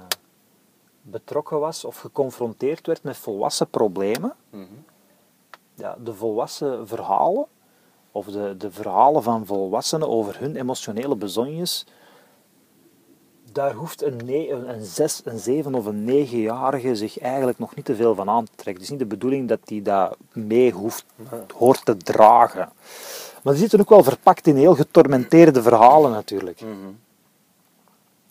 betrokken 1.03 1.61
was 1.61 1.85
of 1.85 1.99
geconfronteerd 1.99 2.87
werd 2.87 3.03
met 3.03 3.17
volwassen 3.17 3.69
problemen. 3.69 4.35
Mhm. 4.51 4.65
Ja, 5.75 5.97
de 6.05 6.15
volwassen 6.15 6.89
verhalen, 6.89 7.47
of 8.13 8.27
de, 8.27 8.57
de 8.57 8.71
verhalen 8.71 9.23
van 9.23 9.47
volwassenen 9.47 10.09
over 10.09 10.39
hun 10.39 10.57
emotionele 10.57 11.17
bezonjes, 11.17 11.87
daar 13.57 13.73
hoeft 13.73 14.03
een, 14.03 14.21
ne- 14.25 14.51
een, 14.51 14.69
een 14.69 14.85
zes, 14.85 15.21
een 15.25 15.39
zeven 15.39 15.75
of 15.75 15.87
een 15.87 16.05
negenjarige 16.05 16.97
zich 16.97 17.19
eigenlijk 17.19 17.59
nog 17.59 17.75
niet 17.75 17.85
te 17.85 17.97
veel 17.97 18.15
van 18.15 18.29
aan 18.29 18.45
te 18.45 18.51
trekken. 18.55 18.75
Het 18.75 18.83
is 18.83 18.91
niet 18.91 18.99
de 18.99 19.17
bedoeling 19.17 19.49
dat 19.49 19.59
hij 19.65 19.83
dat 19.83 20.17
mee 20.33 20.73
hoeft, 20.73 21.05
hoort 21.55 21.85
te 21.85 21.97
dragen. 21.97 22.73
Maar 23.43 23.53
die 23.53 23.63
zitten 23.63 23.81
ook 23.81 23.89
wel 23.89 24.03
verpakt 24.03 24.47
in 24.47 24.57
heel 24.57 24.75
getormenteerde 24.75 25.63
verhalen 25.63 26.11
natuurlijk. 26.11 26.61
Mhm. 26.61 26.71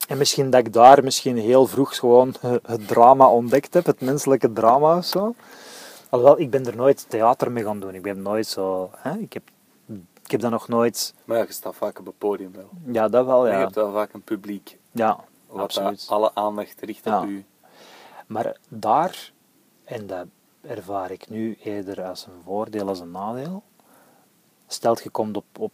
En 0.07 0.17
misschien 0.17 0.49
dat 0.49 0.65
ik 0.65 0.73
daar 0.73 1.03
misschien 1.03 1.37
heel 1.37 1.67
vroeg 1.67 1.95
gewoon 1.97 2.33
het 2.73 2.87
drama 2.87 3.27
ontdekt 3.27 3.73
heb, 3.73 3.85
het 3.85 4.01
menselijke 4.01 4.53
drama 4.53 4.97
of 4.97 5.05
zo. 5.05 5.35
Alhoewel, 6.09 6.39
ik 6.39 6.49
ben 6.49 6.65
er 6.65 6.75
nooit 6.75 7.05
theater 7.09 7.51
mee 7.51 7.63
gaan 7.63 7.79
doen. 7.79 7.95
Ik 7.95 8.01
ben 8.01 8.21
nooit 8.21 8.47
zo... 8.47 8.89
Hè? 8.95 9.17
Ik, 9.17 9.33
heb, 9.33 9.43
ik 10.23 10.31
heb 10.31 10.39
dat 10.39 10.51
nog 10.51 10.67
nooit... 10.67 11.13
Maar 11.23 11.37
ja, 11.37 11.43
je 11.43 11.53
staat 11.53 11.75
vaak 11.75 11.99
op 11.99 12.05
het 12.05 12.17
podium 12.17 12.51
wel. 12.55 12.69
Ja, 12.93 13.07
dat 13.07 13.25
wel, 13.25 13.45
En 13.45 13.51
je 13.51 13.57
ja. 13.57 13.63
hebt 13.63 13.75
wel 13.75 13.91
vaak 13.91 14.13
een 14.13 14.21
publiek 14.21 14.77
Ja, 14.95 15.23
wat 15.47 15.61
absoluut. 15.63 16.05
alle 16.09 16.31
aandacht 16.33 16.81
richt 16.81 17.07
op 17.07 17.23
u. 17.25 17.45
Maar 18.27 18.57
daar, 18.69 19.31
en 19.83 20.07
dat 20.07 20.25
ervaar 20.61 21.11
ik 21.11 21.29
nu 21.29 21.57
eerder 21.63 22.03
als 22.03 22.25
een 22.25 22.41
voordeel 22.43 22.87
als 22.87 22.99
een 22.99 23.11
nadeel, 23.11 23.63
stelt 24.67 25.03
je 25.03 25.09
komt 25.09 25.37
op, 25.37 25.45
op, 25.59 25.71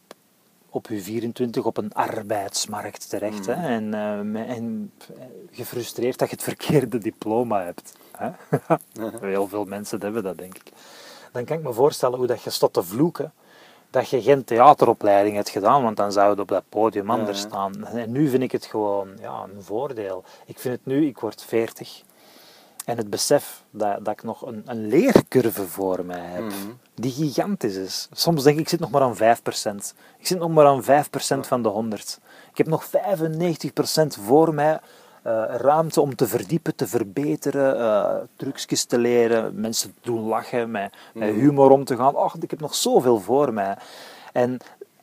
op 0.69 0.87
je 0.87 1.01
24 1.01 1.65
op 1.65 1.77
een 1.77 1.93
arbeidsmarkt 1.93 3.09
terecht 3.09 3.45
hè, 3.45 3.53
en, 3.53 3.93
eh, 3.93 4.19
me- 4.19 4.43
en 4.43 4.91
eh, 5.17 5.25
gefrustreerd 5.51 6.19
dat 6.19 6.29
je 6.29 6.35
het 6.35 6.43
verkeerde 6.43 6.97
diploma 6.97 7.63
hebt. 7.63 7.93
Hè? 8.17 8.29
Heel 9.29 9.47
veel 9.47 9.65
mensen 9.65 10.01
hebben 10.01 10.23
dat, 10.23 10.37
denk 10.37 10.55
ik. 10.55 10.71
Dan 11.31 11.45
kan 11.45 11.57
ik 11.57 11.63
me 11.63 11.73
voorstellen 11.73 12.17
hoe 12.17 12.27
dat 12.27 12.41
je 12.41 12.49
staat 12.49 12.73
te 12.73 12.83
vloeken 12.83 13.33
dat 13.91 14.09
je 14.09 14.21
geen 14.21 14.43
theateropleiding 14.43 15.35
hebt 15.35 15.49
gedaan, 15.49 15.83
want 15.83 15.97
dan 15.97 16.11
zou 16.11 16.35
je 16.35 16.41
op 16.41 16.47
dat 16.47 16.63
podium 16.69 17.09
anders 17.09 17.41
Ja. 17.41 17.47
staan. 17.47 17.85
En 17.85 18.11
nu 18.11 18.29
vind 18.29 18.43
ik 18.43 18.51
het 18.51 18.65
gewoon 18.65 19.09
ja, 19.19 19.43
een 19.55 19.63
voordeel. 19.63 20.23
Ik 20.45 20.59
vind 20.59 20.73
het 20.75 20.85
nu, 20.85 21.05
ik 21.07 21.19
word 21.19 21.43
40. 21.47 22.01
En 22.85 22.97
het 22.97 23.09
besef 23.09 23.63
dat, 23.69 24.05
dat 24.05 24.13
ik 24.13 24.23
nog 24.23 24.45
een, 24.45 24.61
een 24.65 24.87
leercurve 24.87 25.67
voor 25.67 26.05
mij 26.05 26.19
heb, 26.25 26.43
Mhm. 26.43 26.53
die 26.95 27.11
gigantisch 27.11 27.75
is. 27.75 28.07
Soms 28.11 28.43
denk 28.43 28.55
ik, 28.55 28.61
ik 28.61 28.69
zit 28.69 28.79
nog 28.79 28.91
maar 28.91 29.01
aan 29.01 29.15
5%. 29.15 29.93
Ik 30.17 30.27
zit 30.27 30.39
nog 30.39 30.49
maar 30.49 30.65
aan 30.65 30.83
5% 30.83 31.47
van 31.47 31.63
de 31.63 31.69
100. 31.69 32.19
Ik 32.51 32.57
heb 32.57 32.67
nog 32.67 32.83
95% 32.85 34.17
voor 34.25 34.53
mij 34.53 34.79
eh, 35.21 35.43
ruimte 35.47 36.01
om 36.01 36.15
te 36.15 36.27
verdiepen, 36.27 36.75
te 36.75 36.87
verbeteren, 36.87 37.79
eh 37.79 38.15
trucjes 38.35 38.83
te 38.83 38.97
leren, 38.97 39.59
mensen 39.59 39.93
te 39.93 39.99
doen 40.01 40.21
lachen, 40.27 40.71
met, 40.71 40.93
met 41.13 41.33
humor 41.33 41.71
om 41.71 41.83
te 41.83 41.95
gaan. 41.95 42.15
Och, 42.15 42.35
ik 42.39 42.49
heb 42.49 42.59
nog 42.59 42.75
zoveel 42.75 43.19
voor 43.19 43.53
mij. 43.53 43.77
En 44.33 44.57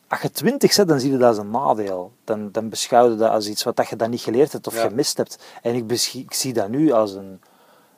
als 0.09 0.21
je 0.21 0.31
20 0.31 0.73
zet, 0.73 0.89
dan 0.89 1.01
zie 1.01 1.11
je 1.11 1.19
dat 1.19 1.29
als 1.29 1.39
een 1.39 1.51
nadeel. 1.51 2.13
Dan, 2.25 2.49
dan 2.53 2.69
beschouw 2.69 3.11
je 3.11 3.17
dat 3.17 3.31
als 3.31 3.49
iets 3.49 3.63
wat 3.65 3.77
dat 3.77 3.89
je 3.89 3.97
dan 3.97 4.11
niet 4.11 4.21
geleerd 4.21 4.53
hebt 4.53 4.67
of 4.67 4.75
Ja. 4.75 4.89
gemist 4.89 5.17
hebt. 5.17 5.39
En 5.63 5.75
ik, 5.75 6.33
zie 6.33 6.53
dat 6.53 6.69
nu 6.69 6.91
als 6.91 7.13
een, 7.15 7.41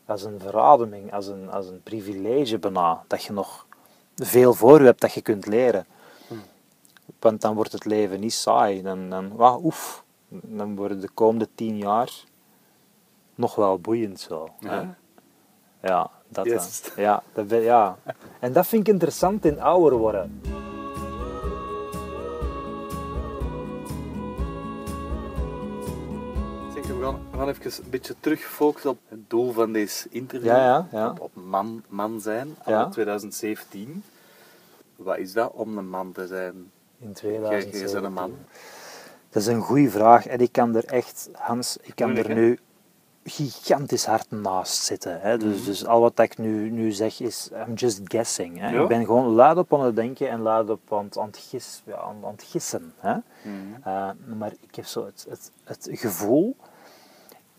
als 0.07 0.23
een 0.25 0.41
verademing, 0.41 1.13
als 1.13 1.27
een, 1.27 1.51
als 1.51 1.67
een 1.67 1.81
privilege 1.83 2.59
bijna. 2.59 3.03
Dat 3.07 3.23
je 3.25 3.33
nog 3.33 3.67
veel 4.17 4.55
voor 4.55 4.79
je 4.79 4.85
hebt 4.85 5.01
dat 5.01 5.13
je 5.13 5.21
kunt 5.21 5.47
leren. 5.47 5.87
Want 7.21 7.41
dan 7.41 7.55
wordt 7.55 7.73
het 7.73 7.85
leven 7.85 8.21
niet 8.21 8.33
saai. 8.33 8.83
Dan, 8.83 9.11
dan, 9.11 9.37
wauw, 9.37 9.61
oef, 9.65 10.05
dan 10.31 10.77
worden 10.77 11.01
de 11.01 11.09
komende 11.15 11.49
tien 11.55 11.77
jaar 11.79 12.25
nog 13.35 13.55
wel 13.55 13.79
boeiend 13.79 14.21
zo. 14.21 14.49
Ja. 14.59 14.97
Ja, 15.83 16.11
dat 16.29 16.45
dan. 16.45 16.55
Yes. 16.55 16.83
Ja, 16.97 17.23
dat 17.33 17.49
ben, 17.49 17.61
ja. 17.61 17.97
En 18.41 18.53
dat 18.53 18.67
vind 18.67 18.87
ik 18.87 18.93
interessant 18.93 19.45
in 19.45 19.61
ouder 19.61 19.99
worden. 19.99 20.41
We 26.75 27.07
gaan, 27.07 27.21
we 27.31 27.37
gaan 27.39 27.49
even 27.49 27.85
een 27.85 27.91
beetje 27.91 28.15
terug 28.21 28.41
focussen 28.41 28.91
op 28.91 28.99
het 29.09 29.31
doel 29.31 29.53
van 29.53 29.73
deze 29.73 30.09
interview. 30.11 30.49
Ja, 30.49 30.65
ja, 30.65 30.89
ja. 30.93 31.11
Op, 31.11 31.21
op 31.21 31.31
man, 31.35 31.85
man 31.89 32.21
zijn, 32.21 32.57
anno 32.65 32.89
2017. 32.89 34.03
Wat 34.97 35.19
is 35.19 35.33
dat 35.33 35.53
om 35.53 35.79
een 35.79 35.89
man 35.89 36.13
te 36.13 36.27
zijn? 36.27 36.55
In 36.99 37.11
Jij- 37.13 37.31
jij 37.33 37.41
bent 37.41 37.73
2017. 37.73 38.05
een 38.05 38.13
man. 38.13 38.33
Dat 39.31 39.43
is 39.43 39.49
een 39.49 39.61
goede 39.61 39.91
vraag 39.91 40.27
en 40.27 40.39
ik 40.39 40.53
kan 40.53 40.77
er 40.77 40.85
echt, 40.85 41.29
Hans, 41.33 41.77
ik 41.83 41.95
kan 41.95 42.11
Moeilijk, 42.11 42.29
er 42.29 42.35
nu 42.35 42.59
gigantisch 43.25 44.05
hard 44.05 44.31
naast 44.31 44.83
zitten. 44.83 45.21
Hè. 45.21 45.39
Dus, 45.39 45.65
dus 45.65 45.87
al 45.87 46.01
wat 46.01 46.19
ik 46.19 46.39
nu, 46.39 46.71
nu 46.71 46.93
zeg 46.93 47.21
is, 47.21 47.51
I'm 47.67 47.75
just 47.75 48.01
guessing. 48.05 48.59
Hè. 48.59 48.71
Ja. 48.71 48.83
Ik 48.83 48.89
ben 48.89 49.05
gewoon 49.05 49.27
luid 49.27 49.57
op 49.57 49.75
aan 49.75 49.85
het 49.85 49.97
denken 49.97 50.31
en 50.31 50.41
luid 50.41 50.71
op 50.71 50.93
aan 50.93 51.05
het, 51.05 51.19
aan 51.19 51.27
het, 51.27 51.39
gis, 51.39 51.83
ja, 51.87 51.97
aan, 51.97 52.17
aan 52.25 52.33
het 52.33 52.43
gissen. 52.43 52.93
Hè. 52.99 53.17
Eh, 53.83 54.11
maar 54.39 54.53
ik 54.61 54.75
heb 54.75 54.87
zo 54.87 55.05
het, 55.07 55.27
het, 55.29 55.53
het 55.65 55.89
gevoel 55.93 56.57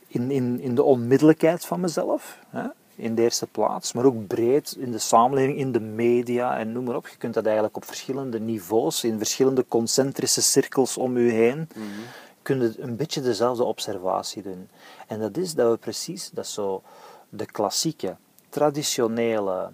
in, 0.07 0.31
in, 0.31 0.59
in 0.59 0.75
de 0.75 0.83
onmiddellijkheid 0.83 1.65
van 1.65 1.79
mezelf, 1.79 2.39
hè, 2.49 2.67
in 2.95 3.15
de 3.15 3.21
eerste 3.21 3.47
plaats, 3.47 3.93
maar 3.93 4.05
ook 4.05 4.27
breed 4.27 4.75
in 4.79 4.91
de 4.91 4.97
samenleving, 4.97 5.57
in 5.57 5.71
de 5.71 5.79
media 5.79 6.57
en 6.57 6.71
noem 6.71 6.83
maar 6.83 6.95
op. 6.95 7.07
Je 7.07 7.17
kunt 7.17 7.33
dat 7.33 7.45
eigenlijk 7.45 7.75
op 7.75 7.85
verschillende 7.85 8.39
niveaus, 8.39 9.03
in 9.03 9.17
verschillende 9.17 9.65
concentrische 9.67 10.41
cirkels 10.41 10.97
om 10.97 11.17
u 11.17 11.31
heen, 11.31 11.69
kun 12.41 12.61
je 12.61 12.73
een 12.77 12.95
beetje 12.95 13.21
dezelfde 13.21 13.63
observatie 13.63 14.41
doen. 14.41 14.69
En 15.07 15.19
dat 15.19 15.37
is 15.37 15.53
dat 15.53 15.71
we 15.71 15.77
precies, 15.77 16.29
dat 16.29 16.47
zo 16.47 16.81
de 17.29 17.45
klassieke, 17.45 18.15
traditionele 18.49 19.71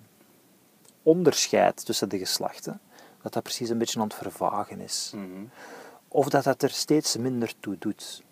onderscheid 1.04 1.86
tussen 1.86 2.10
de 2.10 2.18
geslachten, 2.18 2.80
dat 3.22 3.34
dat 3.34 3.44
precies 3.44 3.70
een 3.70 3.78
beetje 3.78 4.00
aan 4.00 4.08
het 4.08 4.16
vervagen 4.16 4.80
is. 4.80 5.12
Mhm. 5.16 5.46
Of 6.08 6.30
dat 6.30 6.44
dat 6.44 6.62
er 6.62 6.70
steeds 6.70 7.18
minder 7.18 7.54
toe 7.60 7.76
doet. 7.80 8.24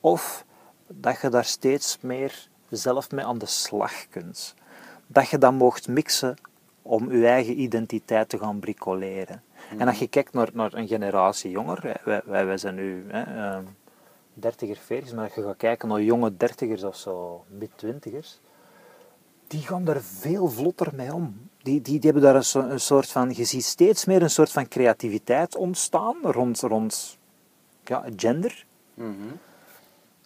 Of 0.00 0.44
dat 0.86 1.20
je 1.20 1.28
daar 1.28 1.44
steeds 1.44 1.98
meer 2.00 2.48
zelf 2.70 3.10
mee 3.10 3.24
aan 3.24 3.38
de 3.38 3.46
slag 3.46 4.08
kunt. 4.08 4.54
Dat 5.06 5.28
je 5.28 5.38
dat 5.38 5.52
mocht 5.52 5.88
mixen 5.88 6.34
om 6.82 7.12
je 7.12 7.26
eigen 7.26 7.60
identiteit 7.60 8.28
te 8.28 8.38
gaan 8.38 8.58
bricoleren. 8.60 9.42
En 9.78 9.88
als 9.88 9.98
je 9.98 10.06
kijkt 10.08 10.32
naar, 10.32 10.48
naar 10.52 10.74
een 10.74 10.88
generatie 10.88 11.50
jonger, 11.50 11.98
wij, 12.04 12.22
wij, 12.24 12.46
wij 12.46 12.58
zijn 12.58 12.74
nu 12.74 13.04
hè, 13.08 13.22
eh, 13.22 13.58
dertiger, 14.34 14.76
veertigers, 14.76 15.14
maar 15.16 15.24
als 15.24 15.34
je 15.34 15.42
gaat 15.42 15.56
kijken 15.56 15.88
naar 15.88 16.02
jonge 16.02 16.36
dertigers 16.36 16.82
of 16.82 16.96
zo, 16.96 17.44
mid-twintigers, 17.48 18.40
die 19.46 19.60
gaan 19.60 19.84
daar 19.84 20.00
veel 20.00 20.48
vlotter 20.48 20.90
mee 20.94 21.14
om. 21.14 21.48
Die, 21.62 21.80
die, 21.80 21.98
die 21.98 22.10
hebben 22.10 22.22
daar 22.22 22.34
een, 22.36 22.44
so- 22.44 22.68
een 22.68 22.80
soort 22.80 23.10
van, 23.10 23.30
je 23.34 23.44
ziet 23.44 23.64
steeds 23.64 24.04
meer 24.04 24.22
een 24.22 24.30
soort 24.30 24.50
van 24.52 24.68
creativiteit 24.68 25.56
ontstaan 25.56 26.16
rond, 26.22 26.60
rond 26.60 27.18
ja, 27.84 28.04
gender, 28.16 28.66
Mhm. 28.94 29.12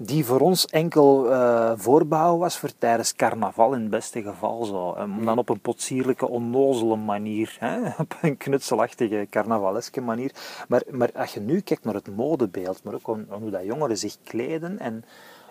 Die 0.00 0.24
voor 0.24 0.40
ons 0.40 0.66
enkel 0.66 1.30
eh 1.32 1.72
voorbehouden 1.76 2.40
was 2.40 2.58
voor 2.58 2.72
tijdens 2.78 3.14
carnaval 3.14 3.72
in 3.74 3.80
het 3.80 3.90
beste 3.90 4.22
geval. 4.22 4.64
Zo. 4.64 4.88
Om 4.88 5.24
dan 5.24 5.38
op 5.38 5.48
een 5.48 5.60
potsierlijke, 5.60 6.28
onnozele 6.28 6.96
manier, 6.96 7.56
hè? 7.58 7.88
op 8.02 8.16
een 8.22 8.36
knutselachtige, 8.36 9.26
carnavaleske 9.30 10.00
manier. 10.00 10.32
Maar, 10.68 10.82
maar 10.90 11.10
als 11.12 11.34
je 11.34 11.40
nu 11.40 11.60
kijkt 11.60 11.84
naar 11.84 11.94
het 11.94 12.16
modebeeld, 12.16 12.82
maar 12.82 12.94
ook 12.94 13.18
hoe 13.28 13.50
dat 13.50 13.64
jongeren 13.64 13.98
zich 13.98 14.16
kleden 14.22 14.78
en 14.78 15.04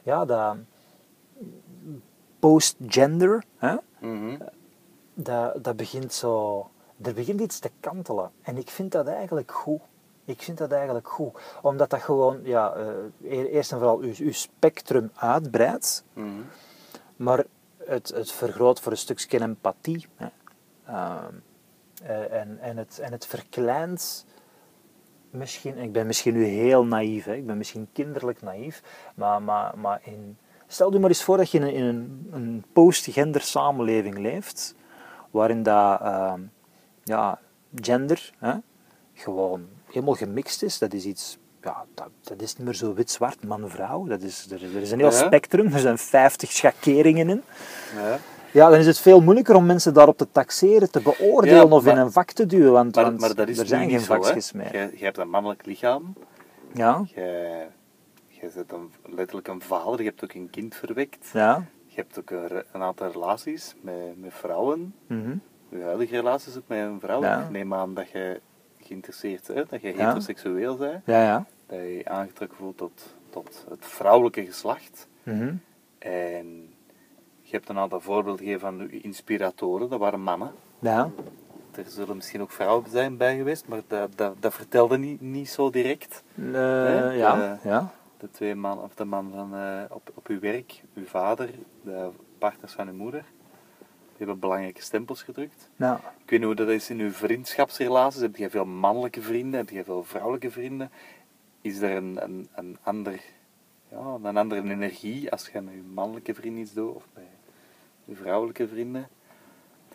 ja, 0.03 0.25
dat 0.25 0.55
post-gender, 2.39 3.43
hè? 3.57 3.75
Mhm. 3.99 4.37
dat, 5.13 5.63
dat 5.63 5.75
begint 5.75 6.13
zo... 6.13 6.67
Er 7.01 7.13
begint 7.13 7.41
iets 7.41 7.59
te 7.59 7.71
kantelen. 7.79 8.31
En 8.41 8.57
ik 8.57 8.69
vind 8.69 8.91
dat 8.91 9.07
eigenlijk 9.07 9.51
goed. 9.51 9.81
Ik 10.27 10.41
vind 10.41 10.57
dat 10.57 10.71
eigenlijk 10.71 11.07
goed. 11.07 11.39
Omdat 11.61 11.89
dat 11.89 12.01
gewoon, 12.01 12.39
ja, 12.43 12.73
eh, 12.73 13.53
eerst 13.53 13.71
en 13.71 13.77
vooral 13.77 13.99
uw, 13.99 14.31
spectrum 14.31 15.11
uitbreidt. 15.15 16.03
Mhm. 16.13 16.41
Maar 17.15 17.45
het, 17.77 18.09
het 18.09 18.31
vergroot 18.31 18.79
voor 18.79 18.91
een 18.91 18.97
stukje 18.97 19.41
empathie. 19.41 20.07
Hè. 20.15 20.27
Ehm, 20.85 21.33
eh, 22.03 22.39
en, 22.39 22.59
en, 22.59 22.77
het, 22.77 22.99
en 22.99 23.11
het 23.11 23.25
verkleint 23.25 24.25
misschien, 25.29 25.77
ik 25.77 25.91
ben 25.91 26.07
misschien 26.07 26.33
nu 26.33 26.43
heel 26.43 26.85
naïef, 26.85 27.25
hè. 27.25 27.33
ik 27.33 27.45
ben 27.45 27.57
misschien 27.57 27.87
kinderlijk 27.93 28.41
naïef, 28.41 28.83
maar, 29.15 29.41
maar, 29.41 29.77
maar 29.77 29.99
in, 30.03 30.37
stel 30.67 30.93
je 30.93 30.99
maar 30.99 31.09
eens 31.09 31.23
voor 31.23 31.37
dat 31.37 31.51
je 31.51 31.57
in 31.57 31.63
een, 31.63 31.73
in 31.73 31.83
een, 31.83 32.27
een 32.31 32.65
post-gender 32.73 33.41
samenleving 33.41 34.17
leeft, 34.17 34.75
waarin 35.31 35.63
dat, 35.63 36.01
ehm, 36.01 36.41
ja, 37.03 37.39
gender 37.75 38.33
hè, 38.37 38.53
gewoon 39.13 39.67
helemaal 39.91 40.13
gemixt 40.13 40.63
is. 40.63 40.77
Dat 40.77 40.93
is 40.93 41.05
iets, 41.05 41.37
ja, 41.61 41.85
dat, 41.93 42.09
dat 42.21 42.41
is 42.41 42.55
niet 42.55 42.65
meer 42.65 42.75
zo 42.75 42.93
wit-zwart, 42.93 43.43
man-vrouw. 43.43 44.05
Dat 44.05 44.21
is, 44.21 44.47
er, 44.51 44.61
er 44.75 44.81
is 44.81 44.91
een 44.91 44.99
heel 44.99 45.11
Ja. 45.11 45.25
spectrum, 45.25 45.73
er 45.73 45.79
zijn 45.79 45.97
50 45.97 46.51
schakeringen 46.51 47.29
in. 47.29 47.43
Ja. 47.95 48.19
Ja, 48.51 48.69
dan 48.69 48.79
is 48.79 48.85
het 48.85 48.99
veel 48.99 49.21
moeilijker 49.21 49.55
om 49.55 49.65
mensen 49.65 49.93
daarop 49.93 50.17
te 50.17 50.27
taxeren, 50.31 50.91
te 50.91 51.01
beoordelen 51.01 51.55
Ja, 51.69 51.75
of 51.75 51.85
in 51.85 51.97
een 51.97 52.11
vak 52.11 52.31
te 52.31 52.45
duwen, 52.45 52.71
want, 52.71 52.95
Maar, 52.95 53.03
want 53.03 53.19
maar 53.19 53.35
dat 53.35 53.47
is 53.47 53.57
er 53.59 53.65
zijn 53.67 53.89
geen 53.89 54.01
vakjes 54.01 54.51
meer. 54.51 54.71
Jij 54.71 54.91
hebt 54.99 55.17
een 55.17 55.29
mannelijk 55.29 55.65
lichaam. 55.65 56.13
Ja, 56.73 57.03
Jij, 57.15 57.67
jij 58.27 58.51
bent 58.55 58.71
een, 58.71 58.91
letterlijk 59.15 59.47
een 59.47 59.61
vader. 59.61 59.99
Je 59.99 60.03
hebt 60.07 60.23
ook 60.23 60.33
een 60.33 60.49
kind 60.49 60.75
verwekt. 60.75 61.29
ja. 61.33 61.63
Je 61.85 62.03
hebt 62.03 62.19
ook 62.19 62.29
een, 62.71 62.81
aantal 62.81 63.11
relaties 63.11 63.75
met, 63.81 64.21
met 64.21 64.33
vrouwen. 64.33 64.93
mhm. 65.07 65.35
Je 65.69 65.81
huidige 65.83 66.15
relaties 66.15 66.57
ook 66.57 66.67
met 66.67 66.77
een 66.79 66.99
vrouw. 66.99 67.23
Ik 67.41 67.49
neem 67.49 67.73
aan 67.73 67.93
dat 67.93 68.09
je 68.09 68.41
geïnteresseerd 68.87 69.45
dat 69.47 69.69
je 69.69 69.77
heteroseksueel 69.87 70.75
bent. 70.77 71.01
Ja, 71.05 71.21
ja. 71.23 71.45
Dat 71.65 71.79
je 71.79 72.01
aangetrokken 72.05 72.57
voelt 72.57 72.77
tot, 72.77 73.15
tot 73.29 73.65
het 73.69 73.85
vrouwelijke 73.85 74.45
geslacht. 74.45 75.07
Mhm. 75.23 75.53
En 75.99 76.69
je 77.41 77.51
hebt 77.51 77.69
een 77.69 77.77
aantal 77.77 77.99
voorbeelden 78.01 78.45
gegeven 78.45 78.59
van 78.61 78.87
je 78.91 79.01
inspiratoren. 79.01 79.89
Dat 79.89 79.99
waren 79.99 80.21
mannen. 80.21 80.51
Ja. 80.79 81.09
Er 81.75 81.83
zullen 81.87 82.15
misschien 82.15 82.41
ook 82.41 82.51
vrouwen 82.51 82.89
zijn 82.89 83.17
bij 83.17 83.35
geweest, 83.37 83.67
maar 83.67 83.81
dat, 83.87 84.17
dat, 84.17 84.35
dat 84.39 84.53
vertelde 84.53 84.97
niet, 84.97 85.21
niet 85.21 85.49
zo 85.49 85.69
direct. 85.69 86.23
Eh, 86.35 86.43
Hè? 86.53 87.11
ja, 87.11 87.41
Eh, 87.53 87.63
ja. 87.63 87.91
De 88.17 88.31
twee 88.31 88.55
man, 88.55 88.81
of 88.81 88.93
de 88.95 89.05
man 89.05 89.31
van, 89.35 89.55
eh, 89.55 89.81
op, 89.89 90.11
op 90.13 90.27
uw 90.27 90.39
werk, 90.39 90.81
uw 90.93 91.05
vader, 91.05 91.49
de 91.83 92.09
partners 92.37 92.73
van 92.73 92.87
uw 92.87 92.93
moeder, 92.93 93.23
hebben 94.17 94.39
belangrijke 94.39 94.81
stempels 94.81 95.23
gedrukt. 95.23 95.69
ja. 95.75 95.95
Ik 95.95 96.29
weet 96.29 96.39
niet 96.39 96.47
hoe 96.47 96.65
dat 96.65 96.69
is 96.69 96.89
in 96.89 96.99
uw 96.99 97.11
vriendschapsrelaties. 97.11 98.21
Heb 98.21 98.35
je 98.35 98.49
veel 98.49 98.65
mannelijke 98.65 99.21
vrienden? 99.21 99.59
Heb 99.59 99.69
je 99.69 99.83
veel 99.83 100.03
vrouwelijke 100.03 100.51
vrienden? 100.51 100.91
Is 101.61 101.77
er 101.77 101.91
een, 101.91 102.23
een, 102.23 102.47
een, 102.55 102.77
ander, 102.83 103.21
ja, 103.89 104.17
een 104.23 104.37
andere 104.37 104.61
energie 104.61 105.31
als 105.31 105.49
je 105.53 105.61
met 105.61 105.73
je 105.73 105.81
mannelijke 105.93 106.33
vriend 106.33 106.57
iets 106.57 106.73
doet 106.73 106.95
of 106.95 107.07
bij 107.13 107.23
je 108.05 108.15
vrouwelijke 108.15 108.67
vrienden? 108.67 109.07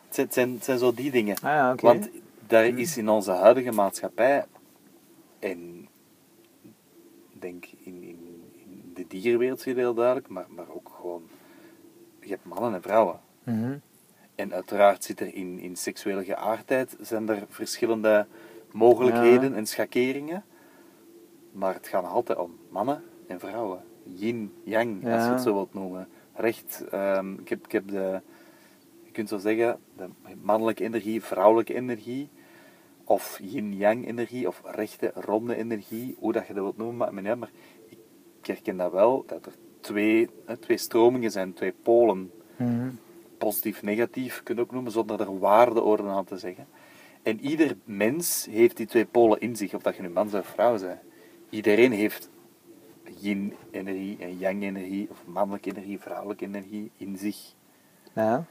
Het 0.06 0.14
zijn, 0.14 0.26
het 0.26 0.34
zijn, 0.34 0.52
het 0.52 0.64
zijn 0.64 0.78
zo 0.78 0.94
die 0.94 1.10
dingen. 1.10 1.36
Ah, 1.36 1.42
ja. 1.42 1.74
Want 1.74 2.08
daar 2.46 2.64
is 2.64 2.96
in 2.96 3.08
onze 3.08 3.30
huidige 3.30 3.72
maatschappij 3.72 4.44
en 5.38 5.88
ik 7.32 7.40
denk 7.40 7.66
in, 7.66 8.02
in, 8.02 8.52
in 8.56 8.90
de 8.94 9.06
dierenwereld 9.08 9.60
zie 9.60 9.74
je 9.74 9.80
heel 9.80 9.94
duidelijk, 9.94 10.28
maar, 10.28 10.46
maar 10.48 10.68
ook 10.68 10.90
gewoon, 10.96 11.22
je 12.20 12.28
hebt 12.28 12.44
mannen 12.44 12.74
en 12.74 12.82
vrouwen. 12.82 13.20
Mhm. 13.44 13.76
En 14.42 14.52
uiteraard 14.52 15.04
zit 15.04 15.20
er 15.20 15.34
in, 15.34 15.58
in 15.58 15.76
seksuele 15.76 16.24
geaardheid 16.24 16.96
zijn 17.00 17.28
er 17.28 17.44
verschillende 17.48 18.26
mogelijkheden 18.72 19.50
Ja. 19.50 19.56
en 19.56 19.66
schakeringen. 19.66 20.44
Maar 21.52 21.74
het 21.74 21.86
gaat 21.86 22.04
altijd 22.04 22.38
om 22.38 22.58
mannen 22.68 23.02
en 23.26 23.40
vrouwen. 23.40 23.80
Yin, 24.04 24.52
yang, 24.64 25.04
als 25.12 25.24
je 25.24 25.30
het 25.30 25.42
zo 25.42 25.52
wilt 25.54 25.74
noemen. 25.74 26.08
Recht, 26.34 26.84
ehm, 26.90 27.32
ik, 27.32 27.48
heb, 27.48 27.64
ik 27.64 27.72
heb 27.72 27.88
de, 27.88 28.20
je 29.04 29.10
kunt 29.12 29.28
zo 29.28 29.38
zeggen, 29.38 29.78
de 29.96 30.08
mannelijke 30.42 30.84
energie, 30.84 31.22
vrouwelijke 31.22 31.74
energie. 31.74 32.28
Of 33.04 33.38
yin-yang 33.42 34.06
energie, 34.06 34.48
of 34.48 34.62
rechte, 34.64 35.10
ronde 35.14 35.56
energie, 35.56 36.16
hoe 36.18 36.32
dat 36.32 36.46
je 36.46 36.52
dat 36.54 36.62
wilt 36.62 36.76
noemen. 36.76 37.14
Maar, 37.14 37.38
maar, 37.38 37.50
ik 38.40 38.46
herken 38.46 38.76
dat 38.76 38.92
wel, 38.92 39.24
dat 39.26 39.46
er 39.46 39.52
twee, 39.80 40.28
twee 40.60 40.76
stromingen 40.76 41.30
zijn, 41.30 41.52
twee 41.52 41.74
polen 41.82 42.30
positief, 42.56 43.00
negatief, 43.82 44.42
kun 44.42 44.54
je 44.54 44.60
ook 44.60 44.70
noemen, 44.72 44.92
zonder 44.92 45.20
er 45.20 45.38
waardeoorden 45.38 46.06
aan 46.10 46.24
te 46.24 46.38
zeggen. 46.38 46.66
En 47.22 47.40
ieder 47.40 47.76
mens 47.84 48.46
heeft 48.50 48.76
die 48.76 48.86
twee 48.86 49.04
polen 49.04 49.40
in 49.40 49.56
zich, 49.56 49.74
of 49.74 49.82
dat 49.82 49.96
je 49.96 50.02
nu 50.02 50.08
man 50.08 50.34
of 50.34 50.46
vrouw 50.46 50.78
bent. 50.78 51.00
Iedereen 51.50 51.92
heeft 51.92 52.30
yin-energie 53.18 54.16
en 54.20 54.38
yang-energie, 54.38 55.08
of 55.10 55.22
mannelijke 55.26 55.70
energie, 55.70 55.98
vrouwelijke 56.00 56.44
energie 56.44 56.90
in 56.96 57.16
zich. 57.18 57.36
Ja. 58.14 58.44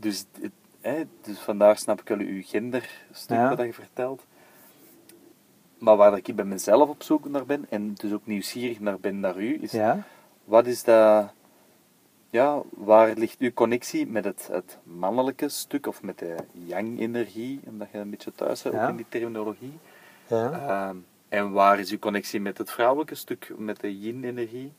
Dus, 0.00 0.24
het- 0.40 0.52
hè, 0.80 1.02
dus 1.20 1.38
vandaar 1.38 1.78
snap 1.78 2.00
ik 2.00 2.08
wel 2.08 2.18
uw 2.18 2.42
genderstuk 2.44 3.36
Ja. 3.36 3.56
wat 3.56 3.66
je 3.66 3.72
vertelt. 3.72 4.26
Maar 5.78 5.96
waar 5.96 6.16
ik 6.16 6.34
bij 6.36 6.44
mezelf 6.44 6.88
op 6.88 7.02
zoek 7.02 7.28
naar 7.28 7.46
ben, 7.46 7.66
en 7.68 7.94
dus 7.94 8.12
ook 8.12 8.26
nieuwsgierig 8.26 8.80
naar 8.80 9.00
ben 9.00 9.20
naar 9.20 9.36
u, 9.36 9.58
is 9.62 9.70
Ja. 9.72 10.06
wat 10.44 10.66
is 10.66 10.82
dat, 10.84 11.32
ja, 12.30 12.62
waar 12.70 13.12
ligt 13.16 13.38
uw 13.38 13.52
connectie 13.52 14.06
met 14.06 14.24
het, 14.24 14.48
het 14.52 14.78
mannelijke 14.82 15.48
stuk 15.48 15.86
of 15.86 16.02
met 16.02 16.18
de 16.18 16.36
yang-energie, 16.52 17.60
omdat 17.66 17.88
je 17.92 17.98
een 17.98 18.10
beetje 18.10 18.32
thuis 18.32 18.62
bent, 18.62 18.74
Ja. 18.74 18.82
ook 18.84 18.90
in 18.90 18.96
die 18.96 19.06
terminologie? 19.08 19.78
Ja. 20.26 20.50
Ehm, 20.52 20.96
en 21.28 21.52
waar 21.52 21.78
is 21.78 21.90
uw 21.90 21.98
connectie 21.98 22.40
met 22.40 22.58
het 22.58 22.70
vrouwelijke 22.70 23.14
stuk, 23.14 23.52
met 23.56 23.80
de 23.80 23.98
yin-energie? 24.00 24.72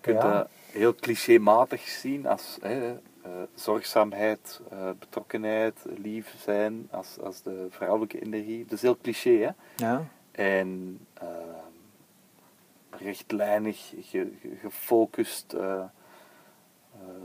Je 0.00 0.12
kunt 0.12 0.22
Ja. 0.22 0.32
dat 0.38 0.48
heel 0.70 0.94
clichématig 0.94 1.80
zien 1.88 2.26
als 2.26 2.58
hè, 2.60 2.90
eh, 3.22 3.30
zorgzaamheid, 3.54 4.60
eh, 4.70 4.90
betrokkenheid, 4.98 5.78
lief 5.96 6.34
zijn, 6.38 6.88
als, 6.90 7.18
als 7.20 7.42
de 7.42 7.66
vrouwelijke 7.70 8.20
energie. 8.22 8.62
Dat 8.64 8.72
is 8.72 8.82
heel 8.82 8.98
cliché, 9.02 9.30
hè? 9.30 9.50
Ja. 9.86 10.04
En 10.30 10.98
ehm, 11.14 11.28
rechtlijnig, 12.90 13.92
ge- 14.00 14.32
ge- 14.40 14.56
gefocust, 14.60 15.52
eh, 15.52 15.84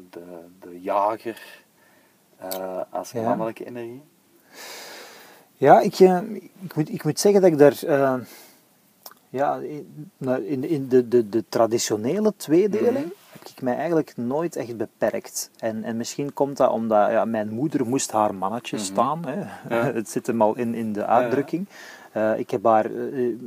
de, 0.10 0.24
de 0.60 0.82
jager 0.82 1.64
eh, 2.38 2.80
als 2.89 3.12
Ja. 3.12 3.22
mannelijke 3.22 3.66
energie? 3.66 4.02
Ja, 5.56 5.80
ik, 5.80 5.99
eh, 5.99 6.20
ik, 6.62 6.76
moet, 6.76 6.89
ik 6.93 7.04
moet 7.04 7.20
zeggen 7.20 7.41
dat 7.41 7.52
ik 7.52 7.58
daar... 7.58 7.84
eh, 7.84 8.14
ja, 9.30 9.56
in, 9.56 10.12
nou, 10.18 10.45
in, 10.45 10.64
in 10.64 10.88
de, 10.88 11.08
de, 11.08 11.30
de 11.30 11.43
traditionele 11.49 12.34
tweedeling 12.38 12.93
Mhm. 13.06 13.14
heb 13.32 13.47
ik 13.56 13.62
mij 13.62 13.76
eigenlijk 13.76 14.18
nooit 14.18 14.56
echt 14.56 14.78
beperkt. 14.78 15.49
En, 15.58 15.84
en 15.84 15.97
misschien 15.97 16.34
komt 16.34 16.58
dat 16.58 16.72
omdat 16.72 17.10
ja, 17.12 17.26
mijn 17.26 17.49
moeder 17.49 17.88
moest 17.88 18.12
haar 18.12 18.36
mannetje 18.36 18.76
Mhm. 18.76 18.86
staan. 18.86 19.26
Hè. 19.26 19.39
Ja. 19.76 19.91
Het 19.93 20.10
zit 20.10 20.28
hem 20.28 20.41
al 20.41 20.58
in, 20.58 20.74
in 20.76 20.93
de 20.93 21.06
uitdrukking. 21.06 21.68
Ik 22.38 22.49
heb 22.52 22.64
haar, 22.64 22.86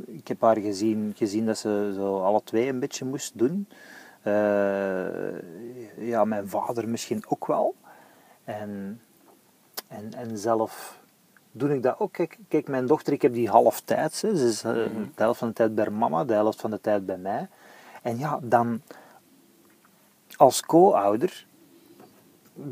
ik 0.05 0.27
heb 0.27 0.41
haar 0.41 0.57
gezien, 0.59 1.13
gezien 1.15 1.45
dat 1.45 1.57
ze 1.57 1.91
zo 1.95 2.21
alle 2.23 2.41
twee 2.43 2.67
een 2.67 2.79
beetje 2.79 3.05
moest 3.05 3.37
doen. 3.37 3.67
Eh, 4.25 6.07
ja, 6.07 6.23
mijn 6.23 6.49
vader 6.49 6.89
misschien 6.89 7.23
ook 7.27 7.47
wel. 7.47 7.75
En, 8.43 9.01
en, 9.87 10.13
en 10.13 10.37
zelf 10.37 10.99
doe 11.51 11.73
ik 11.73 11.83
dat 11.83 11.99
ook. 11.99 12.11
Kijk, 12.11 12.37
kijk, 12.47 12.67
mijn 12.67 12.85
dochter, 12.85 13.13
ik 13.13 13.21
heb 13.21 13.33
die 13.33 13.49
half 13.49 13.81
tijd. 13.81 14.13
Ze 14.13 14.29
is 14.29 14.63
eh, 14.63 14.73
de 14.73 14.89
helft 15.15 15.39
van 15.39 15.47
de 15.47 15.53
tijd 15.53 15.75
bij 15.75 15.89
mama, 15.89 16.23
de 16.23 16.33
helft 16.33 16.61
van 16.61 16.71
de 16.71 16.81
tijd 16.81 17.05
bij 17.05 17.17
mij. 17.17 17.47
En 18.01 18.17
ja, 18.17 18.39
dan 18.41 18.81
als 20.35 20.61
co-ouder 20.61 21.45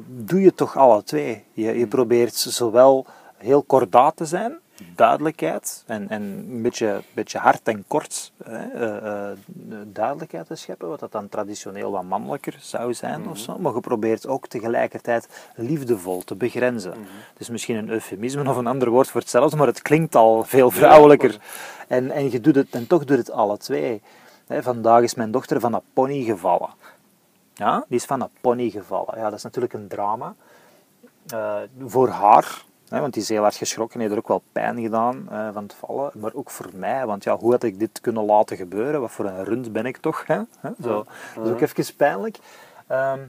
doe 0.08 0.42
je 0.42 0.54
toch 0.54 0.78
alle 0.78 1.04
twee. 1.04 1.44
Je, 1.52 1.78
je 1.78 1.88
probeert 1.88 2.36
zowel 2.36 3.06
heel 3.38 3.64
kordaat 3.64 4.16
te 4.16 4.26
zijn, 4.26 4.60
duidelijkheid, 4.96 5.84
en, 5.88 6.10
en 6.10 6.22
een 6.22 6.62
beetje, 6.62 7.02
beetje 7.14 7.38
hard 7.38 7.68
en 7.68 7.84
kort 7.88 8.32
hè, 8.44 8.68
eh, 8.68 9.30
eh, 9.30 9.38
duidelijkheid 9.86 10.48
te 10.48 10.56
scheppen, 10.56 10.88
wat 10.88 11.00
dat 11.00 11.12
dan 11.12 11.30
traditioneel 11.30 11.92
wat 11.92 12.04
mannelijker 12.04 12.56
zou 12.60 12.94
zijn 12.94 13.30
of 13.30 13.38
zo. 13.38 13.58
Maar 13.58 13.74
je 13.74 13.80
probeert 13.80 14.28
ook 14.28 14.48
tegelijkertijd 14.48 15.52
liefdevol 15.56 16.24
te 16.24 16.36
begrenzen. 16.36 16.94
Is 17.38 17.50
misschien 17.50 17.76
een 17.76 17.90
eufemisme 17.90 18.50
of 18.50 18.58
een 18.58 18.68
ander 18.68 18.90
woord 18.90 19.08
voor 19.08 19.22
hetzelfde, 19.22 19.58
maar 19.58 19.68
het 19.68 19.82
klinkt 19.82 20.16
al 20.16 20.44
veel 20.44 20.72
vrouwelijker. 20.72 21.38
En, 21.88 22.12
en, 22.12 22.32
je 22.32 22.42
doet 22.42 22.56
het, 22.56 22.70
en 22.70 22.88
toch 22.88 23.06
doet 23.06 23.18
het 23.18 23.32
alle 23.32 23.58
twee. 23.58 24.02
Hè, 24.48 24.64
vandaag 24.64 25.02
is 25.02 25.16
mijn 25.16 25.32
dochter 25.32 25.60
van 25.60 25.74
een 25.74 25.82
pony 25.94 26.24
gevallen. 26.24 26.70
Ja, 27.54 27.86
die 27.88 27.98
is 27.98 28.06
van 28.06 28.22
een 28.22 28.30
pony 28.42 28.70
gevallen. 28.70 29.18
Ja, 29.18 29.24
dat 29.24 29.34
is 29.34 29.44
natuurlijk 29.44 29.74
een 29.74 29.88
drama. 29.88 30.36
Eh, 31.28 31.56
voor 31.86 32.10
haar, 32.10 32.64
want 33.02 33.14
die 33.14 33.22
is 33.22 33.30
heel 33.30 33.42
hard 33.42 33.56
geschrokken, 33.56 34.00
heeft 34.00 34.12
er 34.12 34.18
ook 34.18 34.28
wel 34.28 34.44
pijn 34.52 34.82
gedaan 34.82 35.28
eh, 35.30 35.50
van 35.54 35.64
het 35.64 35.74
vallen. 35.74 36.12
Maar 36.16 36.34
ook 36.34 36.50
voor 36.50 36.70
mij, 36.76 37.06
want 37.06 37.24
ja, 37.24 37.38
hoe 37.38 37.52
had 37.52 37.64
ik 37.64 37.80
dit 37.80 38.02
kunnen 38.02 38.26
laten 38.26 38.58
gebeuren? 38.58 39.02
Wat 39.02 39.12
voor 39.12 39.26
een 39.26 39.44
rund 39.44 39.72
ben 39.72 39.86
ik 39.86 39.98
toch? 39.98 40.28
Hè? 40.28 40.42
Zo. 40.82 41.06
Dat 41.36 41.46
is 41.46 41.52
ook 41.52 41.62
even 41.62 41.96
pijnlijk. 41.96 42.38
Ehm, 42.88 43.20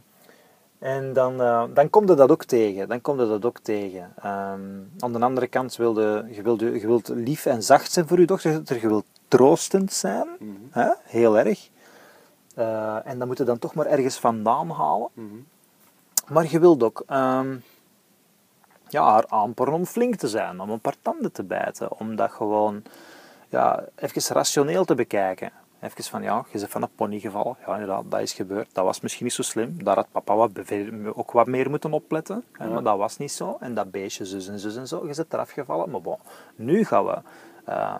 en 0.79 1.13
dan, 1.13 1.41
eh, 1.43 1.65
dan 1.75 1.91
komt 1.91 2.11
er 2.11 2.17
dat 2.17 2.31
ook 2.31 2.45
tegen. 2.45 2.89
Dan 2.89 3.01
komt 3.01 3.21
er 3.21 3.29
dat 3.29 3.45
ook 3.45 3.59
tegen. 3.59 4.13
Ehm, 4.17 4.71
aan 4.99 5.13
de 5.13 5.21
andere 5.21 5.47
kant 5.47 5.77
wilde 5.77 6.27
je, 6.31 6.43
wilde, 6.43 6.81
je 6.81 6.87
wilt 6.87 7.09
lief 7.09 7.47
en 7.47 7.63
zacht 7.63 7.93
zijn 7.93 8.07
voor 8.07 8.21
je 8.21 8.27
dochter. 8.27 8.81
Je 8.81 8.89
wilt 8.89 9.07
troostend 9.29 9.93
zijn. 9.93 10.29
hè? 10.71 10.91
Heel 11.03 11.39
erg. 11.39 11.69
Eh, 12.55 13.07
en 13.07 13.19
dat 13.19 13.27
moet 13.29 13.39
je 13.39 13.45
dan 13.45 13.59
toch 13.59 13.75
maar 13.75 13.87
ergens 13.87 14.19
vandaan 14.19 14.71
halen. 14.71 15.09
Mhm. 15.15 15.35
Maar 16.29 16.51
je 16.51 16.59
wilt 16.59 16.83
ook 16.83 17.03
ehm, 17.07 17.57
ja, 18.89 19.11
haar 19.11 19.25
aanporren 19.29 19.75
om 19.75 19.87
flink 19.87 20.15
te 20.15 20.29
zijn, 20.29 20.61
om 20.61 20.71
een 20.71 20.81
paar 20.81 20.97
tanden 21.03 21.33
te 21.33 21.43
bijten. 21.43 21.99
Om 21.99 22.17
dat 22.17 22.31
gewoon 22.31 22.83
ja, 23.49 23.85
even 23.97 24.35
rationeel 24.35 24.85
te 24.85 24.95
bekijken. 24.95 25.51
Even 25.81 26.05
van, 26.05 26.23
ja, 26.23 26.45
je 26.53 26.59
bent 26.59 26.71
van 26.71 26.83
een 26.83 26.95
pony 26.95 27.19
gevallen. 27.19 27.57
Ja, 27.67 27.73
inderdaad, 27.73 28.11
dat 28.11 28.21
is 28.21 28.33
gebeurd. 28.33 28.69
Dat 28.73 28.85
was 28.85 29.01
misschien 29.01 29.25
niet 29.25 29.35
zo 29.35 29.43
slim. 29.43 29.85
Daar 29.85 29.95
had 29.95 30.07
papa 30.13 30.35
wat 30.35 30.51
ook 31.15 31.31
wat 31.33 31.47
meer 31.47 31.71
moeten 31.71 31.93
opletten. 31.93 32.45
Maar 32.59 32.83
dat 32.83 32.99
was 32.99 33.17
niet 33.17 33.33
zo. 33.33 33.57
En 33.61 33.75
dat 33.75 33.91
beestje 33.91 34.25
zus 34.25 34.49
en 34.49 34.59
zus 34.59 34.77
en 34.77 34.89
zo. 34.89 35.07
Je 35.07 35.15
bent 35.15 35.33
eraf 35.33 35.51
gevallen. 35.51 35.91
Maar 35.91 36.01
bon, 36.01 36.19
nu 36.57 36.85
gaan 36.85 37.05
we... 37.05 37.19
eh, 37.65 37.95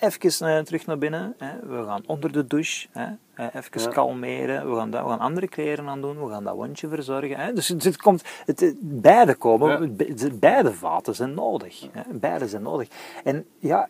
even 0.00 0.48
eh, 0.56 0.62
terug 0.62 0.86
naar 0.86 0.98
binnen. 0.98 1.34
Hè. 1.38 1.66
We 1.66 1.84
gaan 1.86 2.02
onder 2.06 2.32
de 2.32 2.46
douche. 2.46 2.88
Hè. 2.92 3.06
Eh, 3.34 3.46
even 3.54 3.80
Ja. 3.80 3.88
kalmeren. 3.88 4.70
We 4.70 4.76
gaan, 4.76 4.90
dat, 4.90 5.02
we 5.02 5.08
gaan 5.08 5.18
andere 5.18 5.48
kleren 5.48 5.88
aan 5.88 6.00
doen. 6.00 6.24
We 6.24 6.30
gaan 6.30 6.44
dat 6.44 6.54
wondje 6.54 6.88
verzorgen. 6.88 7.36
Hè. 7.36 7.52
Dus 7.52 7.68
het, 7.68 7.84
het 7.84 7.96
komt, 7.96 8.22
het, 8.44 8.60
het- 8.60 8.76
beide 8.80 9.34
komen. 9.34 9.96
Ja. 9.98 10.30
Beide 10.32 10.72
vaten 10.72 11.14
zijn 11.14 11.34
nodig. 11.34 11.86
Hè. 11.92 12.02
Beide 12.18 12.48
zijn 12.48 12.62
nodig. 12.62 12.88
En 13.24 13.46
ja, 13.58 13.88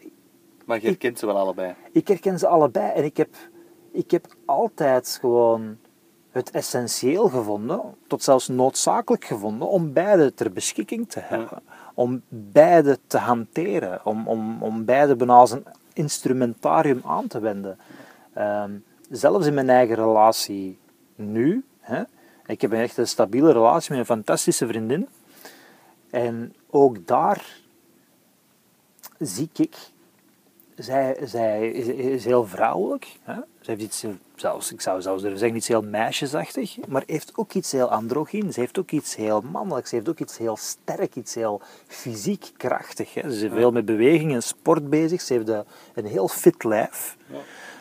Maar 0.65 0.81
je 0.81 0.87
herkent 0.87 1.19
ze 1.19 1.27
wel 1.27 1.39
allebei. 1.39 1.75
ik 1.93 2.09
herken 2.09 2.39
ze 2.39 2.47
allebei. 2.47 2.93
En 2.93 3.05
ik 3.05 3.17
heb, 3.17 3.35
ik 3.93 4.11
heb 4.11 4.27
altijd 4.45 5.19
gewoon 5.21 5.77
het 6.31 6.51
essentieel 6.51 7.29
gevonden, 7.29 7.81
tot 8.07 8.23
zelfs 8.23 8.49
noodzakelijk 8.49 9.25
gevonden, 9.25 9.69
om 9.69 9.93
beide 9.93 10.35
ter 10.35 10.53
beschikking 10.53 11.09
te 11.11 11.21
hebben. 11.23 11.63
Om 11.95 12.23
beide 12.29 12.99
te 13.07 13.19
hanteren. 13.19 14.01
Om, 14.05 14.29
om, 14.29 14.63
om 14.63 14.85
beide 14.85 15.17
bijna 15.17 15.35
als 15.35 15.51
een 15.51 15.65
instrumentarium 15.93 17.03
aan 17.05 17.26
te 17.26 17.41
wenden. 17.41 17.78
Ehm, 18.32 18.72
zelfs 19.11 19.47
in 19.47 19.55
mijn 19.55 19.70
eigen 19.70 19.95
relatie 19.95 20.78
nu. 21.14 21.64
Hè, 21.80 22.03
ik 22.47 22.61
heb 22.61 22.72
een 22.72 22.78
echt 22.78 22.97
een 22.97 23.09
stabiele 23.09 23.53
relatie 23.53 23.91
met 23.91 23.99
een 23.99 24.16
fantastische 24.16 24.66
vriendin. 24.66 25.09
En 26.11 26.55
ook 26.70 27.07
daar 27.07 27.61
zie 29.18 29.51
ik 29.53 29.89
zij, 30.83 31.16
zij 31.24 31.70
is, 31.70 31.87
is 31.87 32.24
heel 32.24 32.47
vrouwelijk. 32.47 33.07
Hè? 33.22 33.35
Ze 33.61 33.70
heeft 33.70 33.83
iets, 33.83 34.05
zelfs, 34.35 34.72
ik 34.72 34.81
zou 34.81 35.03
zelfs 35.03 35.22
durven 35.22 35.39
zeggen, 35.39 35.57
iets 35.57 35.68
heel 35.68 35.83
meisjesachtig. 35.83 36.76
Maar 36.89 37.03
heeft 37.07 37.33
ook 37.35 37.53
iets 37.53 37.72
heel 37.72 37.91
androgyn. 37.91 38.53
Ze 38.53 38.61
heeft 38.61 38.78
ook 38.78 38.91
iets 38.91 39.16
heel 39.16 39.41
mannelijks. 39.41 39.89
Ze 39.89 39.95
heeft 39.95 40.09
ook 40.09 40.18
iets 40.18 40.39
heel 40.39 40.57
sterk, 40.57 41.14
iets 41.14 41.35
heel 41.35 41.61
fysiek 41.87 42.51
krachtig. 42.57 43.14
Hè? 43.14 43.33
Ze 43.33 43.47
is 43.47 43.53
veel 43.53 43.70
met 43.70 43.85
beweging 43.85 44.33
en 44.33 44.43
sport 44.43 44.91
bezig. 44.91 45.20
Ze 45.20 45.33
heeft 45.33 45.49
een, 45.49 45.64
een 45.95 46.07
heel 46.07 46.28
fit 46.28 46.64
lijf. 46.64 47.16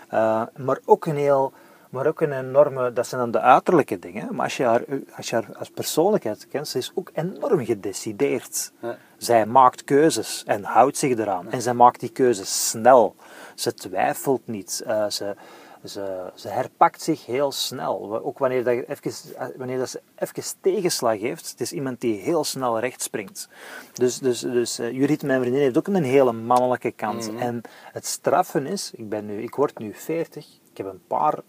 Eh, 0.10 0.44
maar 0.58 0.80
ook 0.86 1.06
een 1.06 1.18
heel... 1.18 1.54
Maar 1.90 2.08
ook 2.08 2.22
een 2.22 2.32
enorme, 2.32 2.94
dat 2.94 3.08
zijn 3.08 3.22
dan 3.22 3.32
de 3.32 3.40
uiterlijke 3.40 4.00
dingen. 4.00 4.36
Maar 4.36 4.44
als 4.44 4.58
je 4.58 4.64
haar, 4.64 4.84
als, 5.16 5.30
je 5.30 5.36
haar 5.36 5.58
als 5.58 5.70
persoonlijkheid 5.70 6.48
kent, 6.48 6.68
ze 6.68 6.78
is 6.78 6.92
ook 6.96 7.10
enorm 7.14 7.66
gedecideerd. 7.66 8.72
Ja. 8.80 8.98
Zij 9.18 9.46
maakt 9.46 9.84
keuzes 9.84 10.44
en 10.46 10.64
houdt 10.64 10.98
zich 10.98 11.18
eraan. 11.18 11.52
En 11.52 11.62
zij 11.62 11.74
maakt 11.74 12.00
die 12.00 12.10
keuzes 12.12 12.70
snel. 12.70 13.16
Ze 13.56 13.74
twijfelt 13.74 14.48
niet. 14.48 14.84
Eh, 14.86 15.10
ze, 15.10 15.36
ze, 15.84 16.32
ze 16.34 16.48
herpakt 16.48 17.02
zich 17.02 17.26
heel 17.26 17.52
snel. 17.52 18.24
Ook 18.24 18.38
wanneer, 18.38 18.64
dat 18.64 18.74
even, 18.74 19.12
eh, 19.38 19.48
wanneer 19.58 19.78
dat 19.78 19.90
ze 19.90 20.02
even 20.16 20.44
tegenslag 20.62 21.20
heeft. 21.20 21.50
Het 21.50 21.62
is 21.62 21.72
iemand 21.72 22.02
die 22.02 22.20
heel 22.20 22.44
snel 22.44 22.80
recht 22.80 23.02
springt. 23.02 23.50
Dus, 23.94 24.20
dus, 24.20 24.40
dus 24.40 24.80
eh, 24.80 24.92
Judith, 24.92 25.24
mijn 25.24 25.42
vriendin, 25.42 25.62
heeft 25.62 25.78
ook 25.78 25.88
een 25.88 26.04
hele 26.04 26.34
mannelijke 26.34 26.92
kant. 26.92 27.32
En 27.36 27.62
het 27.92 28.06
straffen 28.06 28.66
is, 28.66 28.92
ik, 28.96 29.10
ben 29.10 29.26
nu, 29.26 29.42
ik 29.42 29.56
word 29.56 29.78
nu 29.78 29.94
40. 29.94 30.48
Ik 30.72 30.78
heb 30.78 30.86
een 30.86 31.02
paar 31.08 31.40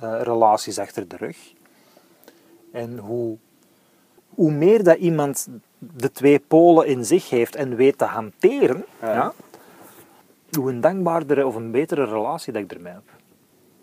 relaties 0.00 0.78
achter 0.78 1.08
de 1.08 1.16
rug. 1.16 1.36
En 2.72 2.98
hoe 2.98 3.36
hoe 4.36 4.52
meer 4.52 4.84
dat 4.84 4.96
iemand 4.96 5.48
de 5.78 6.12
twee 6.12 6.38
polen 6.38 6.86
in 6.86 7.04
zich 7.04 7.30
heeft 7.30 7.54
en 7.56 7.76
weet 7.76 7.98
te 7.98 8.04
hanteren, 8.04 8.84
Ja. 9.00 9.12
ja. 9.12 9.32
hoe 10.58 10.70
een 10.70 10.80
dankbaardere 10.80 11.46
of 11.46 11.54
een 11.54 11.70
betere 11.70 12.04
relatie 12.04 12.52
dat 12.52 12.62
ik 12.62 12.72
ermee 12.72 12.92
heb. 12.92 13.02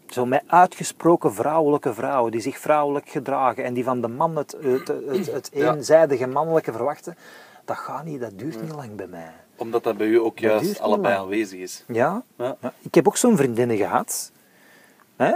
Zo 0.08 0.26
met 0.26 0.44
uitgesproken 0.48 1.34
vrouwelijke 1.34 1.94
vrouwen 1.94 2.32
die 2.32 2.42
zich 2.42 2.58
vrouwelijk 2.58 3.10
gedragen 3.10 3.64
en 3.64 3.74
die 3.74 3.84
van 3.84 4.02
de 4.02 4.08
man 4.08 4.36
het, 4.36 4.58
het, 4.62 5.32
het, 5.32 5.52
eenzijdige 5.52 6.28
mannelijke 6.28 6.72
verwachten, 6.72 7.18
dat 7.66 7.78
gaat 7.78 8.06
niet, 8.06 8.20
dat 8.20 8.40
duurt 8.40 8.62
niet 8.62 8.76
lang 8.76 8.96
bij 8.96 9.08
mij. 9.08 9.32
Omdat 9.56 9.84
dat 9.84 9.98
bij 9.98 10.08
u 10.08 10.20
ook 10.20 10.42
Dat 10.42 10.52
juist 10.52 10.80
allebei 10.80 11.16
aanwezig 11.16 11.60
is. 11.60 11.84
Ja? 11.88 12.24
Ja. 12.38 12.58
Ja, 12.62 12.74
Ik 12.82 12.96
heb 12.96 13.08
ook 13.08 13.18
zo'n 13.18 13.38
vriendinnen 13.38 13.78
gehad. 13.78 14.32
Hè? 15.16 15.34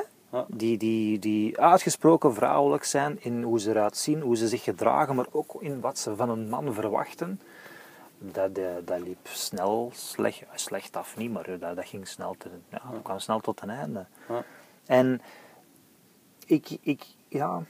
Die, 0.47 0.77
die, 0.77 1.19
die 1.19 1.59
uitgesproken 1.59 2.33
vrouwelijk 2.33 2.83
zijn 2.83 3.17
in 3.19 3.43
hoe 3.43 3.59
ze 3.59 3.69
eruit 3.69 3.97
zien, 3.97 4.21
hoe 4.21 4.37
ze 4.37 4.47
zich 4.47 4.63
gedragen, 4.63 5.15
maar 5.15 5.27
ook 5.31 5.55
in 5.59 5.79
wat 5.79 5.99
ze 5.99 6.15
van 6.15 6.29
een 6.29 6.49
man 6.49 6.73
verwachten. 6.73 7.41
Dat, 8.19 8.57
eh, 8.57 8.65
dat 8.85 8.99
liep 8.99 9.27
snel 9.27 9.91
slecht, 9.93 10.43
slecht 10.53 10.95
af, 10.95 11.17
niet, 11.17 11.31
maar 11.31 11.57
dat, 11.59 11.75
dat 11.75 11.85
ging 11.85 12.07
snel, 12.07 12.35
te, 12.37 12.49
ja, 12.69 12.81
dat 12.91 13.01
kwam 13.01 13.19
snel 13.19 13.39
tot 13.39 13.61
een 13.61 13.69
einde. 13.69 14.05
Ja. 14.29 14.43
En 14.85 15.21
ik, 16.45 16.77
ik, 16.81 17.05
ja, 17.27 17.63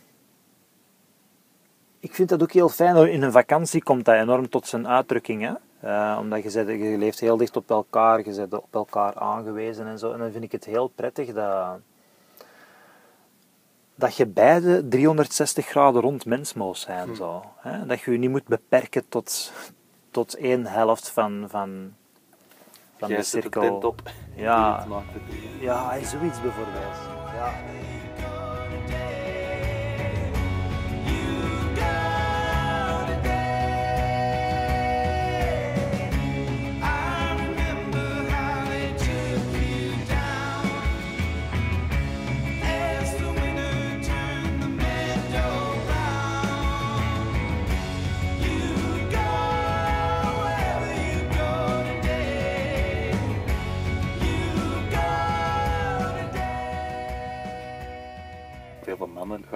ik 1.99 2.13
vind 2.13 2.29
dat 2.29 2.41
ook 2.41 2.51
heel 2.51 2.69
fijn. 2.69 3.11
In 3.11 3.21
een 3.21 3.31
vakantie 3.31 3.83
komt 3.83 4.05
dat 4.05 4.15
enorm 4.15 4.49
tot 4.49 4.67
zijn 4.67 4.87
uitdrukking. 4.87 5.41
Hè? 5.41 5.53
Eh, 5.79 6.17
omdat 6.19 6.43
je, 6.43 6.49
zet, 6.49 6.67
je 6.67 6.97
leeft 6.97 7.19
heel 7.19 7.37
dicht 7.37 7.55
op 7.55 7.69
elkaar, 7.69 8.17
je 8.17 8.35
bent 8.35 8.53
op 8.53 8.75
elkaar 8.75 9.15
aangewezen 9.15 9.87
en 9.87 9.99
zo. 9.99 10.11
En 10.11 10.19
dan 10.19 10.31
vind 10.31 10.43
ik 10.43 10.51
het 10.51 10.65
heel 10.65 10.87
prettig 10.87 11.33
dat, 11.33 11.79
dat 13.97 14.15
je 14.15 14.25
beide 14.25 14.87
360 14.87 15.65
graden 15.65 16.01
rond 16.01 16.25
mens 16.25 16.53
mag 16.53 16.77
zijn. 16.77 17.15
Zo, 17.15 17.43
hè? 17.57 17.85
Dat 17.85 17.99
je 18.01 18.11
je 18.11 18.17
niet 18.17 18.29
moet 18.29 18.47
beperken 18.47 19.09
tot, 19.09 19.51
tot 20.11 20.35
één 20.35 20.65
helft 20.65 21.09
van, 21.09 21.45
van, 21.49 21.93
van 22.97 23.09
Jij 23.09 23.17
de 23.17 23.23
cirkel. 23.23 23.77
op. 23.77 24.01
Ja. 24.35 24.85
Ja, 25.59 26.03
zoiets 26.03 26.41
bijvoorbeeld. 26.41 26.95
Ja. 27.35 27.53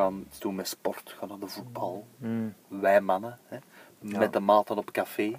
Gaan 0.02 0.26
iets 0.28 0.40
doen 0.40 0.56
met 0.56 0.68
sport, 0.68 1.16
gaan 1.18 1.28
naar 1.28 1.40
de 1.40 1.48
voetbal. 1.48 2.06
Mm. 2.18 2.54
Wij 2.68 3.02
mannen, 3.02 3.38
hè, 3.48 3.58
met 4.00 4.34
de 4.34 4.40
maten 4.40 4.78
op 4.78 4.92
café. 4.92 5.36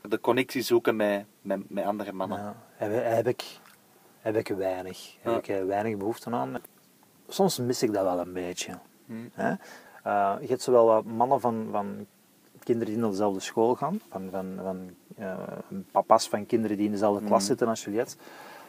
De 0.00 0.20
connectie 0.20 0.62
zoeken 0.62 0.96
met, 0.96 1.24
met, 1.42 1.70
met 1.70 1.84
andere 1.84 2.12
mannen. 2.12 2.38
Ja, 2.38 2.54
heb, 2.76 3.04
heb, 3.04 3.26
ik, 3.26 3.44
heb 4.20 4.36
ik 4.36 4.48
weinig. 4.48 5.16
Heb 5.20 5.32
Ja. 5.32 5.38
ik 5.38 5.48
eh, 5.48 5.64
weinig 5.64 5.96
behoefte 5.96 6.30
aan. 6.30 6.56
Soms 7.28 7.58
mis 7.58 7.82
ik 7.82 7.92
dat 7.92 8.04
wel 8.04 8.18
een 8.20 8.32
beetje. 8.32 8.78
Hmm. 9.06 9.30
Hè? 9.32 9.50
Eh, 10.02 10.36
je 10.40 10.46
hebt 10.48 10.62
zowel 10.62 10.86
wat 10.86 11.04
mannen 11.04 11.40
van, 11.40 11.68
van 11.70 12.06
kinderen 12.62 12.92
die 12.92 13.02
naar 13.02 13.10
dezelfde 13.10 13.40
school 13.40 13.74
gaan, 13.74 14.00
van, 14.10 14.28
van, 14.30 14.58
van 14.62 14.90
eh, 15.16 15.38
papa's 15.90 16.28
van 16.28 16.46
kinderen 16.46 16.76
die 16.76 16.86
in 16.86 16.92
dezelfde 16.92 17.24
klas 17.26 17.46
zitten 17.46 17.68
als 17.68 17.84
Juliette. 17.84 18.16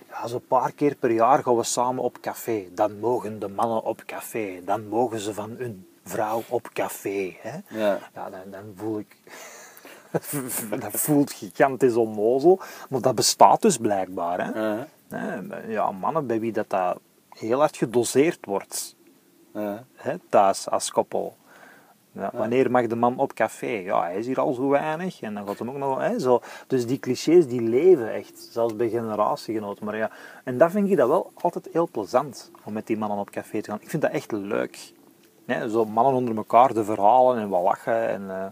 Ja, 0.10 0.28
zo'n 0.28 0.48
paar 0.48 0.72
keer 0.72 0.96
per 0.96 1.12
jaar 1.12 1.44
gaan 1.44 1.56
we 1.56 1.64
samen 1.64 2.04
op 2.04 2.18
café. 2.22 2.68
Dan 2.74 3.00
mogen 3.00 3.40
de 3.40 3.48
mannen 3.48 3.84
op 3.84 4.04
café. 4.06 4.62
Dan 4.66 4.88
mogen 4.88 5.20
ze 5.20 5.34
van 5.34 5.56
hun 5.58 5.88
vrouw 6.04 6.44
op 6.48 6.70
café. 6.74 7.36
Hè? 7.40 7.80
Ja. 7.80 8.00
Ja, 8.14 8.30
dan, 8.30 8.52
dan 8.52 8.74
voel 8.76 9.00
ik... 9.00 9.18
dat 10.80 10.92
voelt 10.92 11.32
gigantisch 11.32 11.96
onnozel, 11.96 12.60
maar 12.90 13.02
dat 13.02 13.16
bestaat 13.16 13.62
dus 13.62 13.78
blijkbaar. 13.78 14.54
Hè? 14.54 14.86
Ja, 15.68 15.92
mannen 15.92 16.28
bij 16.28 16.40
wie 16.40 16.52
dat, 16.52 16.70
dat 16.70 17.00
heel 17.30 17.60
hard 17.60 17.78
gedoseerd 17.78 18.46
wordt 18.46 18.96
hè, 19.96 20.18
thuis 20.30 20.70
als 20.70 20.92
koppel. 20.92 21.38
Ja, 22.12 22.32
wanneer 22.34 22.72
mag 22.72 22.88
de 22.88 22.96
man 22.96 23.18
op 23.18 23.34
café? 23.34 23.68
Ja, 23.68 24.02
hij 24.02 24.16
is 24.18 24.26
hier 24.26 24.40
al 24.40 24.54
zo 24.54 24.70
weinig 24.70 25.22
en 25.22 25.34
dan 25.34 25.48
gaat 25.48 25.60
hem 25.60 25.70
ook 25.70 25.78
nog... 25.78 26.00
Hè, 26.00 26.20
zo. 26.20 26.42
Dus 26.68 26.86
die 26.86 27.00
clichés 27.00 27.48
die 27.48 27.62
leven 27.62 28.14
echt, 28.14 28.48
zelfs 28.52 28.76
bij 28.76 28.90
generatiegenoten. 28.90 29.86
Maar 29.86 29.98
ja, 29.98 30.12
en 30.44 30.58
dat 30.58 30.72
vind 30.72 30.90
ik 30.90 30.98
dat 30.98 31.08
wel 31.08 31.32
altijd 31.42 31.70
heel 31.72 31.88
plezant, 31.92 32.52
om 32.64 32.74
met 32.74 32.88
die 32.88 32.98
mannen 32.98 33.18
op 33.18 33.30
café 33.30 33.62
te 33.62 33.70
gaan. 33.70 33.80
Ik 33.82 33.90
vind 33.90 34.02
dat 34.02 34.12
echt 34.12 34.32
leuk. 34.32 34.78
Zo 35.70 35.86
mannen 35.86 36.14
onder 36.14 36.36
elkaar, 36.36 36.74
de 36.74 36.84
verhalen 36.84 37.38
en 37.38 37.50
wat 37.50 37.64
lachen 37.64 38.08
en... 38.10 38.30
eh, 38.30 38.46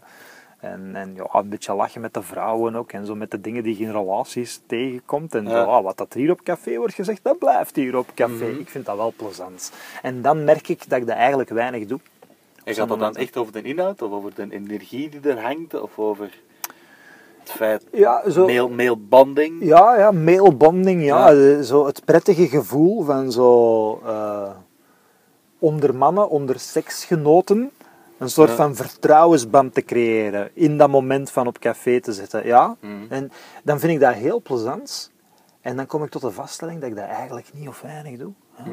en, 0.60 0.96
en 0.96 1.14
ja, 1.16 1.28
een 1.32 1.50
beetje 1.50 1.74
lachen 1.74 2.02
met 2.02 2.14
de 2.14 2.22
vrouwen 2.22 2.76
ook. 2.76 2.92
En 2.92 3.06
zo 3.06 3.16
met 3.16 3.32
de 3.32 3.42
dingen 3.42 3.64
die 3.64 3.78
je 3.78 3.84
in 3.84 3.92
relaties 3.92 4.62
tegenkomt. 4.68 5.36
En 5.36 5.48
zo, 5.48 5.56
Ja. 5.56 5.64
ah, 5.64 5.84
wat 5.84 5.98
dat 5.98 6.14
hier 6.14 6.32
op 6.32 6.44
café 6.44 6.78
wordt 6.78 6.94
gezegd, 6.94 7.20
dat 7.24 7.38
blijft 7.38 7.76
hier 7.76 7.98
op 7.98 8.08
café. 8.16 8.46
Ik 8.46 8.70
vind 8.70 8.86
dat 8.86 8.96
wel 8.98 9.14
plezant. 9.18 9.72
En 10.02 10.22
dan 10.22 10.44
merk 10.44 10.68
ik 10.68 10.90
dat 10.90 11.00
ik 11.00 11.08
dat 11.08 11.16
eigenlijk 11.16 11.50
weinig 11.50 11.86
doe. 11.86 12.00
En 12.68 12.74
gaat 12.76 12.88
dat 12.90 13.00
dan 13.00 13.16
echt 13.16 13.38
over 13.38 13.54
de 13.54 13.62
inhoud, 13.62 14.02
of 14.02 14.12
over 14.12 14.32
de 14.36 14.48
energie 14.50 15.10
die 15.10 15.32
er 15.32 15.42
hangt, 15.42 15.82
of 15.82 16.00
over 16.00 16.30
het 17.40 17.52
feit, 17.52 17.86
Ja, 17.92 18.30
zo, 18.30 18.46
mail, 18.46 18.70
mailbanding? 18.70 19.64
ja, 19.64 19.98
ja 19.98 20.12
mailbonding, 20.12 21.04
ja. 21.04 21.32
Ja. 21.32 21.56
eh, 21.56 21.62
Zo 21.62 21.86
het 21.86 22.06
prettige 22.06 22.48
gevoel 22.48 23.04
van 23.04 23.32
zo 23.32 24.02
eh, 24.06 24.50
onder 25.60 25.96
mannen, 25.96 26.30
onder 26.30 26.60
seksgenoten, 26.60 27.72
een 28.18 28.30
soort 28.30 28.50
Ja. 28.50 28.56
van 28.56 28.76
vertrouwensband 28.76 29.74
te 29.74 29.82
creëren. 29.82 30.50
In 30.54 30.78
dat 30.78 30.90
moment 30.90 31.32
van 31.32 31.48
op 31.48 31.60
café 31.60 32.00
te 32.02 32.14
zitten, 32.14 32.46
ja. 32.46 32.76
Mhm. 32.80 32.92
En 33.10 33.32
dan 33.64 33.80
vind 33.80 33.94
ik 33.94 34.00
dat 34.00 34.14
heel 34.14 34.42
plezant. 34.42 35.12
En 35.62 35.76
dan 35.76 35.86
kom 35.86 36.04
ik 36.04 36.10
tot 36.10 36.22
de 36.22 36.32
vaststelling 36.32 36.80
dat 36.82 36.90
ik 36.90 36.96
dat 36.96 37.06
eigenlijk 37.06 37.48
niet 37.54 37.68
of 37.68 37.82
weinig 37.82 38.18
doe. 38.20 38.32
Ja. 38.58 38.64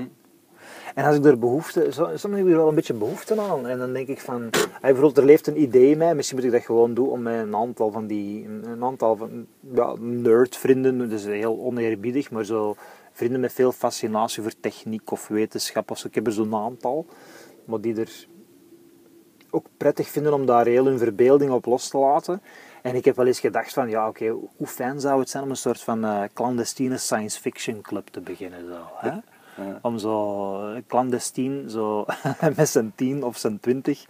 En 0.94 1.04
als 1.04 1.16
ik 1.16 1.24
er 1.24 1.38
behoefte, 1.38 1.86
soms 1.90 2.22
heb 2.22 2.32
ik 2.32 2.38
er 2.38 2.56
wel 2.56 2.68
een 2.68 2.74
beetje 2.74 2.94
behoefte 2.94 3.40
aan. 3.40 3.66
En 3.66 3.78
dan 3.78 3.92
denk 3.92 4.08
ik 4.08 4.20
van, 4.20 4.50
bijvoorbeeld 4.80 5.18
er 5.18 5.24
leeft 5.24 5.46
een 5.46 5.60
idee 5.60 5.90
in 5.90 5.98
mij, 5.98 6.14
misschien 6.14 6.36
moet 6.36 6.46
ik 6.46 6.52
dat 6.52 6.64
gewoon 6.64 6.94
doen 6.94 7.08
om 7.08 7.22
met 7.22 7.34
een 7.34 7.56
aantal 7.56 7.90
van 7.90 8.06
die, 8.06 8.46
een 8.46 8.84
aantal 8.84 9.16
van, 9.16 9.46
ja, 9.74 9.94
nerdvrienden, 9.98 10.98
dat 10.98 11.10
is 11.10 11.24
heel 11.24 11.58
oneerbiedig, 11.58 12.30
maar 12.30 12.44
zo 12.44 12.76
vrienden 13.12 13.40
met 13.40 13.52
veel 13.52 13.72
fascinatie 13.72 14.42
voor 14.42 14.52
techniek 14.60 15.10
of 15.10 15.28
wetenschap 15.28 15.90
of 15.90 15.98
zo. 15.98 16.08
Ik 16.08 16.14
heb 16.14 16.26
er 16.26 16.32
zo'n 16.32 16.54
aantal, 16.54 17.06
maar 17.64 17.80
die 17.80 18.00
er 18.00 18.26
ook 19.50 19.66
prettig 19.76 20.08
vinden 20.08 20.32
om 20.32 20.46
daar 20.46 20.66
heel 20.66 20.84
hun 20.84 20.98
verbeelding 20.98 21.50
op 21.50 21.64
los 21.64 21.88
te 21.88 21.98
laten. 21.98 22.42
En 22.82 22.94
ik 22.94 23.04
heb 23.04 23.16
wel 23.16 23.26
eens 23.26 23.40
gedacht 23.40 23.72
van, 23.72 23.88
ja 23.88 24.08
oké, 24.08 24.28
hoe 24.56 24.66
fijn 24.66 25.00
zou 25.00 25.20
het 25.20 25.30
zijn 25.30 25.42
om 25.42 25.50
een 25.50 25.56
soort 25.56 25.80
van 25.80 26.04
eh, 26.04 26.22
clandestine 26.32 26.96
science 26.96 27.40
fiction 27.40 27.80
club 27.80 28.06
te 28.08 28.20
beginnen. 28.20 28.66
Zo, 28.66 28.80
hè? 28.96 29.10
Ja. 29.56 29.78
Om 29.82 29.98
zo 29.98 30.80
clandestien, 30.86 31.70
zo 31.70 32.04
met 32.56 32.68
zijn 32.68 32.92
tien 32.94 33.24
of 33.24 33.38
zijn 33.38 33.60
twintig, 33.60 34.04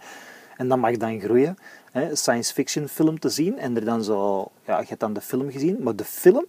en 0.57 0.67
dat 0.67 0.77
mag 0.77 0.97
dan 0.97 1.19
groeien, 1.19 1.57
hè, 1.91 2.15
science 2.15 2.53
fiction 2.53 2.87
film 2.87 3.19
te 3.19 3.29
zien. 3.29 3.59
En 3.59 3.75
er 3.75 3.85
dan 3.85 4.03
zo, 4.03 4.51
ja, 4.65 4.79
je 4.79 4.85
hebt 4.87 4.99
dan 4.99 5.13
de 5.13 5.21
film 5.21 5.51
gezien, 5.51 5.77
maar 5.83 5.95
de 5.95 6.03
film 6.05 6.45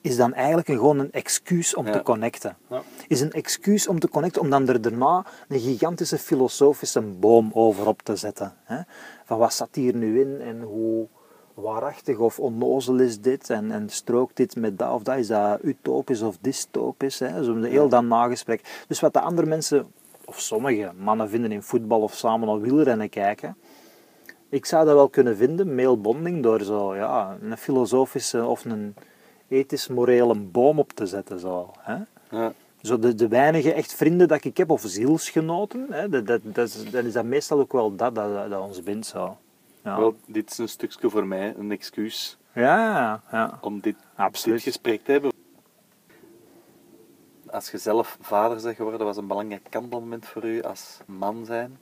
is 0.00 0.16
dan 0.16 0.34
eigenlijk 0.34 0.68
een, 0.68 0.74
gewoon 0.76 0.98
een 0.98 1.12
excuus 1.12 1.74
om 1.74 1.86
Ja. 1.86 1.92
te 1.92 2.02
connecten. 2.02 2.56
Ja. 2.70 2.82
Is 3.08 3.20
een 3.20 3.32
excuus 3.32 3.88
om 3.88 3.98
te 3.98 4.08
connecten, 4.08 4.40
om 4.40 4.50
dan 4.50 4.68
er 4.68 4.80
daarna 4.80 5.26
een 5.48 5.60
gigantische 5.60 6.18
filosofische 6.18 7.00
boom 7.00 7.50
over 7.52 7.86
op 7.86 8.02
te 8.02 8.16
zetten. 8.16 8.54
Hè? 8.64 8.80
Van 9.24 9.38
wat 9.38 9.54
zat 9.54 9.68
hier 9.74 9.94
nu 9.94 10.20
in 10.20 10.40
en 10.40 10.62
hoe 10.62 11.08
waarachtig 11.54 12.18
of 12.18 12.38
onnozel 12.38 12.98
is 12.98 13.20
dit 13.20 13.50
en, 13.50 13.70
en 13.70 13.88
strookt 13.88 14.36
dit 14.36 14.56
met 14.56 14.78
dat 14.78 14.92
of 14.92 15.02
dat, 15.02 15.16
is 15.16 15.26
dat 15.26 15.58
utopisch 15.62 16.22
of 16.22 16.36
dystopisch. 16.40 17.18
Hè? 17.18 17.28
Een 17.28 17.64
heel 17.64 17.88
dan 17.88 18.08
nagesprek. 18.08 18.84
Dus 18.88 19.00
wat 19.00 19.12
de 19.12 19.20
andere 19.20 19.48
mensen, 19.48 19.86
of 20.24 20.40
sommige 20.40 20.92
mannen 20.96 21.28
vinden 21.28 21.52
in 21.52 21.62
voetbal 21.62 22.00
of 22.00 22.14
samen 22.14 22.48
naar 22.48 22.60
wielrennen 22.60 23.08
kijken, 23.08 23.56
ik 24.48 24.66
zou 24.66 24.84
dat 24.84 24.94
wel 24.94 25.08
kunnen 25.08 25.36
vinden, 25.36 25.74
mailbonding, 25.74 26.42
door 26.42 26.60
zo, 26.60 26.94
ja, 26.96 27.36
een 27.40 27.56
filosofische 27.56 28.44
of 28.44 28.64
een 28.64 28.94
ethisch-morele 29.48 30.34
boom 30.34 30.78
op 30.78 30.92
te 30.92 31.06
zetten. 31.06 31.40
Zo, 31.40 31.70
hè? 31.78 31.96
Ja. 32.30 32.52
Zo 32.82 32.98
de, 32.98 33.14
de 33.14 33.28
weinige 33.28 33.72
echt 33.72 33.94
vrienden 33.94 34.28
dat 34.28 34.44
ik 34.44 34.56
heb, 34.56 34.70
of 34.70 34.82
zielsgenoten, 34.86 35.86
hè, 35.90 36.08
dat, 36.08 36.26
dat, 36.26 36.40
dat 36.44 36.68
is, 36.68 36.90
dan 36.90 37.04
is 37.04 37.12
dat 37.12 37.24
meestal 37.24 37.58
ook 37.58 37.72
wel 37.72 37.96
dat 37.96 38.14
dat, 38.14 38.50
dat 38.50 38.60
ons 38.60 38.82
bindt. 38.82 39.06
Zo. 39.06 39.36
Ja. 39.84 39.98
Wel, 39.98 40.14
dit 40.26 40.50
is 40.50 40.58
een 40.58 40.68
stukje 40.68 41.10
voor 41.10 41.26
mij, 41.26 41.54
een 41.56 41.70
excuus 41.70 42.38
ja, 42.54 43.22
ja. 43.30 43.58
om 43.60 43.80
dit, 43.80 43.96
Absoluut. 44.14 44.56
dit 44.56 44.66
gesprek 44.72 45.04
te 45.04 45.12
hebben. 45.12 45.32
Als 47.46 47.70
je 47.70 47.78
zelf 47.78 48.18
vader 48.20 48.62
bent 48.62 48.76
geworden, 48.76 49.06
was 49.06 49.16
een 49.16 49.26
belangrijk 49.26 49.66
kantelmoment 49.70 50.26
voor 50.26 50.44
u 50.44 50.62
als 50.62 51.00
man 51.06 51.44
zijn. 51.44 51.78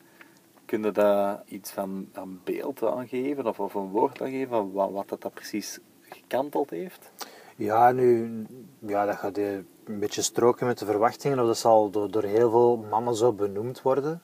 Kun 0.65 0.83
je 0.83 0.91
daar 0.91 1.43
iets 1.47 1.71
van 1.71 2.09
een 2.13 2.41
beeld 2.45 2.83
aangeven 2.83 3.47
of, 3.47 3.61
of 3.61 3.75
een 3.75 3.89
woord 3.89 4.23
aangeven 4.23 4.49
van 4.49 4.73
wat, 4.73 4.91
wat 4.91 5.09
dat, 5.09 5.21
dat 5.23 5.35
precies 5.35 5.79
gekanteld 6.01 6.71
heeft? 6.71 7.11
Ja, 7.57 7.93
nu, 7.93 8.31
ja, 8.79 9.07
dat 9.07 9.17
gaat 9.17 9.37
een 9.37 9.67
beetje 9.85 10.23
stroken 10.23 10.67
met 10.67 10.79
de 10.79 10.85
verwachtingen, 10.85 11.41
of 11.41 11.47
dat 11.47 11.59
zal 11.59 11.91
door, 11.91 12.11
door 12.11 12.25
heel 12.25 12.51
veel 12.51 12.77
mannen 12.77 13.15
zo 13.15 13.33
benoemd 13.33 13.83
worden, 13.83 14.23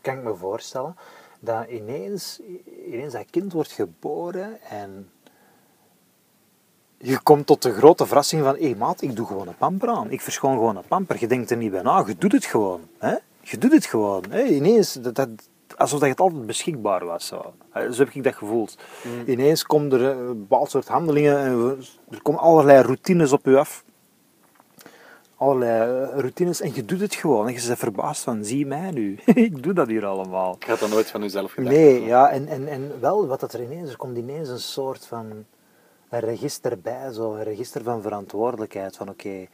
kan 0.00 0.18
ik 0.18 0.22
me 0.22 0.34
voorstellen. 0.34 0.96
Dat 1.40 1.68
ineens, 1.68 2.40
ineens 2.86 3.12
dat 3.12 3.30
kind 3.30 3.52
wordt 3.52 3.72
geboren 3.72 4.60
en 4.62 5.10
je 6.98 7.20
komt 7.22 7.46
tot 7.46 7.62
de 7.62 7.72
grote 7.72 8.06
verrassing 8.06 8.42
van, 8.42 8.54
hé 8.54 8.64
hey, 8.64 8.74
maat, 8.74 9.02
ik 9.02 9.16
doe 9.16 9.26
gewoon 9.26 9.48
een 9.48 9.56
pamper 9.56 9.88
aan. 9.88 10.10
Ik 10.10 10.20
verschoon 10.20 10.52
gewoon 10.52 10.76
een 10.76 10.86
pamper. 10.88 11.16
Je 11.20 11.26
denkt 11.26 11.50
er 11.50 11.56
niet 11.56 11.70
bij 11.70 11.82
na, 11.82 12.04
je 12.06 12.16
doet 12.18 12.32
het 12.32 12.44
gewoon. 12.44 12.80
Hè? 12.98 13.14
Je 13.40 13.58
doet 13.58 13.72
het 13.72 13.86
gewoon. 13.86 14.24
Hè? 14.30 14.44
Ineens, 14.44 14.92
dat, 14.92 15.14
dat, 15.14 15.28
alsof 15.76 16.00
dat 16.00 16.08
het 16.08 16.20
altijd 16.20 16.46
beschikbaar 16.46 17.04
was. 17.04 17.26
Zo, 17.26 17.54
heb 17.72 18.10
ik 18.10 18.24
dat 18.24 18.34
gevoeld. 18.34 18.78
Ineens 19.26 19.62
komen 19.62 19.92
er 19.92 20.10
eh, 20.10 20.18
een 20.18 20.38
bepaald 20.38 20.70
soort 20.70 20.88
handelingen, 20.88 21.38
en 21.38 21.78
er 22.10 22.22
komen 22.22 22.40
allerlei 22.40 22.82
routines 22.82 23.32
op 23.32 23.44
je 23.44 23.58
af. 23.58 23.84
Allerlei 25.38 26.02
eh, 26.02 26.18
routines 26.18 26.60
en 26.60 26.74
je 26.74 26.84
doet 26.84 27.00
het 27.00 27.14
gewoon. 27.14 27.46
En 27.46 27.52
je 27.52 27.66
bent 27.66 27.78
verbaasd 27.78 28.22
van, 28.22 28.44
zie 28.44 28.66
mij 28.66 28.90
nu. 28.90 29.18
ik 29.48 29.62
doe 29.62 29.72
dat 29.72 29.88
hier 29.88 30.06
allemaal. 30.06 30.54
Ik 30.58 30.66
had 30.66 30.78
dat 30.78 30.90
nooit 30.90 31.10
van 31.10 31.22
uzelf 31.22 31.52
gedacht. 31.52 31.74
Nee, 31.74 32.04
ja, 32.04 32.30
en, 32.30 32.46
en, 32.46 32.68
en 32.68 33.00
wel 33.00 33.26
wat 33.26 33.40
dat 33.40 33.52
er 33.52 33.62
ineens, 33.62 33.90
er 33.90 33.96
komt 33.96 34.16
ineens 34.16 34.48
een 34.48 34.60
soort 34.60 35.06
van 35.06 35.44
een 36.08 36.20
register 36.20 36.80
bij, 36.80 37.12
zo, 37.12 37.34
een 37.34 37.42
register 37.42 37.82
van 37.82 38.02
verantwoordelijkheid. 38.02 38.96
Van 38.96 39.08
oké, 39.08 39.46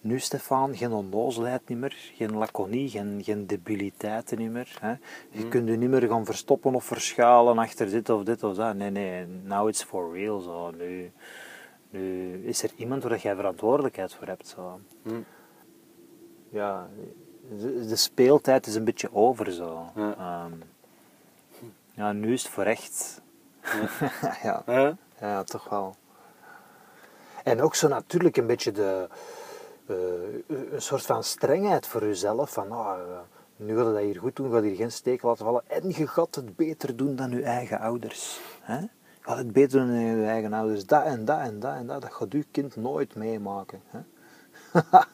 nu 0.00 0.18
Stefan, 0.18 0.76
geen 0.76 0.92
onnozelheid 0.92 1.68
niet 1.68 1.78
meer, 1.78 1.96
geen 2.14 2.36
laconie, 2.36 2.88
geen, 2.88 3.20
geen 3.24 3.46
debiliteiten 3.46 4.38
niet 4.38 4.50
meer. 4.50 4.76
Hè. 4.80 4.94
Je 5.30 5.48
kunt 5.48 5.68
je 5.68 5.76
niet 5.76 5.90
meer 5.90 6.08
gaan 6.08 6.24
verstoppen 6.24 6.74
of 6.74 6.84
verschuilen 6.84 7.58
achter 7.58 7.90
dit 7.90 8.10
of 8.10 8.22
dit 8.22 8.42
of 8.42 8.56
dat. 8.56 8.74
Nee, 8.74 8.90
nee, 8.90 9.26
now 9.44 9.68
it's 9.68 9.82
for 9.82 10.12
real. 10.12 10.40
Zo. 10.40 10.70
Nu, 10.70 11.12
Nu 11.90 12.34
is 12.46 12.62
er 12.62 12.70
iemand 12.76 13.02
waar 13.02 13.18
jij 13.18 13.34
verantwoordelijkheid 13.34 14.14
voor 14.14 14.26
hebt. 14.26 14.48
Zo. 14.48 14.80
Hm. 15.02 15.20
Ja, 16.48 16.88
de, 17.58 17.86
de 17.86 17.96
speeltijd 17.96 18.66
is 18.66 18.74
een 18.74 18.84
beetje 18.84 19.14
over 19.14 19.52
zo. 19.52 19.90
Ja. 19.94 20.14
Ehm, 20.16 20.52
ja, 21.94 22.12
nu 22.12 22.32
is 22.32 22.42
het 22.42 22.52
voor 22.52 22.64
echt. 22.64 23.20
ja. 24.42 24.96
Ja, 25.20 25.42
toch 25.44 25.68
wel. 25.68 25.94
En 27.44 27.60
ook 27.60 27.74
zo 27.74 27.88
natuurlijk 27.88 28.36
een 28.36 28.46
beetje 28.46 28.72
de, 28.72 29.08
eh, 29.86 29.96
een 30.72 30.82
soort 30.82 31.02
van 31.02 31.24
strengheid 31.24 31.86
voor 31.86 32.04
jezelf. 32.04 32.52
Van, 32.52 32.72
ah, 32.72 33.00
eh, 33.00 33.18
nu 33.56 33.74
wil 33.74 33.86
je 33.86 33.94
dat 33.94 34.02
hier 34.02 34.20
goed 34.20 34.36
doen, 34.36 34.50
wil 34.50 34.62
je 34.62 34.68
hier 34.68 34.76
geen 34.76 34.92
steek 34.92 35.22
laten 35.22 35.44
vallen. 35.44 35.62
En 35.66 35.88
je 35.88 36.06
gaat 36.06 36.34
het 36.34 36.56
beter 36.56 36.96
doen 36.96 37.16
dan 37.16 37.30
je 37.30 37.42
eigen 37.42 37.78
ouders. 37.78 38.40
Hè? 38.60 38.84
Je 39.24 39.30
het 39.32 39.52
beter 39.52 39.78
doen 39.78 39.88
dan 39.88 40.00
je 40.00 40.26
eigen 40.26 40.52
ouders. 40.52 40.86
Dat 40.86 41.04
en 41.04 41.24
dat 41.24 41.38
en 41.40 41.60
dat 41.60 41.74
en 41.74 41.86
dat, 41.86 42.02
dat 42.02 42.12
gaat 42.12 42.32
je 42.32 42.44
kind 42.50 42.76
nooit 42.76 43.14
meemaken. 43.14 43.82
Hè? 43.86 44.00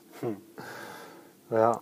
Ja. 1.50 1.80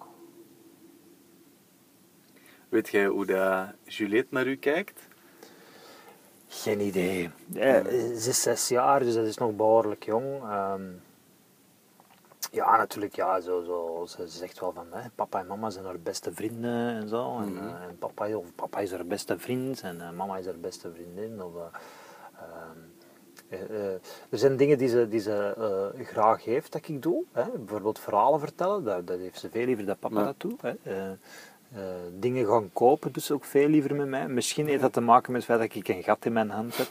Weet 2.69 2.89
jij 2.89 3.07
hoe 3.07 3.27
dat 3.27 3.67
Juliette 3.85 4.35
naar 4.35 4.47
u 4.47 4.57
kijkt? 4.57 5.01
Geen 6.49 6.81
idee. 6.81 7.31
Eh, 7.55 7.85
ze 7.85 8.29
is 8.29 8.43
zes 8.43 8.69
jaar, 8.69 9.01
dus 9.01 9.15
dat 9.15 9.27
is 9.27 9.37
nog 9.37 9.57
behoorlijk 9.57 10.05
jong. 10.05 10.43
Ehm, 10.43 10.83
ja, 12.51 12.77
natuurlijk, 12.77 13.15
ja, 13.17 13.41
zo, 13.41 13.63
zo, 13.63 14.05
ze 14.09 14.29
zegt 14.29 14.61
wel 14.61 14.73
van 14.73 14.87
hè, 14.91 15.09
papa 15.15 15.41
en 15.41 15.47
mama 15.47 15.71
zijn 15.71 15.85
haar 15.85 16.01
beste 16.01 16.33
vrienden 16.33 16.95
en 16.95 17.09
zo. 17.09 17.39
En, 17.39 17.53
Mhm. 17.53 17.67
eh, 17.67 17.83
en 17.89 17.99
papa, 17.99 18.37
of 18.37 18.55
papa 18.55 18.79
is 18.79 18.91
haar 18.91 19.07
beste 19.07 19.39
vriend 19.39 19.81
en 19.81 20.01
eh, 20.01 20.11
mama 20.11 20.37
is 20.39 20.47
haar 20.47 20.59
beste 20.61 20.93
vriendin. 20.93 21.43
Of, 21.43 21.53
er 24.31 24.39
zijn 24.39 24.57
dingen 24.57 24.79
die 24.79 24.89
ze, 24.89 25.09
die 25.09 25.21
ze 25.21 25.55
eh, 25.97 26.07
graag 26.07 26.45
heeft 26.45 26.73
dat 26.73 26.89
ik 26.89 27.03
doe. 27.03 27.25
Hè. 27.33 27.45
Bijvoorbeeld 27.59 27.99
verhalen 27.99 28.41
vertellen, 28.41 28.85
dat, 28.85 29.07
dat 29.07 29.19
heeft 29.19 29.39
ze 29.39 29.51
veel 29.51 29.65
liever 29.65 29.87
dat 29.87 29.99
papa 29.99 30.19
Ja. 30.19 30.25
dat 30.25 30.41
doet. 30.41 30.63
Hè. 30.63 30.73
Eh, 30.83 31.11
eh, 31.11 31.17
dingen 32.19 32.47
gaan 32.47 32.71
kopen, 32.73 33.13
dus 33.13 33.31
ook 33.31 33.45
veel 33.45 33.69
liever 33.69 33.95
met 33.95 34.09
mij. 34.09 34.29
Misschien 34.29 34.67
heeft 34.67 34.83
dat 34.83 34.93
te 34.93 35.01
maken 35.01 35.33
met 35.33 35.47
het 35.47 35.51
feit 35.51 35.71
dat 35.71 35.83
ik 35.83 35.89
een 35.89 36.03
gat 36.03 36.25
in 36.25 36.33
mijn 36.33 36.51
hand 36.51 36.77
heb. 36.77 36.89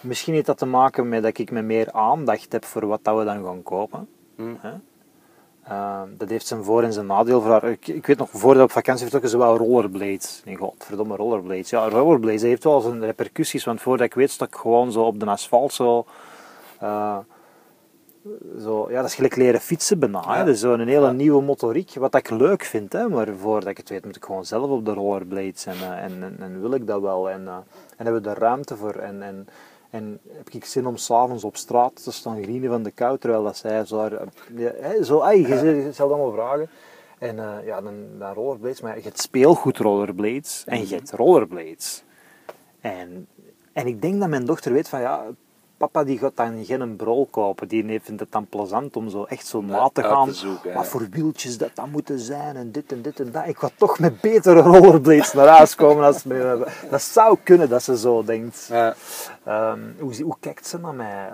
Misschien 0.00 0.34
heeft 0.34 0.46
dat 0.46 0.58
te 0.58 0.66
maken 0.66 1.08
met 1.08 1.22
dat 1.22 1.38
ik 1.38 1.50
met 1.50 1.64
meer 1.64 1.92
aandacht 1.92 2.52
heb 2.52 2.64
voor 2.64 2.86
wat 2.86 3.04
dat 3.04 3.18
we 3.18 3.24
dan 3.24 3.44
gaan 3.44 3.62
kopen. 3.62 4.08
Hm. 4.36 4.54
Hè? 4.58 4.72
Eh, 5.62 6.02
dat 6.16 6.28
heeft 6.28 6.46
zijn 6.46 6.64
voor- 6.64 6.82
en 6.82 6.92
zijn 6.92 7.06
nadeel 7.06 7.40
voor 7.40 7.50
haar. 7.50 7.64
Ik, 7.70 7.86
ik 7.88 8.06
weet 8.06 8.18
nog, 8.18 8.28
voordat 8.32 8.62
op 8.62 8.70
vakantie 8.70 9.02
vertrokken, 9.02 9.30
ze 9.30 9.38
wel 9.38 9.56
rollerblades. 9.56 10.42
Nee, 10.44 10.56
godverdomme, 10.56 11.16
rollerblades. 11.16 11.70
Ja, 11.70 11.88
rollerblades, 11.88 12.42
heeft 12.42 12.64
wel 12.64 12.80
zijn 12.80 13.04
repercussies, 13.04 13.64
want 13.64 13.80
voordat 13.80 14.06
ik 14.06 14.14
weet, 14.14 14.30
sta 14.30 14.44
ik 14.46 14.54
gewoon 14.54 14.92
zo 14.92 15.02
op 15.02 15.20
de 15.20 15.26
asfalt 15.26 15.72
zo... 15.72 16.04
eh, 16.80 17.18
zo, 18.60 18.86
ja, 18.90 18.96
dat 19.00 19.04
is 19.10 19.14
gelijk 19.14 19.36
leren 19.36 19.60
fietsen 19.60 19.98
bijna. 19.98 20.22
Ja. 20.26 20.44
Is 20.44 20.60
zo'n 20.60 20.78
hele 20.78 21.06
Ja. 21.06 21.12
nieuwe 21.12 21.42
motoriek, 21.42 21.94
wat 21.94 22.14
ik 22.14 22.30
leuk 22.30 22.64
vind. 22.64 22.92
Hè. 22.92 23.08
Maar 23.08 23.28
voordat 23.40 23.68
ik 23.68 23.76
het 23.76 23.88
weet, 23.88 24.04
moet 24.04 24.16
ik 24.16 24.24
gewoon 24.24 24.44
zelf 24.44 24.70
op 24.70 24.84
de 24.84 24.92
rollerblades. 24.92 25.66
En, 25.66 25.74
eh, 25.74 26.02
en, 26.04 26.22
en, 26.22 26.36
en 26.40 26.60
wil 26.60 26.72
ik 26.74 26.86
dat 26.86 27.00
wel. 27.00 27.30
En, 27.30 27.46
eh, 27.48 27.54
en 27.96 28.04
hebben 28.04 28.22
we 28.22 28.28
er 28.30 28.38
ruimte 28.38 28.76
voor. 28.76 28.94
En, 28.94 29.22
en, 29.22 29.48
en 29.90 30.20
heb 30.28 30.48
ik 30.50 30.64
zin 30.64 30.86
om 30.86 30.96
s'avonds 30.96 31.44
op 31.44 31.56
straat 31.56 32.02
te 32.02 32.12
staan 32.12 32.42
grienen 32.42 32.70
van 32.70 32.82
de 32.82 32.90
kou, 32.90 33.18
terwijl 33.18 33.42
dat 33.42 33.56
zij 33.56 33.84
zo... 33.84 34.08
ja, 34.56 35.02
zo 35.02 35.20
ai, 35.20 35.46
je, 35.46 35.88
stelt 35.92 36.12
allemaal 36.12 36.32
vragen. 36.32 36.70
En 37.18 37.38
eh, 37.38 37.66
ja, 37.66 37.80
dan, 37.80 37.94
dan 38.18 38.34
rollerblades. 38.34 38.80
Maar 38.80 38.96
je 38.96 39.02
hebt 39.02 39.20
speelgoed 39.20 39.78
rollerblades 39.78 40.62
en 40.66 40.88
je 40.88 40.94
hebt 40.94 41.10
rollerblades. 41.10 42.04
En, 42.80 43.26
en 43.72 43.86
ik 43.86 44.02
denk 44.02 44.20
dat 44.20 44.28
mijn 44.28 44.44
dochter 44.44 44.72
weet 44.72 44.88
van 44.88 45.00
ja, 45.00 45.26
papa 45.80 46.04
die 46.04 46.18
gaat 46.18 46.36
dan 46.36 46.64
geen 46.64 46.96
brol 46.96 47.26
kopen. 47.30 47.68
Die 47.68 48.00
vindt 48.00 48.20
het 48.20 48.32
dan 48.32 48.46
plezant 48.46 48.96
om 48.96 49.08
zo 49.08 49.24
echt 49.24 49.46
zo 49.46 49.60
Ja, 49.60 49.66
na 49.66 49.90
te 49.92 50.02
gaan. 50.02 50.28
te 50.28 50.34
zoeken, 50.34 50.74
wat 50.74 50.86
voor 50.86 51.06
wieltjes 51.10 51.58
dat 51.58 51.70
dan 51.74 51.90
moeten 51.90 52.18
zijn 52.18 52.56
en 52.56 52.72
dit 52.72 52.92
en 52.92 53.02
dit 53.02 53.20
en 53.20 53.32
dat. 53.32 53.46
Ik 53.46 53.58
ga 53.58 53.70
toch 53.76 53.98
met 53.98 54.20
betere 54.20 54.60
rollerblades 54.60 55.32
naar 55.32 55.48
huis 55.48 55.74
komen. 55.74 56.04
Als 56.04 56.22
dat 56.90 57.02
zou 57.02 57.38
kunnen 57.42 57.68
dat 57.68 57.82
ze 57.82 57.98
zo 57.98 58.24
denkt. 58.24 58.66
Ja. 58.70 58.94
Ehm, 59.44 59.80
hoe, 59.98 60.36
kijkt 60.40 60.66
ze 60.66 60.78
naar 60.78 60.94
mij? 60.94 61.30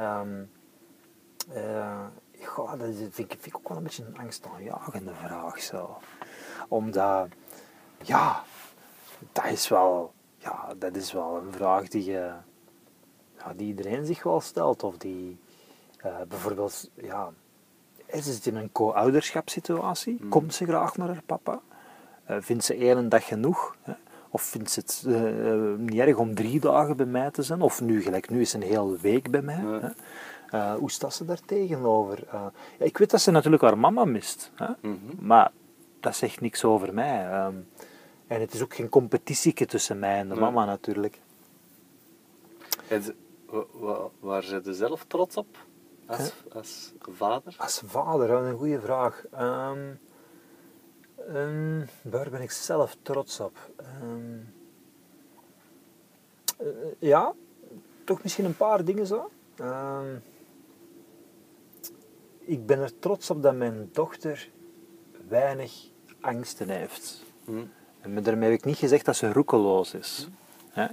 Eh, 1.52 2.04
ja, 2.32 2.76
dat 2.76 2.88
vind 2.94 3.18
ik, 3.18 3.36
vind 3.40 3.46
ik 3.46 3.56
ook 3.56 3.68
wel 3.68 3.76
een 3.76 3.82
beetje 3.82 4.04
een 4.04 4.18
angstaanjagende 4.18 5.12
vraag. 5.14 5.60
Zo. 5.60 5.98
Omdat, 6.68 7.28
ja, 8.02 8.42
dat 9.32 9.44
is 9.46 9.68
wel, 9.68 10.12
ja, 10.38 10.74
dat 10.78 10.96
is 10.96 11.12
wel 11.12 11.42
een 11.46 11.52
vraag 11.52 11.88
die, 11.88 12.04
je, 12.04 12.32
ja, 13.46 13.52
die 13.56 13.66
iedereen 13.66 14.06
zich 14.06 14.22
wel 14.22 14.40
stelt. 14.40 14.82
Of 14.82 14.96
die 14.96 15.38
eh, 15.96 16.14
bijvoorbeeld, 16.28 16.90
ja, 16.94 17.30
ze 18.12 18.22
zit 18.32 18.46
in 18.46 18.56
een 18.56 18.72
co-ouderschapssituatie. 18.72 20.20
Komt 20.28 20.54
ze 20.54 20.64
graag 20.64 20.96
naar 20.96 21.08
haar 21.08 21.22
papa? 21.26 21.60
Eh, 22.24 22.36
vindt 22.40 22.64
ze 22.64 22.74
één 22.74 23.08
dag 23.08 23.26
genoeg? 23.26 23.76
Hè? 23.82 23.92
Of 24.30 24.42
vindt 24.42 24.70
ze 24.70 24.80
het 24.80 25.04
eh, 25.06 25.78
niet 25.78 25.98
erg 26.00 26.16
om 26.16 26.34
drie 26.34 26.60
dagen 26.60 26.96
bij 26.96 27.06
mij 27.06 27.30
te 27.30 27.42
zijn? 27.42 27.60
Of 27.62 27.80
nu, 27.80 28.02
gelijk 28.02 28.30
nu, 28.30 28.40
is 28.40 28.50
ze 28.50 28.56
een 28.56 28.62
hele 28.62 28.98
week 29.00 29.30
bij 29.30 29.42
mij. 29.42 29.64
Hè? 30.50 30.74
Hoe 30.76 30.90
staat 30.90 31.14
ze 31.14 31.24
daar 31.24 31.40
tegenover? 31.46 32.24
Ja, 32.32 32.52
ik 32.78 32.98
weet 32.98 33.10
dat 33.10 33.20
ze 33.20 33.30
natuurlijk 33.30 33.62
haar 33.62 33.78
mama 33.78 34.04
mist. 34.04 34.50
Hè? 34.54 34.66
Mhm. 34.80 34.96
Maar 35.18 35.50
dat 36.00 36.16
zegt 36.16 36.40
niks 36.40 36.64
over 36.64 36.94
mij. 36.94 37.26
ehm. 37.30 37.54
en 38.26 38.40
het 38.40 38.54
is 38.54 38.62
ook 38.62 38.74
geen 38.74 38.88
competitieke 38.88 39.66
tussen 39.66 39.98
mij 39.98 40.18
en 40.18 40.28
de 40.28 40.34
Nee. 40.34 40.42
mama 40.42 40.64
natuurlijk. 40.64 41.18
Ze- 43.50 43.52
wa- 43.56 43.66
wa- 43.72 44.10
waar 44.20 44.42
zit 44.42 44.64
je 44.64 44.74
zelf 44.74 45.04
trots 45.04 45.36
op? 45.36 45.46
Als, 46.06 46.32
als 46.52 46.92
vader? 47.00 47.54
Als 47.58 47.82
vader, 47.86 48.28
dat 48.28 48.42
is 48.42 48.48
een 48.50 48.58
goede 48.58 48.80
vraag. 48.80 49.24
Ehm, 49.32 49.94
ehm, 51.28 51.84
waar 52.02 52.30
ben 52.30 52.40
ik 52.40 52.50
zelf 52.50 52.96
trots 53.02 53.40
op? 53.40 53.70
Ehm, 53.76 54.38
eh, 56.58 56.66
ja, 56.98 57.34
toch 58.04 58.22
misschien 58.22 58.44
een 58.44 58.56
paar 58.56 58.84
dingen 58.84 59.06
zo. 59.06 59.30
Ik 62.38 62.66
ben 62.66 62.78
er 62.78 62.98
trots 62.98 63.30
op 63.30 63.42
dat 63.42 63.54
mijn 63.54 63.88
dochter 63.92 64.50
weinig 65.28 65.90
angsten 66.20 66.68
heeft. 66.68 67.22
Hm. 67.44 67.64
En 68.00 68.22
daarmee 68.22 68.50
heb 68.50 68.58
ik 68.58 68.64
niet 68.64 68.76
gezegd 68.76 69.04
dat 69.04 69.16
ze 69.16 69.32
roekeloos 69.32 69.94
is. 69.94 70.28
Hè? 70.68 70.86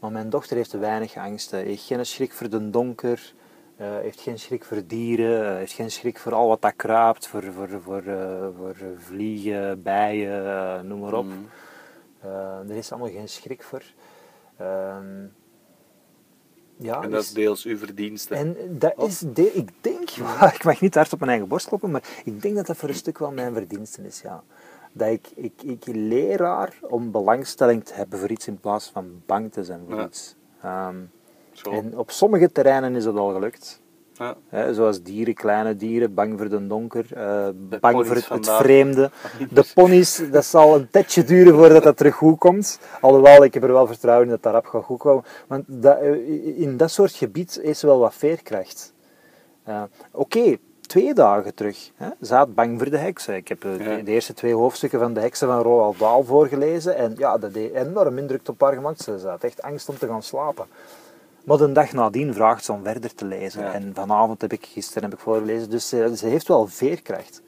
Maar 0.00 0.10
mijn 0.12 0.30
dochter 0.30 0.56
heeft 0.56 0.72
weinig 0.72 1.16
angsten. 1.16 1.58
Heeft 1.58 1.84
geen 1.84 2.06
schrik 2.06 2.32
voor 2.32 2.48
de 2.48 2.70
donker. 2.70 3.34
eh, 3.76 3.86
heeft 3.96 4.20
geen 4.20 4.38
schrik 4.38 4.64
voor 4.64 4.82
dieren. 4.86 5.50
eh, 5.50 5.56
heeft 5.56 5.72
geen 5.72 5.90
schrik 5.90 6.18
voor 6.18 6.32
al 6.34 6.48
wat 6.48 6.62
dat 6.62 6.76
kruipt. 6.76 7.26
Voor, 7.26 7.42
voor, 7.42 7.68
voor, 7.82 8.02
eh, 8.02 8.48
voor 8.56 8.76
vliegen, 8.98 9.82
bijen, 9.82 10.86
noem 10.86 11.00
maar 11.00 11.14
op. 11.14 11.26
Eh, 12.20 12.58
er 12.70 12.76
is 12.76 12.92
allemaal 12.92 13.10
geen 13.10 13.28
schrik 13.28 13.62
voor. 13.62 13.82
Ehm, 14.56 15.24
ja, 16.76 16.94
En 16.94 17.00
dat 17.02 17.10
dus- 17.10 17.20
is 17.26 17.32
deels 17.32 17.64
uw 17.64 17.76
verdienste. 17.78 18.34
en 18.34 18.56
dat 18.78 18.94
is, 18.96 19.18
de, 19.18 19.52
ik 19.52 19.70
denk, 19.80 20.10
ik 20.54 20.64
mag 20.64 20.80
niet 20.80 20.94
hard 20.94 21.12
op 21.12 21.18
mijn 21.18 21.30
eigen 21.30 21.48
borst 21.48 21.66
kloppen, 21.68 21.90
maar 21.90 22.02
ik 22.24 22.42
denk 22.42 22.54
dat 22.56 22.66
dat 22.66 22.76
voor 22.76 22.88
een 22.88 22.94
stuk 22.94 23.18
wel 23.18 23.32
mijn 23.32 23.52
verdienste 23.54 24.02
is, 24.06 24.20
ja. 24.20 24.44
Dat 24.96 25.08
ik, 25.08 25.26
ik, 25.34 25.62
ik 25.62 25.86
leer 25.86 26.42
haar 26.42 26.78
om 26.88 27.10
belangstelling 27.10 27.84
te 27.84 27.94
hebben 27.94 28.18
voor 28.18 28.30
iets 28.30 28.46
in 28.46 28.58
plaats 28.58 28.90
van 28.90 29.22
bang 29.26 29.52
te 29.52 29.64
zijn 29.64 29.80
voor 29.88 29.98
Ja. 29.98 30.06
iets. 30.06 30.34
Ehm, 30.62 30.96
en 31.70 31.98
op 31.98 32.10
sommige 32.10 32.52
terreinen 32.52 32.94
is 32.96 33.04
dat 33.04 33.16
al 33.16 33.32
gelukt. 33.32 33.80
Ja. 34.12 34.36
Hè, 34.48 34.74
zoals 34.74 35.02
dieren, 35.02 35.34
kleine 35.34 35.76
dieren, 35.76 36.14
bang 36.14 36.38
voor 36.38 36.48
de 36.48 36.66
donker, 36.66 37.06
eh, 37.14 37.48
De 37.68 37.78
bang 37.80 38.06
voor 38.06 38.16
het, 38.16 38.48
vreemde. 38.50 39.10
De 39.50 39.70
ponies, 39.74 40.22
dat 40.30 40.44
zal 40.44 40.74
een 40.76 40.90
tijdje 40.90 41.24
duren 41.24 41.54
voordat 41.54 41.82
dat 41.82 41.96
terug 41.96 42.14
goed 42.14 42.38
komt. 42.38 42.78
Alhoewel, 43.00 43.44
ik 43.44 43.54
heb 43.54 43.62
er 43.62 43.72
wel 43.72 43.86
vertrouwen 43.86 44.24
in 44.26 44.30
dat 44.32 44.42
dat 44.42 44.52
rap 44.52 44.66
gaat 44.66 44.84
goed 44.84 44.98
komen. 44.98 45.24
Want 45.46 45.64
dat, 45.66 45.98
eh, 46.00 46.58
in 46.60 46.76
dat 46.76 46.90
soort 46.90 47.12
gebied 47.12 47.58
is 47.62 47.82
wel 47.82 47.98
wat 47.98 48.14
veerkracht. 48.14 48.94
Eh, 49.62 49.82
Oké, 50.12 50.56
twee 50.86 51.14
dagen 51.14 51.54
terug. 51.54 51.90
Hè, 51.94 52.08
ze 52.22 52.34
had 52.34 52.54
bang 52.54 52.78
voor 52.78 52.90
de 52.90 52.96
heksen. 52.98 53.34
Ik 53.34 53.48
heb 53.48 53.64
eh, 53.64 53.78
Ja. 53.78 53.96
de, 53.96 54.02
de 54.02 54.10
eerste 54.10 54.34
twee 54.34 54.54
hoofdstukken 54.54 54.98
van 54.98 55.14
de 55.14 55.20
heksen 55.20 55.48
van 55.48 55.62
Roald 55.62 55.98
Dahl 55.98 56.22
voorgelezen. 56.22 56.96
En 56.96 57.14
ja, 57.16 57.38
dat 57.38 57.54
deed 57.54 57.74
enorm 57.74 58.18
indruk 58.18 58.48
op 58.48 58.60
haar 58.60 58.72
gemaakt. 58.74 59.02
Ze 59.02 59.20
had 59.26 59.44
echt 59.44 59.62
angst 59.62 59.88
om 59.88 59.98
te 59.98 60.06
gaan 60.06 60.22
slapen. 60.22 60.66
Maar 61.44 61.56
de 61.58 61.72
dag 61.72 61.92
nadien 61.92 62.34
vraagt 62.34 62.64
ze 62.64 62.72
om 62.72 62.84
verder 62.84 63.14
te 63.14 63.24
lezen. 63.24 63.62
Ja. 63.62 63.72
En 63.72 63.90
vanavond 63.94 64.40
heb 64.40 64.52
ik, 64.52 64.66
gisteren 64.66 65.02
heb 65.02 65.12
ik 65.12 65.18
voorgelezen. 65.24 65.70
Dus 65.70 65.88
ze, 65.88 66.16
ze 66.16 66.26
heeft 66.26 66.48
wel 66.48 66.66
veerkracht. 66.66 67.42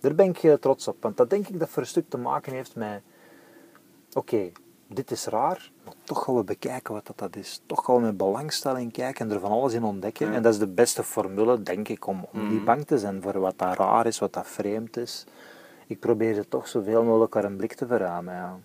Daar 0.00 0.14
ben 0.14 0.26
ik 0.26 0.42
eh, 0.42 0.52
trots 0.52 0.88
op. 0.88 0.96
Want 1.00 1.16
dat 1.16 1.30
denk 1.30 1.48
ik 1.48 1.58
dat 1.58 1.68
voor 1.68 1.82
een 1.82 1.88
stuk 1.88 2.08
te 2.08 2.18
maken 2.18 2.52
heeft 2.52 2.74
met... 2.76 3.00
Oké, 4.12 4.50
dit 4.86 5.10
is 5.10 5.26
raar, 5.26 5.70
maar 5.84 5.94
toch 6.04 6.24
gaan 6.24 6.34
we 6.36 6.44
bekijken 6.44 6.94
wat 6.94 7.06
dat, 7.06 7.18
dat 7.18 7.36
is. 7.36 7.62
Toch 7.66 7.84
gaan 7.84 7.94
we 7.94 8.00
met 8.00 8.16
belangstelling 8.16 8.92
kijken 8.92 9.28
en 9.28 9.34
er 9.34 9.40
van 9.40 9.50
alles 9.50 9.72
in 9.72 9.84
ontdekken. 9.84 10.26
Ja. 10.28 10.32
En 10.32 10.42
dat 10.42 10.52
is 10.52 10.58
de 10.58 10.66
beste 10.68 11.02
formule, 11.02 11.62
denk 11.62 11.88
ik, 11.88 12.06
om, 12.06 12.26
om 12.32 12.40
niet 12.48 12.56
Mhm. 12.56 12.64
bang 12.64 12.86
te 12.86 12.98
zijn 12.98 13.22
voor 13.22 13.38
wat 13.38 13.58
dat 13.58 13.76
raar 13.76 14.06
is, 14.06 14.18
wat 14.18 14.32
dat 14.32 14.46
vreemd 14.46 14.96
is. 14.96 15.24
Ik 15.86 16.00
probeer 16.00 16.34
ze 16.34 16.48
toch 16.48 16.68
zoveel 16.68 17.04
mogelijk 17.04 17.34
haar 17.34 17.44
een 17.44 17.56
blik 17.56 17.74
te 17.74 17.86
verruimen. 17.86 18.34
Ja. 18.34 18.58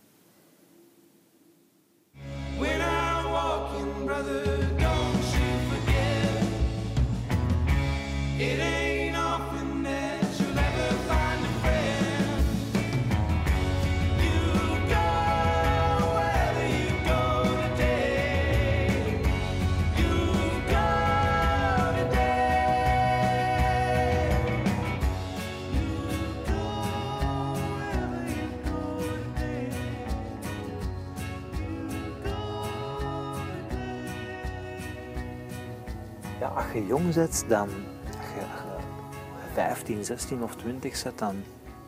Je 36.73 36.85
jong 36.85 37.13
bent, 37.13 37.45
dan, 37.47 37.69
als 38.17 38.27
je, 38.35 38.41
als 38.41 39.43
je 39.47 39.53
15, 39.53 40.05
16 40.05 40.43
of 40.43 40.55
20 40.55 40.95
zet, 40.95 41.17
dan, 41.17 41.35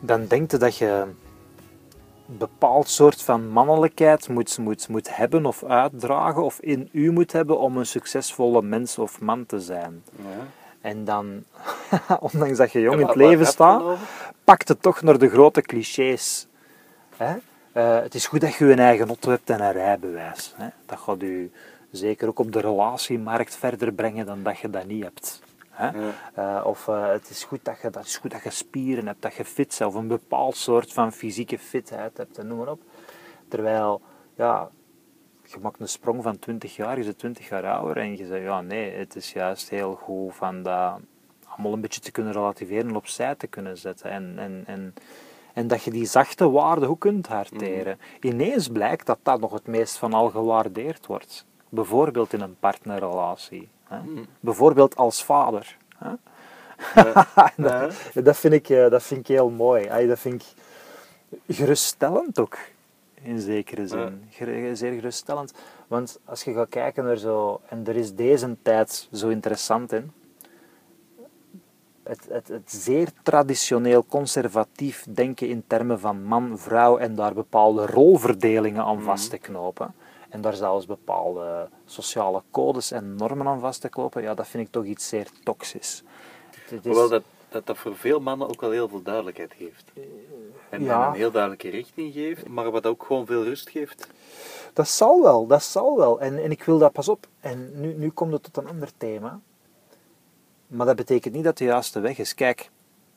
dan 0.00 0.26
denk 0.26 0.50
je 0.50 0.56
dat 0.56 0.76
je 0.76 1.04
een 2.28 2.38
bepaald 2.38 2.88
soort 2.88 3.22
van 3.22 3.48
mannelijkheid 3.48 4.28
moet, 4.28 4.58
moet, 4.58 4.88
moet 4.88 5.16
hebben 5.16 5.46
of 5.46 5.64
uitdragen 5.64 6.44
of 6.44 6.60
in 6.60 6.88
u 6.92 7.10
moet 7.10 7.32
hebben 7.32 7.58
om 7.58 7.76
een 7.76 7.86
succesvolle 7.86 8.62
mens 8.62 8.98
of 8.98 9.20
man 9.20 9.46
te 9.46 9.60
zijn. 9.60 10.02
Ja. 10.16 10.46
En 10.80 11.04
dan, 11.04 11.44
ondanks 12.32 12.58
dat 12.58 12.72
je 12.72 12.80
jong 12.80 13.00
in 13.00 13.06
het 13.06 13.16
leven 13.16 13.46
staat, 13.46 13.82
pakt 14.44 14.68
het 14.68 14.82
toch 14.82 15.02
naar 15.02 15.18
de 15.18 15.28
grote 15.28 15.62
clichés. 15.62 16.46
Hè? 17.16 17.34
Eh, 17.72 18.02
het 18.02 18.14
is 18.14 18.26
goed 18.26 18.40
dat 18.40 18.54
je 18.54 18.72
een 18.72 18.78
eigen 18.78 19.06
auto 19.06 19.30
hebt 19.30 19.50
en 19.50 19.60
een 19.60 19.72
rijbewijs. 19.72 20.54
Hè? 20.56 20.68
Dat 20.86 20.98
gaat 20.98 21.22
u 21.22 21.50
zeker 21.92 22.28
ook 22.28 22.38
op 22.38 22.52
de 22.52 22.60
relatiemarkt 22.60 23.56
verder 23.56 23.92
brengen 23.92 24.26
dan 24.26 24.42
dat 24.42 24.58
je 24.58 24.70
dat 24.70 24.86
niet 24.86 25.02
hebt. 25.02 25.42
Hè? 25.70 25.90
Ja. 25.90 26.12
Eh, 26.34 26.66
of 26.66 26.88
eh, 26.88 27.06
het, 27.06 27.30
is 27.30 27.44
goed 27.44 27.64
dat 27.64 27.80
je, 27.82 27.90
dat 27.90 28.04
is 28.04 28.16
goed 28.16 28.30
dat 28.30 28.42
je 28.42 28.50
spieren 28.50 29.06
hebt, 29.06 29.22
dat 29.22 29.34
je 29.34 29.44
fit 29.44 29.76
bent, 29.78 29.90
of 29.90 29.94
een 29.94 30.08
bepaald 30.08 30.56
soort 30.56 30.92
van 30.92 31.12
fysieke 31.12 31.58
fitheid 31.58 32.16
hebt, 32.16 32.38
en 32.38 32.46
noem 32.46 32.58
maar 32.58 32.68
op. 32.68 32.82
Terwijl, 33.48 34.00
ja, 34.34 34.70
je 35.44 35.58
maakt 35.60 35.80
een 35.80 35.88
sprong 35.88 36.22
van 36.22 36.38
20 36.38 36.76
jaar, 36.76 36.98
je 36.98 37.04
bent 37.04 37.18
20 37.18 37.48
jaar 37.48 37.66
ouder 37.66 37.96
en 37.96 38.16
je 38.16 38.26
zegt, 38.26 38.42
ja 38.42 38.60
nee, 38.60 38.90
het 38.90 39.16
is 39.16 39.32
juist 39.32 39.68
heel 39.68 39.94
goed 39.94 40.34
van 40.34 40.62
dat 40.62 41.00
allemaal 41.48 41.72
een 41.72 41.80
beetje 41.80 42.00
te 42.00 42.10
kunnen 42.10 42.32
relativeren 42.32 42.88
en 42.88 42.96
opzij 42.96 43.34
te 43.34 43.46
kunnen 43.46 43.78
zetten. 43.78 44.10
En, 44.10 44.34
en, 44.38 44.62
en, 44.66 44.94
en 45.54 45.66
dat 45.66 45.82
je 45.82 45.90
die 45.90 46.06
zachte 46.06 46.50
waarden 46.50 46.88
ook 46.88 47.00
kunt 47.00 47.26
harteren. 47.26 47.98
Ineens 48.20 48.68
blijkt 48.68 49.06
dat 49.06 49.18
dat 49.22 49.40
nog 49.40 49.52
het 49.52 49.66
meest 49.66 49.96
van 49.96 50.12
al 50.12 50.30
gewaardeerd 50.30 51.06
wordt. 51.06 51.46
Bijvoorbeeld 51.74 52.32
in 52.32 52.40
een 52.40 52.56
partnerrelatie. 52.58 53.68
Hè? 53.84 53.98
Bijvoorbeeld 54.40 54.96
als 54.96 55.24
vader. 55.24 55.76
Hè? 55.96 56.12
dat, 57.62 57.94
dat, 58.24 58.36
vind 58.36 58.54
ik, 58.54 58.68
eh, 58.68 58.90
dat 58.90 59.02
vind 59.02 59.20
ik 59.20 59.26
heel 59.26 59.50
mooi. 59.50 60.06
Dat 60.06 60.18
vind 60.18 60.42
ik 60.42 61.56
geruststellend 61.56 62.38
ook, 62.38 62.58
in 63.22 63.40
zekere 63.40 63.86
zin. 63.86 64.24
Zeer 64.72 64.92
geruststellend. 64.92 65.54
Want 65.86 66.20
als 66.24 66.42
je 66.44 66.52
gaat 66.52 66.68
kijken 66.68 67.04
naar 67.04 67.16
zo... 67.16 67.60
En 67.68 67.86
er 67.86 67.96
is 67.96 68.14
deze 68.14 68.56
tijd 68.62 69.08
zo 69.12 69.28
interessant 69.28 69.92
in. 69.92 70.12
Het, 72.02 72.26
het, 72.30 72.48
het 72.48 72.72
zeer 72.72 73.08
traditioneel 73.22 74.04
conservatief 74.06 75.06
denken 75.08 75.48
in 75.48 75.64
termen 75.66 76.00
van 76.00 76.24
man, 76.24 76.58
vrouw 76.58 76.98
en 76.98 77.14
daar 77.14 77.34
bepaalde 77.34 77.86
rolverdelingen 77.86 78.84
aan 78.84 79.02
vast 79.02 79.30
te 79.30 79.38
knopen. 79.38 79.94
En 80.32 80.40
daar 80.40 80.54
zelfs 80.54 80.86
bepaalde 80.86 81.68
sociale 81.86 82.42
codes 82.50 82.90
en 82.90 83.14
normen 83.14 83.46
aan 83.46 83.60
vast 83.60 83.80
te 83.80 83.88
knopen. 83.88 84.22
Ja, 84.22 84.34
dat 84.34 84.46
vind 84.48 84.66
ik 84.66 84.72
toch 84.72 84.84
iets 84.84 85.08
zeer 85.08 85.28
toxisch. 85.44 86.02
Het 86.50 86.70
is- 86.72 86.84
Hoewel 86.84 87.08
dat, 87.08 87.22
dat 87.48 87.66
dat 87.66 87.76
voor 87.78 87.96
veel 87.96 88.20
mannen 88.20 88.48
ook 88.48 88.60
wel 88.60 88.70
heel 88.70 88.88
veel 88.88 89.02
duidelijkheid 89.02 89.52
geeft. 89.58 89.84
En, 90.68 90.82
ja. 90.84 91.02
en 91.02 91.08
een 91.08 91.14
heel 91.14 91.30
duidelijke 91.30 91.68
richting 91.68 92.12
geeft, 92.12 92.48
maar 92.48 92.70
wat 92.70 92.86
ook 92.86 93.04
gewoon 93.04 93.26
veel 93.26 93.44
rust 93.44 93.70
geeft. 93.70 94.06
Dat 94.72 94.88
zal 94.88 95.22
wel, 95.22 95.46
dat 95.46 95.62
zal 95.62 95.96
wel. 95.96 96.20
En, 96.20 96.42
en 96.42 96.50
ik 96.50 96.62
wil 96.64 96.78
dat, 96.78 96.92
pas 96.92 97.08
op, 97.08 97.26
en 97.40 97.80
nu, 97.80 97.94
nu 97.94 98.10
komt 98.10 98.32
het 98.32 98.42
tot 98.42 98.56
een 98.56 98.68
ander 98.68 98.90
thema. 98.96 99.40
Maar 100.66 100.86
dat 100.86 100.96
betekent 100.96 101.34
niet 101.34 101.44
dat 101.44 101.58
de 101.58 101.64
juiste 101.64 102.00
weg 102.00 102.18
is. 102.18 102.34
Kijk, 102.34 102.70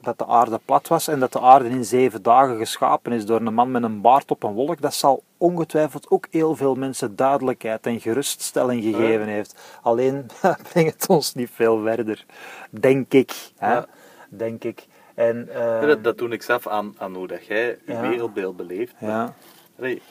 dat 0.05 0.17
de 0.17 0.25
aarde 0.25 0.59
plat 0.65 0.87
was 0.87 1.07
en 1.07 1.19
dat 1.19 1.33
de 1.33 1.39
aarde 1.39 1.69
in 1.69 1.85
zeven 1.85 2.21
dagen 2.21 2.57
geschapen 2.57 3.11
is 3.11 3.25
door 3.25 3.41
een 3.41 3.53
man 3.53 3.71
met 3.71 3.83
een 3.83 4.01
baard 4.01 4.31
op 4.31 4.43
een 4.43 4.53
wolk, 4.53 4.81
dat 4.81 4.93
zal 4.93 5.23
ongetwijfeld 5.37 6.09
ook 6.09 6.27
heel 6.31 6.55
veel 6.55 6.75
mensen 6.75 7.15
duidelijkheid 7.15 7.85
en 7.85 7.99
geruststelling 7.99 8.83
gegeven 8.83 9.27
heeft. 9.27 9.55
Alleen 9.81 10.25
brengt 10.71 10.93
het 10.93 11.09
ons 11.09 11.33
niet 11.33 11.49
veel 11.53 11.81
verder, 11.83 12.25
denk 12.69 13.13
ik. 13.13 13.33
Hè? 13.57 13.73
Ja. 13.73 13.85
Denk 14.29 14.63
ik. 14.63 14.85
En, 15.15 15.49
eh, 15.49 15.81
En 15.81 15.87
dat, 15.87 16.03
dat 16.03 16.17
doe 16.17 16.29
ik 16.29 16.41
zelf 16.41 16.67
aan, 16.67 16.95
aan 16.97 17.15
hoe 17.15 17.27
dat 17.27 17.45
jij 17.45 17.65
je 17.85 17.93
Ja. 17.93 18.01
wereldbeeld 18.01 18.57
beleeft. 18.57 18.93
ja, 18.99 19.33
Allee, 19.77 20.01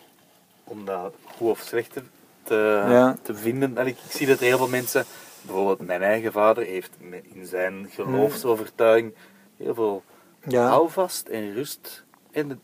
om 0.65 0.85
dat 0.85 1.15
goed 1.37 1.51
of 1.51 1.59
slecht 1.59 1.93
te, 1.93 2.03
te, 3.23 3.35
vinden. 3.35 3.79
Allee, 3.79 3.93
ik 3.93 3.99
zie 4.13 4.27
dat 4.27 4.39
heel 4.39 4.57
veel 4.57 4.69
mensen, 4.69 5.05
bijvoorbeeld 5.43 5.87
mijn 5.87 6.03
eigen 6.03 6.33
vader, 6.33 6.65
heeft 6.65 6.91
in 7.35 7.47
zijn 7.47 7.87
geloofsovertuiging 7.91 9.15
heel 9.65 9.75
veel 9.75 10.03
Ja. 10.49 10.67
houvast 10.69 11.29
en 11.29 11.53
rust. 11.55 12.05
En 12.31 12.49
de- 12.49 12.59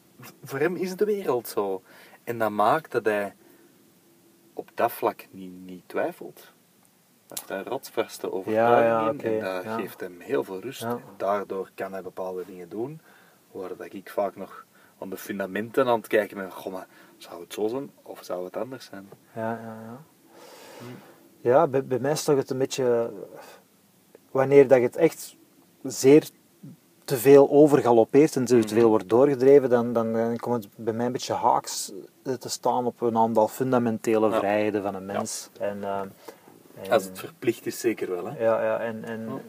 voor 0.45 0.59
hem 0.59 0.77
is 0.77 0.97
de 0.97 1.05
wereld 1.05 1.49
zo. 1.49 1.83
En 2.25 2.39
dat 2.39 2.51
maakt 2.51 2.93
dat 2.93 3.05
hij 3.05 3.35
op 4.55 4.71
dat 4.75 4.93
vlak 4.93 5.27
niet, 5.31 5.53
niet 5.65 5.83
twijfelt. 5.87 6.53
Hij 7.29 7.39
heeft 7.47 7.51
een 7.67 7.73
rotsvaste 7.73 8.33
overtuiging 8.33 9.23
Ja, 9.23 9.31
ja, 9.31 9.39
en 9.39 9.41
dat 9.55 9.65
ja. 9.65 9.77
geeft 9.77 10.01
hem 10.01 10.21
heel 10.21 10.45
veel 10.45 10.61
rust. 10.61 10.81
Ja. 10.81 10.99
Daardoor 11.17 11.71
kan 11.75 11.93
hij 11.93 12.03
bepaalde 12.03 12.45
dingen 12.47 12.69
doen, 12.69 13.01
waar 13.51 13.77
dat 13.77 13.93
ik 13.93 14.11
vaak 14.11 14.37
nog 14.37 14.65
aan 14.99 15.11
de 15.11 15.17
fundamenten 15.17 15.87
aan 15.87 15.99
het 15.99 16.07
kijken 16.07 16.37
ben. 16.37 16.53
Goh, 16.53 16.73
maar 16.73 16.87
zou 17.17 17.41
het 17.41 17.53
zo 17.53 17.69
zijn 17.69 17.91
of 18.03 18.25
zou 18.25 18.45
het 18.45 18.57
anders 18.57 18.85
zijn? 18.85 19.09
Ja, 19.35 19.51
ja, 19.51 19.79
ja. 19.85 20.01
Ja, 21.41 21.67
bij, 21.67 21.85
bij 21.85 21.99
mij 21.99 22.13
is 22.13 22.25
toch 22.25 22.37
het 22.37 22.51
een 22.51 22.59
beetje... 22.59 23.13
Wanneer 24.31 24.69
dat 24.69 24.79
je 24.79 24.85
het 24.85 24.97
echt 24.97 25.37
zeer 25.83 26.29
te 27.11 27.19
veel 27.19 27.51
overgalopeert 27.51 28.37
en 28.37 28.45
te 28.45 28.63
veel 28.67 28.89
wordt 28.89 29.09
doorgedreven, 29.09 29.71
dan, 29.71 29.93
dan, 29.93 30.37
komt 30.37 30.65
het 30.65 30.73
bij 30.77 30.93
mij 30.93 31.07
een 31.07 31.13
beetje 31.13 31.35
haaks 31.35 31.93
eh, 32.25 32.35
te 32.35 32.49
staan 32.49 32.87
op 32.87 33.01
een 33.01 33.17
aantal 33.17 33.49
fundamentele 33.49 34.31
vrijheden 34.31 34.83
van 34.83 34.95
een 34.95 35.07
mens. 35.07 35.49
En, 35.59 35.85
eh, 35.85 36.01
en- 36.83 36.91
Als 36.91 37.05
het 37.05 37.19
verplicht 37.19 37.67
is, 37.67 37.81
zeker 37.81 38.11
wel. 38.11 38.27
Hè? 38.27 38.45
ja, 38.45 38.65
ja, 38.65 38.79
en, 38.79 39.05
en, 39.05 39.43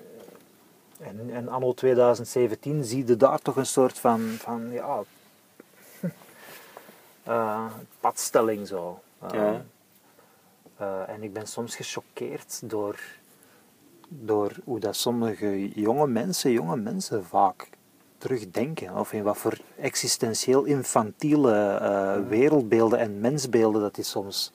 en, 1.00 1.30
en 1.34 1.48
anno 1.48 1.74
2017 1.74 2.84
zie 2.84 3.08
je 3.08 3.18
daar 3.18 3.40
toch 3.40 3.56
een 3.56 3.66
soort 3.66 4.00
van, 4.00 4.20
van 4.38 4.72
ja, 4.72 5.04
eh, 7.24 7.66
padstelling 8.00 8.68
zo. 8.68 9.00
Ja. 9.32 9.62
en 11.08 11.24
ik 11.24 11.34
ben 11.34 11.48
soms 11.48 11.76
gechoqueerd 11.76 12.62
door, 12.70 13.00
door 14.20 14.56
hoe 14.64 14.80
dat 14.80 14.96
sommige 14.96 15.70
jonge 15.70 16.08
mensen, 16.08 16.52
jonge 16.52 16.78
mensen 16.78 17.26
vaak 17.26 17.70
terugdenken. 18.18 18.98
Of 18.98 19.14
in 19.14 19.24
wat 19.24 19.38
voor 19.38 19.58
existentieel 19.78 20.64
infantiele 20.64 21.54
eh, 21.54 22.28
wereldbeelden 22.28 23.00
en 23.00 23.20
mensbeelden 23.20 23.82
dat 23.82 23.96
die 23.96 24.04
soms 24.04 24.52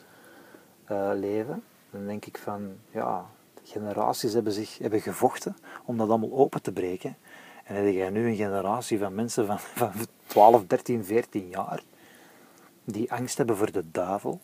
eh, 0.85 1.11
leven. 1.15 1.63
Dan 1.91 2.07
denk 2.07 2.25
ik 2.27 2.39
van, 2.39 2.73
ja, 2.91 3.27
generaties 3.63 4.33
hebben, 4.33 4.53
zich, 4.53 4.79
hebben 4.79 5.01
gevochten 5.01 5.57
om 5.85 5.97
dat 5.97 6.09
allemaal 6.09 6.33
open 6.33 6.63
te 6.63 6.73
breken. 6.73 7.17
En 7.65 7.75
dan 7.75 7.85
heb 7.85 7.95
jij 7.95 8.11
nu 8.11 8.29
een 8.29 8.37
generatie 8.37 8.99
van 8.99 9.15
mensen 9.15 9.47
van, 9.47 9.59
van 9.91 9.93
12, 10.27 10.67
13, 10.67 11.05
14 11.05 11.49
jaar 11.49 11.83
die 12.85 13.13
angst 13.13 13.37
hebben 13.37 13.57
voor 13.57 13.73
de 13.73 13.91
duivel. 13.91 14.41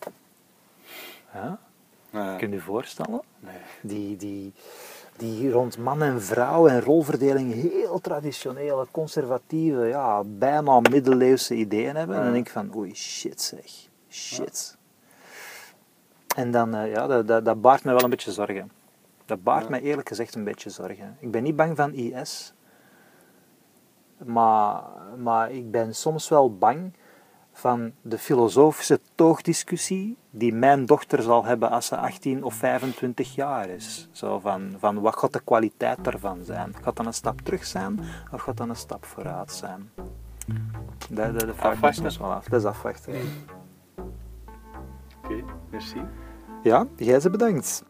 Ja? 1.32 1.58
Ja. 2.10 2.36
Kun 2.36 2.48
je 2.48 2.54
je 2.54 2.60
voorstellen? 2.60 3.20
Nee. 3.40 3.60
Die, 3.80 4.16
die, 4.16 4.52
die 5.16 5.50
rond 5.50 5.78
man 5.78 6.02
en 6.02 6.22
vrouw 6.22 6.66
en 6.66 6.80
rolverdeling 6.80 7.52
heel 7.52 8.00
traditionele, 8.00 8.86
conservatieve, 8.90 9.84
ja, 9.84 10.22
bijna 10.24 10.80
middeleeuwse 10.80 11.54
ideeën 11.54 11.96
hebben. 11.96 12.16
En 12.16 12.22
dan 12.22 12.32
denk 12.32 12.46
ik 12.46 12.52
van, 12.52 12.76
oei, 12.76 12.94
shit 12.94 13.40
zeg. 13.40 13.88
Shit. 14.08 14.76
En 16.36 16.50
dan, 16.50 16.74
eh, 16.74 16.90
ja, 16.90 17.06
dat, 17.06 17.26
dat, 17.26 17.44
dat 17.44 17.60
baart 17.60 17.84
mij 17.84 17.94
wel 17.94 18.04
een 18.04 18.10
beetje 18.10 18.32
zorgen. 18.32 18.70
Dat 19.24 19.42
baart 19.42 19.68
mij 19.68 19.80
eerlijk 19.80 20.08
gezegd 20.08 20.34
een 20.34 20.44
beetje 20.44 20.70
zorgen. 20.70 21.16
Ik 21.18 21.30
ben 21.30 21.42
niet 21.42 21.56
bang 21.56 21.76
van 21.76 21.92
IS. 21.92 22.52
Maar, 24.24 24.82
maar 25.16 25.50
ik 25.50 25.70
ben 25.70 25.94
soms 25.94 26.28
wel 26.28 26.56
bang 26.56 26.92
van 27.52 27.92
de 28.02 28.18
filosofische 28.18 29.00
toogdiscussie 29.14 30.16
die 30.30 30.52
mijn 30.52 30.86
dochter 30.86 31.22
zal 31.22 31.44
hebben 31.44 31.70
als 31.70 31.86
ze 31.86 31.96
18 31.96 32.44
of 32.44 32.54
25 32.54 33.34
jaar 33.34 33.68
is. 33.68 34.08
Zo 34.12 34.38
van, 34.38 34.74
van 34.78 35.00
wat 35.00 35.16
gaat 35.16 35.32
de 35.32 35.40
kwaliteit 35.44 36.04
daarvan 36.04 36.44
zijn? 36.44 36.74
Gaat 36.82 36.96
dat 36.96 37.06
een 37.06 37.14
stap 37.14 37.40
terug 37.40 37.64
zijn 37.64 38.00
of 38.32 38.40
gaat 38.40 38.56
dat 38.56 38.68
een 38.68 38.76
stap 38.76 39.04
vooruit 39.04 39.52
zijn? 39.52 39.90
Dat, 41.10 41.40
dat, 41.40 42.04
is 42.04 42.18
wel 42.18 42.32
af. 42.32 42.44
Dat 42.44 42.60
is 42.60 42.66
afwachten. 42.66 43.12
Mm. 43.14 43.20
Oké, 45.24 45.44
merci. 45.70 46.02
Ja, 46.62 46.86
jij 46.96 47.20
ze 47.20 47.30
bedankt. 47.30 47.84